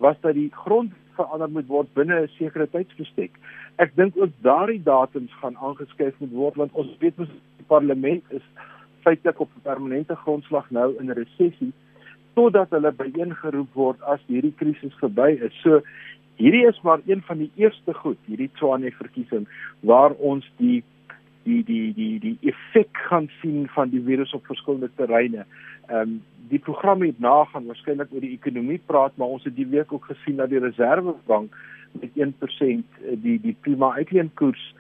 was 0.02 0.16
dat 0.20 0.34
die 0.34 0.48
grond 0.64 0.92
verander 1.14 1.50
moet 1.50 1.68
word 1.68 1.92
binne 1.94 2.22
'n 2.22 2.28
sekere 2.38 2.66
tydsbestek. 2.70 3.30
Ek 3.76 3.92
dink 3.96 4.16
ook 4.16 4.32
daardie 4.40 4.82
datums 4.82 5.32
gaan 5.40 5.56
aangeskuif 5.56 6.14
moet 6.18 6.32
word 6.32 6.56
want 6.56 6.72
ons 6.72 6.96
weet 6.98 7.16
mos 7.16 7.28
die 7.56 7.66
parlement 7.66 8.24
is 8.30 8.46
feitelik 9.04 9.40
op 9.40 9.50
permanente 9.62 10.16
grondslag 10.16 10.70
nou 10.70 10.94
in 10.98 11.10
'n 11.10 11.18
resessie 11.22 11.72
totdat 12.34 12.70
hulle 12.70 12.92
byeengeroep 12.92 13.74
word 13.74 14.02
as 14.02 14.20
hierdie 14.26 14.54
krisis 14.56 14.94
verby 15.00 15.36
is. 15.48 15.54
So 15.62 15.80
hierdie 16.40 16.64
is 16.68 16.80
maar 16.82 17.00
een 17.06 17.22
van 17.26 17.38
die 17.38 17.50
eerste 17.60 17.94
goed, 17.94 18.18
hierdie 18.26 18.50
Tshwane 18.56 18.92
verkiesing 18.96 19.46
waar 19.80 20.16
ons 20.18 20.48
die 20.56 20.82
die 21.44 21.62
die 21.66 21.92
die 21.94 22.18
die 22.22 22.36
effek 22.52 22.96
gaan 23.08 23.28
sien 23.40 23.66
van 23.74 23.90
die 23.90 24.02
virus 24.02 24.32
op 24.32 24.46
verskillende 24.46 24.90
terreine. 24.96 25.46
Ehm 25.88 26.00
um, 26.00 26.20
die 26.52 26.60
program 26.60 27.00
het 27.00 27.20
nagaan 27.20 27.66
waarskynlik 27.66 28.10
oor 28.12 28.20
die 28.20 28.34
ekonomie 28.36 28.80
praat, 28.86 29.14
maar 29.16 29.30
ons 29.32 29.44
het 29.48 29.54
die 29.56 29.66
week 29.72 29.92
ook 29.92 30.04
gesien 30.04 30.36
dat 30.36 30.50
die 30.50 30.60
Reserwebank 30.60 31.54
met 31.92 32.10
1% 32.18 32.98
die 33.24 33.38
die 33.40 33.56
prima 33.60 33.92
uitleenkoers 33.96 34.74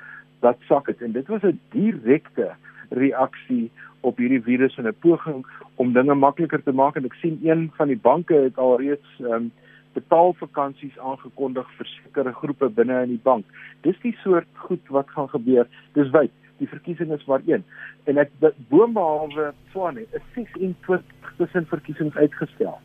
dat 0.44 0.58
sak 0.68 0.90
het 0.90 1.02
en 1.02 1.12
dit 1.12 1.26
was 1.26 1.42
'n 1.42 1.60
direkte 1.70 2.50
reaksie 2.90 3.70
op 4.00 4.16
hierdie 4.16 4.42
virus 4.42 4.76
en 4.76 4.86
'n 4.86 5.00
poging 5.00 5.46
om 5.76 5.92
dinge 5.92 6.14
makliker 6.14 6.62
te 6.62 6.72
maak 6.72 6.96
en 6.96 7.04
ek 7.04 7.14
sien 7.20 7.38
een 7.42 7.70
van 7.76 7.88
die 7.88 7.98
banke 7.98 8.34
het 8.34 8.58
alreeds 8.58 9.18
ehm 9.20 9.32
um, 9.32 9.52
betaalvakansies 9.92 10.94
aangekondig 10.98 11.66
vir 11.76 11.86
sekere 11.86 12.32
groepe 12.32 12.70
binne 12.72 13.02
in 13.04 13.10
die 13.10 13.24
bank. 13.24 13.44
Dis 13.84 13.98
die 14.00 14.14
soort 14.22 14.48
goed 14.56 14.86
wat 14.88 15.10
gaan 15.12 15.28
gebeur. 15.28 15.68
Dis 15.92 16.08
wyd. 16.14 16.32
Die 16.62 16.68
verkiesing 16.68 17.12
is 17.12 17.26
maar 17.28 17.44
een. 17.44 17.64
En 18.08 18.16
ek 18.22 18.32
boonbehalwe 18.72 19.50
Swane 19.74 20.06
is 20.16 20.24
26 20.34 21.04
tussen 21.36 21.68
verkiesings 21.68 22.16
uitgestel 22.16 22.78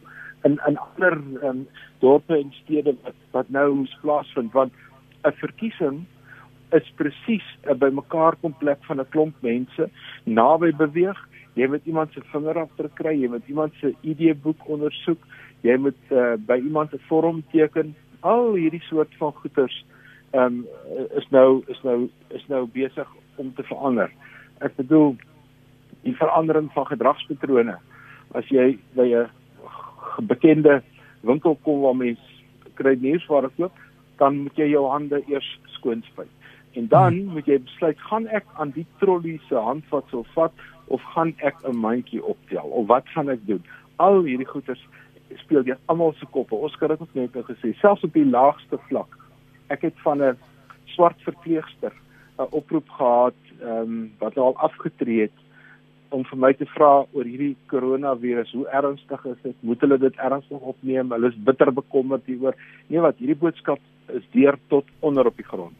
in 0.43 0.59
in 0.67 0.77
ander 0.77 1.17
um, 1.43 1.67
dorpe 1.99 2.37
en 2.37 2.53
stede 2.63 2.95
wat 3.03 3.17
wat 3.31 3.49
nou 3.49 3.67
moes 3.75 3.97
plaasvind 4.01 4.53
want 4.53 4.73
'n 5.23 5.35
verkiesing 5.43 6.05
is 6.79 6.91
presies 6.95 7.47
'n 7.63 7.77
bymekaar 7.77 8.35
komplek 8.41 8.83
van 8.89 8.99
'n 8.99 9.09
klomp 9.09 9.35
mense 9.41 9.89
naby 10.23 10.71
beweeg. 10.75 11.19
Jy 11.57 11.67
moet 11.67 11.85
iemand 11.89 12.13
se 12.13 12.21
vingerafdruk 12.31 12.93
kry, 12.99 13.15
jy 13.17 13.29
moet 13.33 13.47
iemand 13.49 13.73
se 13.81 13.93
ID-boek 14.05 14.67
ondersoek, 14.69 15.23
jy 15.65 15.77
moet 15.81 16.11
uh, 16.13 16.35
by 16.37 16.59
iemand 16.61 16.93
'n 16.93 17.01
vorm 17.09 17.41
teken. 17.51 17.95
Al 18.21 18.53
hierdie 18.53 18.83
soort 18.85 19.13
van 19.17 19.33
goeters 19.41 19.85
ehm 20.31 20.43
um, 20.43 20.65
is 21.15 21.25
nou 21.29 21.63
is 21.67 21.81
nou 21.83 22.09
is 22.29 22.45
nou 22.47 22.67
besig 22.67 23.07
om 23.35 23.53
te 23.55 23.63
verander. 23.63 24.11
Ek 24.59 24.75
bedoel 24.75 25.15
die 26.03 26.15
verandering 26.15 26.69
van 26.73 26.85
gedragspatrone. 26.85 27.77
As 28.35 28.45
jy 28.49 28.77
by 28.93 29.07
'n 29.15 29.29
bekende 30.27 30.81
winkel 31.21 31.57
kom 31.63 31.81
waar 31.81 31.95
mens 31.95 32.19
kry 32.73 32.97
nuusware 32.99 33.49
koop, 33.57 33.73
dan 34.17 34.37
moet 34.43 34.55
jy 34.55 34.69
jou 34.69 34.85
hande 34.89 35.23
eers 35.27 35.59
skoon 35.65 36.03
spuit. 36.05 36.29
En 36.73 36.87
dan 36.87 37.13
hmm. 37.13 37.33
moet 37.33 37.45
jy 37.45 37.59
besluit, 37.59 37.99
gaan 37.99 38.27
ek 38.27 38.45
aan 38.57 38.71
die 38.75 38.85
trollie 38.99 39.39
se 39.47 39.55
handvatsel 39.55 40.25
vat 40.35 40.53
of 40.87 41.01
gaan 41.13 41.33
ek 41.37 41.55
'n 41.63 41.75
mandjie 41.75 42.23
optel 42.23 42.67
of 42.69 42.87
wat 42.87 43.07
gaan 43.15 43.29
ek 43.29 43.45
doen? 43.45 43.63
Al 43.95 44.23
hierdie 44.23 44.47
goeters 44.47 44.87
speel 45.35 45.63
jy 45.63 45.75
almal 45.85 46.13
se 46.13 46.25
koppe. 46.25 46.55
Oskar 46.55 46.89
het 46.89 47.01
ook 47.01 47.13
net 47.13 47.33
nou 47.33 47.43
gesê, 47.43 47.73
selfs 47.79 48.03
op 48.03 48.13
die 48.13 48.25
laagste 48.25 48.77
vlak. 48.87 49.17
Ek 49.67 49.81
het 49.81 49.95
van 50.03 50.23
'n 50.23 50.37
swart 50.85 51.21
verpleegster 51.21 51.93
'n 52.39 52.47
oproep 52.51 52.89
gehad 52.89 53.41
ehm 53.61 53.81
um, 53.81 54.11
wat 54.19 54.35
nou 54.35 54.45
al 54.45 54.57
afgetree 54.57 55.21
het 55.21 55.37
om 56.09 56.23
vir 56.23 56.37
my 56.37 56.53
te 56.53 56.65
vra 56.65 57.05
oor 57.11 57.25
hierdie 57.25 57.55
koronavirus. 57.71 58.51
Hoe 58.51 58.67
ernstig 58.67 59.25
is 59.25 59.41
dit? 59.43 59.55
Moet 59.59 59.81
hulle 59.83 59.97
dit 59.97 60.15
ernstig 60.15 60.59
opneem? 60.59 61.11
Hulle 61.11 61.27
is 61.27 61.43
bitter 61.49 61.73
bekommerd 61.73 62.25
hieroor. 62.25 62.55
Nee 62.87 63.03
wat, 63.03 63.17
hierdie 63.17 63.35
boodskap 63.35 63.79
is 64.07 64.23
deur 64.31 64.57
tot 64.67 64.85
onder 64.99 65.27
op 65.27 65.35
die 65.35 65.47
grond. 65.47 65.75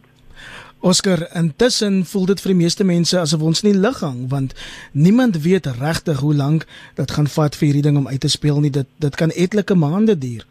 Oscar, 0.80 1.26
intussen 1.34 2.04
voel 2.06 2.26
dit 2.30 2.42
vir 2.44 2.52
die 2.54 2.60
meeste 2.60 2.86
mense 2.86 3.18
asof 3.18 3.42
ons 3.42 3.64
nie 3.66 3.74
lig 3.74 3.98
hang 4.06 4.28
want 4.30 4.54
niemand 4.94 5.40
weet 5.42 5.66
regtig 5.80 6.22
hoe 6.22 6.36
lank 6.38 6.68
dit 7.00 7.12
gaan 7.12 7.30
vat 7.34 7.58
vir 7.58 7.66
hierdie 7.68 7.88
ding 7.88 7.98
om 7.98 8.08
uit 8.08 8.22
te 8.22 8.30
speel 8.30 8.62
nie. 8.62 8.70
Dit 8.70 8.90
dit 9.02 9.16
kan 9.18 9.34
etlike 9.34 9.76
maande 9.76 10.18
duur. 10.18 10.46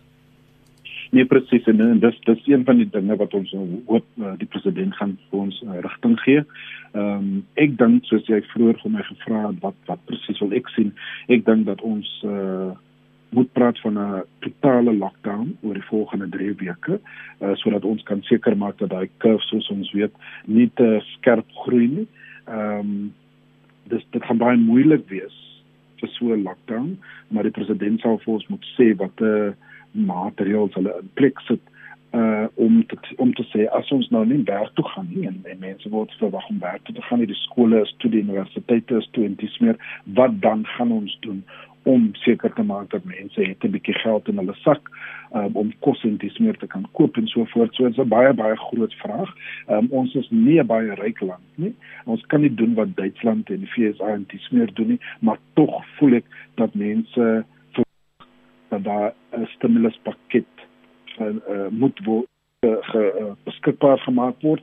Nee 1.14 1.28
presies 1.30 1.66
en, 1.70 1.80
en 1.80 2.00
dis 2.02 2.18
dis 2.26 2.48
een 2.50 2.64
van 2.66 2.82
die 2.82 2.88
dinge 2.90 3.16
wat 3.16 3.34
ons 3.38 3.52
hoop 3.86 4.06
uh, 4.18 4.32
die 4.40 4.50
president 4.50 4.96
gaan 4.98 5.14
vir 5.30 5.44
ons 5.46 5.60
uh, 5.62 5.78
rigting 5.86 6.18
gee. 6.24 6.42
Ehm 6.96 7.14
um, 7.22 7.30
ek 7.62 7.78
dink 7.78 8.10
soos 8.10 8.26
jy 8.26 8.42
vroeër 8.50 8.82
vir 8.82 8.94
my 8.96 9.06
gevra 9.06 9.44
het 9.46 9.62
wat 9.62 9.78
wat 9.86 10.02
presies 10.10 10.42
wil 10.42 10.58
ek 10.58 10.66
sien. 10.74 10.90
Ek 11.30 11.46
dink 11.46 11.70
dat 11.70 11.86
ons 11.86 12.10
uh, 12.26 12.74
moet 13.30 13.52
praat 13.52 13.80
van 13.80 13.98
'n 13.98 14.24
totale 14.38 14.94
lockdown 14.94 15.56
oor 15.62 15.74
die 15.74 15.90
volgende 15.90 16.28
3 16.28 16.54
weke 16.54 17.00
uh, 17.40 17.54
sodat 17.54 17.84
ons 17.84 18.02
kan 18.02 18.22
seker 18.22 18.56
maak 18.56 18.78
dat 18.78 18.90
daai 18.90 19.08
kurwe 19.16 19.40
soos 19.40 19.68
ons 19.70 19.92
weet 19.92 20.14
nie 20.44 20.70
te 20.74 21.02
skerp 21.16 21.46
groei 21.52 21.86
nie. 21.88 22.08
Ehm 22.46 22.78
um, 22.78 23.14
dis 23.88 24.06
dit 24.10 24.24
gaan 24.24 24.38
baie 24.38 24.56
moeilik 24.56 25.08
wees 25.08 25.36
vir 26.00 26.08
so 26.08 26.34
'n 26.34 26.42
lockdown, 26.42 26.98
maar 27.28 27.42
die 27.42 27.56
president 27.58 28.00
sal 28.00 28.18
vir 28.18 28.34
ons 28.34 28.46
moet 28.46 28.66
sê 28.78 28.96
wat 28.96 29.20
'n 29.20 29.24
uh, 29.24 29.52
maatreëls 29.90 30.74
hulle 30.74 30.98
in 31.00 31.10
plek 31.14 31.40
sit 31.40 31.60
uh 32.16 32.46
om 32.54 32.86
te 32.86 32.96
om 33.16 33.32
te 33.34 33.44
sê 33.52 33.66
as 33.78 33.90
ons 33.90 34.08
nou 34.14 34.24
nie 34.24 34.42
werk 34.48 34.74
toe 34.74 34.84
gaan 34.88 35.08
nie 35.10 35.26
en, 35.26 35.40
en 35.44 35.58
mense 35.58 35.88
word 35.90 36.12
verwag 36.20 36.48
om 36.52 36.60
werk 36.62 36.84
toe 36.84 36.94
te 36.94 37.02
gaan 37.08 37.18
nie 37.18 37.30
die 37.32 37.42
skole 37.42 37.80
is 37.82 37.94
toe 37.98 38.10
die 38.10 38.22
universiteite 38.22 39.00
is 39.02 39.08
toe 39.16 39.24
en 39.26 39.34
dis 39.42 39.58
meer 39.64 39.76
wat 40.18 40.40
dan 40.40 40.64
gaan 40.76 40.92
ons 40.92 41.16
doen 41.26 41.42
om 41.86 42.08
seker 42.12 42.52
te 42.52 42.62
maak 42.66 42.90
dat 42.90 43.04
mense 43.04 43.40
het 43.40 43.64
'n 43.64 43.70
bietjie 43.70 43.94
geld 43.94 44.28
in 44.28 44.38
hulle 44.42 44.54
sak 44.54 44.90
um, 45.34 45.52
om 45.54 45.72
kos 45.80 46.02
en 46.04 46.16
dis 46.16 46.38
meer 46.38 46.56
te 46.58 46.66
kan 46.66 46.86
koop 46.92 47.16
en 47.16 47.26
so 47.26 47.44
voort. 47.44 47.74
So 47.74 47.84
dit's 47.84 47.98
'n 47.98 48.08
baie 48.08 48.32
baie 48.34 48.56
groot 48.56 48.94
vraag. 48.94 49.30
Um, 49.68 49.86
ons 49.90 50.14
is 50.14 50.30
nie 50.30 50.58
'n 50.60 50.66
baie 50.66 50.94
ryk 50.94 51.20
land 51.20 51.46
nie. 51.54 51.74
Ons 52.04 52.26
kan 52.26 52.40
nie 52.40 52.54
doen 52.54 52.74
wat 52.74 52.96
Duitsland 52.96 53.50
en 53.50 53.58
die 53.58 53.72
VS 53.74 54.00
en 54.00 54.24
dis 54.28 54.50
meer 54.50 54.74
doen 54.74 54.88
nie 54.88 55.00
maar 55.20 55.38
tog 55.54 55.84
voel 55.98 56.20
ek 56.20 56.24
dat 56.54 56.74
mense 56.74 57.44
dat 58.68 58.84
daar 58.84 59.14
'n 59.32 59.46
stimuluspakket 59.46 60.52
uh, 61.20 61.26
uh, 61.26 61.68
moet 61.70 62.04
word 62.04 62.26
uh, 62.60 62.76
ge, 62.80 63.14
uh, 63.20 63.32
beskikbaar 63.44 63.98
gemaak 63.98 64.40
word 64.40 64.62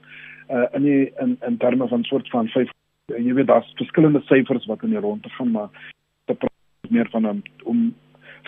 uh, 0.49 0.65
in 0.74 0.82
die, 0.82 1.11
in 1.19 1.38
in 1.41 1.57
terme 1.57 1.88
van 1.88 2.03
soort 2.03 2.30
van 2.30 2.47
5 2.47 2.69
jy 3.05 3.34
weet 3.34 3.47
daar's 3.47 3.74
verskillende 3.76 4.21
syfers 4.21 4.65
wat 4.65 4.84
in 4.84 4.89
die 4.89 4.99
ronde 4.99 5.30
gaan 5.30 5.51
maar 5.51 5.69
meer 6.93 7.09
van 7.11 7.25
um, 7.29 7.41
om 7.63 7.93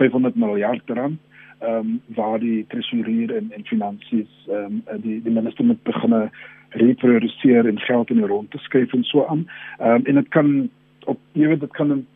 500 0.01 0.35
miljard 0.35 0.89
rand 0.99 1.19
ehm 1.59 1.77
um, 1.77 2.01
waar 2.17 2.39
die 2.39 2.65
tesourier 2.73 3.35
en 3.35 3.51
en 3.57 3.65
finansies 3.65 4.33
ehm 4.47 4.81
um, 4.87 5.01
die 5.01 5.21
die 5.23 5.31
minister 5.33 5.65
moet 5.65 5.83
begin 5.83 6.29
reprioritiseer 6.75 7.67
en 7.67 7.79
geld 7.79 8.09
in 8.09 8.19
die 8.19 8.27
ronde 8.27 8.57
skuif 8.57 8.93
en 8.93 9.03
so 9.03 9.25
aan. 9.25 9.47
Ehm 9.79 9.95
um, 9.95 10.05
en 10.05 10.15
dit 10.21 10.27
kan 10.27 10.69
op 11.05 11.19
jy 11.31 11.47
weet 11.47 11.59
dit 11.59 11.71
kan 11.71 11.91
in 11.91 12.07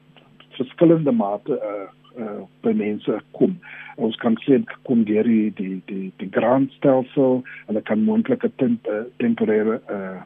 verskillende 0.57 1.11
mate 1.11 1.61
uh 1.71 1.87
uh, 2.19 2.41
by 2.61 2.73
mense 2.75 3.21
kom. 3.37 3.55
Ons 3.95 4.17
kan 4.23 4.35
sien 4.43 4.65
kom 4.87 5.03
deur 5.07 5.27
die 5.27 5.51
die 5.55 5.81
die 5.85 6.11
die 6.17 6.29
grantstelsel 6.35 7.43
en 7.67 7.79
dit 7.79 7.85
kan 7.85 8.03
moontlik 8.03 8.43
'n 8.43 8.53
temp, 8.55 8.87
uh, 8.87 9.05
temporêre 9.23 9.79
uh 9.89 10.21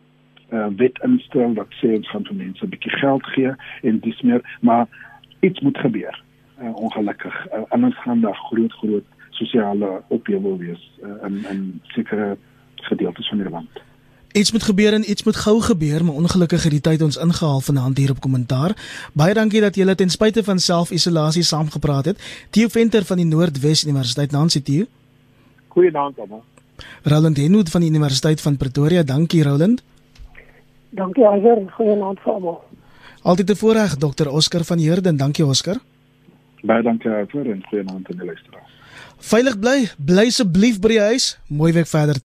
uh 0.54 0.70
wet 0.78 0.98
instel 1.04 1.54
wat 1.54 1.74
sê 1.82 1.96
ons 1.96 2.10
gaan 2.10 2.26
vir 2.30 2.36
mense 2.36 2.66
'n 2.66 2.70
bietjie 2.70 2.98
geld 2.98 3.26
gee 3.36 3.54
en 3.82 4.00
dis 4.00 4.22
meer 4.22 4.42
maar 4.62 4.88
iets 5.44 5.60
moet 5.60 5.78
gebeur. 5.78 6.24
Uh, 6.62 6.76
ongelukkig 6.76 7.48
uh, 7.48 7.62
anders 7.68 8.02
gaan 8.02 8.22
daar 8.22 8.36
groot 8.36 8.72
groot 8.72 9.04
sosiale 9.30 10.02
ophewing 10.08 10.58
wees 10.58 10.92
uh, 11.04 11.28
in 11.28 11.46
in 11.50 11.82
sekere 11.84 12.38
gedeeltes 12.76 13.28
van 13.30 13.38
die 13.38 13.50
land. 13.50 13.70
Iets 14.32 14.52
moet 14.52 14.64
gebeur 14.64 14.94
en 14.94 15.10
iets 15.10 15.24
moet 15.24 15.36
gou 15.36 15.62
gebeur, 15.62 16.06
maar 16.06 16.16
ongelukkig 16.16 16.64
het 16.64 16.72
die 16.72 16.82
tyd 16.82 17.02
ons 17.02 17.18
ingehaal 17.18 17.60
vanaand 17.62 17.98
hier 17.98 18.10
op 18.10 18.20
kommentaar. 18.20 18.72
Baie 19.14 19.34
dankie 19.34 19.62
dat 19.62 19.76
julle 19.76 19.96
ten 19.96 20.10
spyte 20.10 20.44
van 20.44 20.60
self-isolasie 20.60 21.44
saamgepraat 21.44 22.06
het. 22.06 22.46
Theo 22.50 22.68
Venter 22.68 23.06
van 23.06 23.18
die 23.18 23.26
Noordwes 23.26 23.84
Universiteit 23.84 24.32
Nancy 24.32 24.62
Theo. 24.62 24.86
Goeienaand 25.68 26.20
almal. 26.20 26.44
Roland 27.04 27.38
Henwood 27.38 27.70
van 27.70 27.82
die 27.82 27.90
Universiteit 27.90 28.42
van 28.42 28.58
Pretoria. 28.58 29.04
Dankie 29.04 29.44
Roland. 29.44 29.84
Dankie 30.90 31.24
Iver. 31.24 31.62
Goeienaand 31.78 32.20
vir 32.20 32.34
almal. 32.34 32.62
Altyd 33.24 33.48
te 33.48 33.56
voorreg 33.56 33.96
Dr. 33.96 34.28
Oscar 34.28 34.64
van 34.64 34.78
Heerden. 34.78 35.18
Dankie 35.18 35.46
Oscar. 35.46 35.80
Baie 36.64 36.84
dankie 36.84 37.12
vir 37.32 37.50
en 37.52 37.64
goeienaand 37.70 38.12
aan 38.12 38.20
die 38.20 38.26
luisteraars. 38.26 38.76
Veilig 39.24 39.60
bly, 39.60 39.78
bly 39.98 40.28
asseblief 40.32 40.80
by 40.84 40.96
die 40.96 41.00
huis. 41.00 41.34
Mooi 41.48 41.72
week 41.76 41.88
verder. 41.88 42.24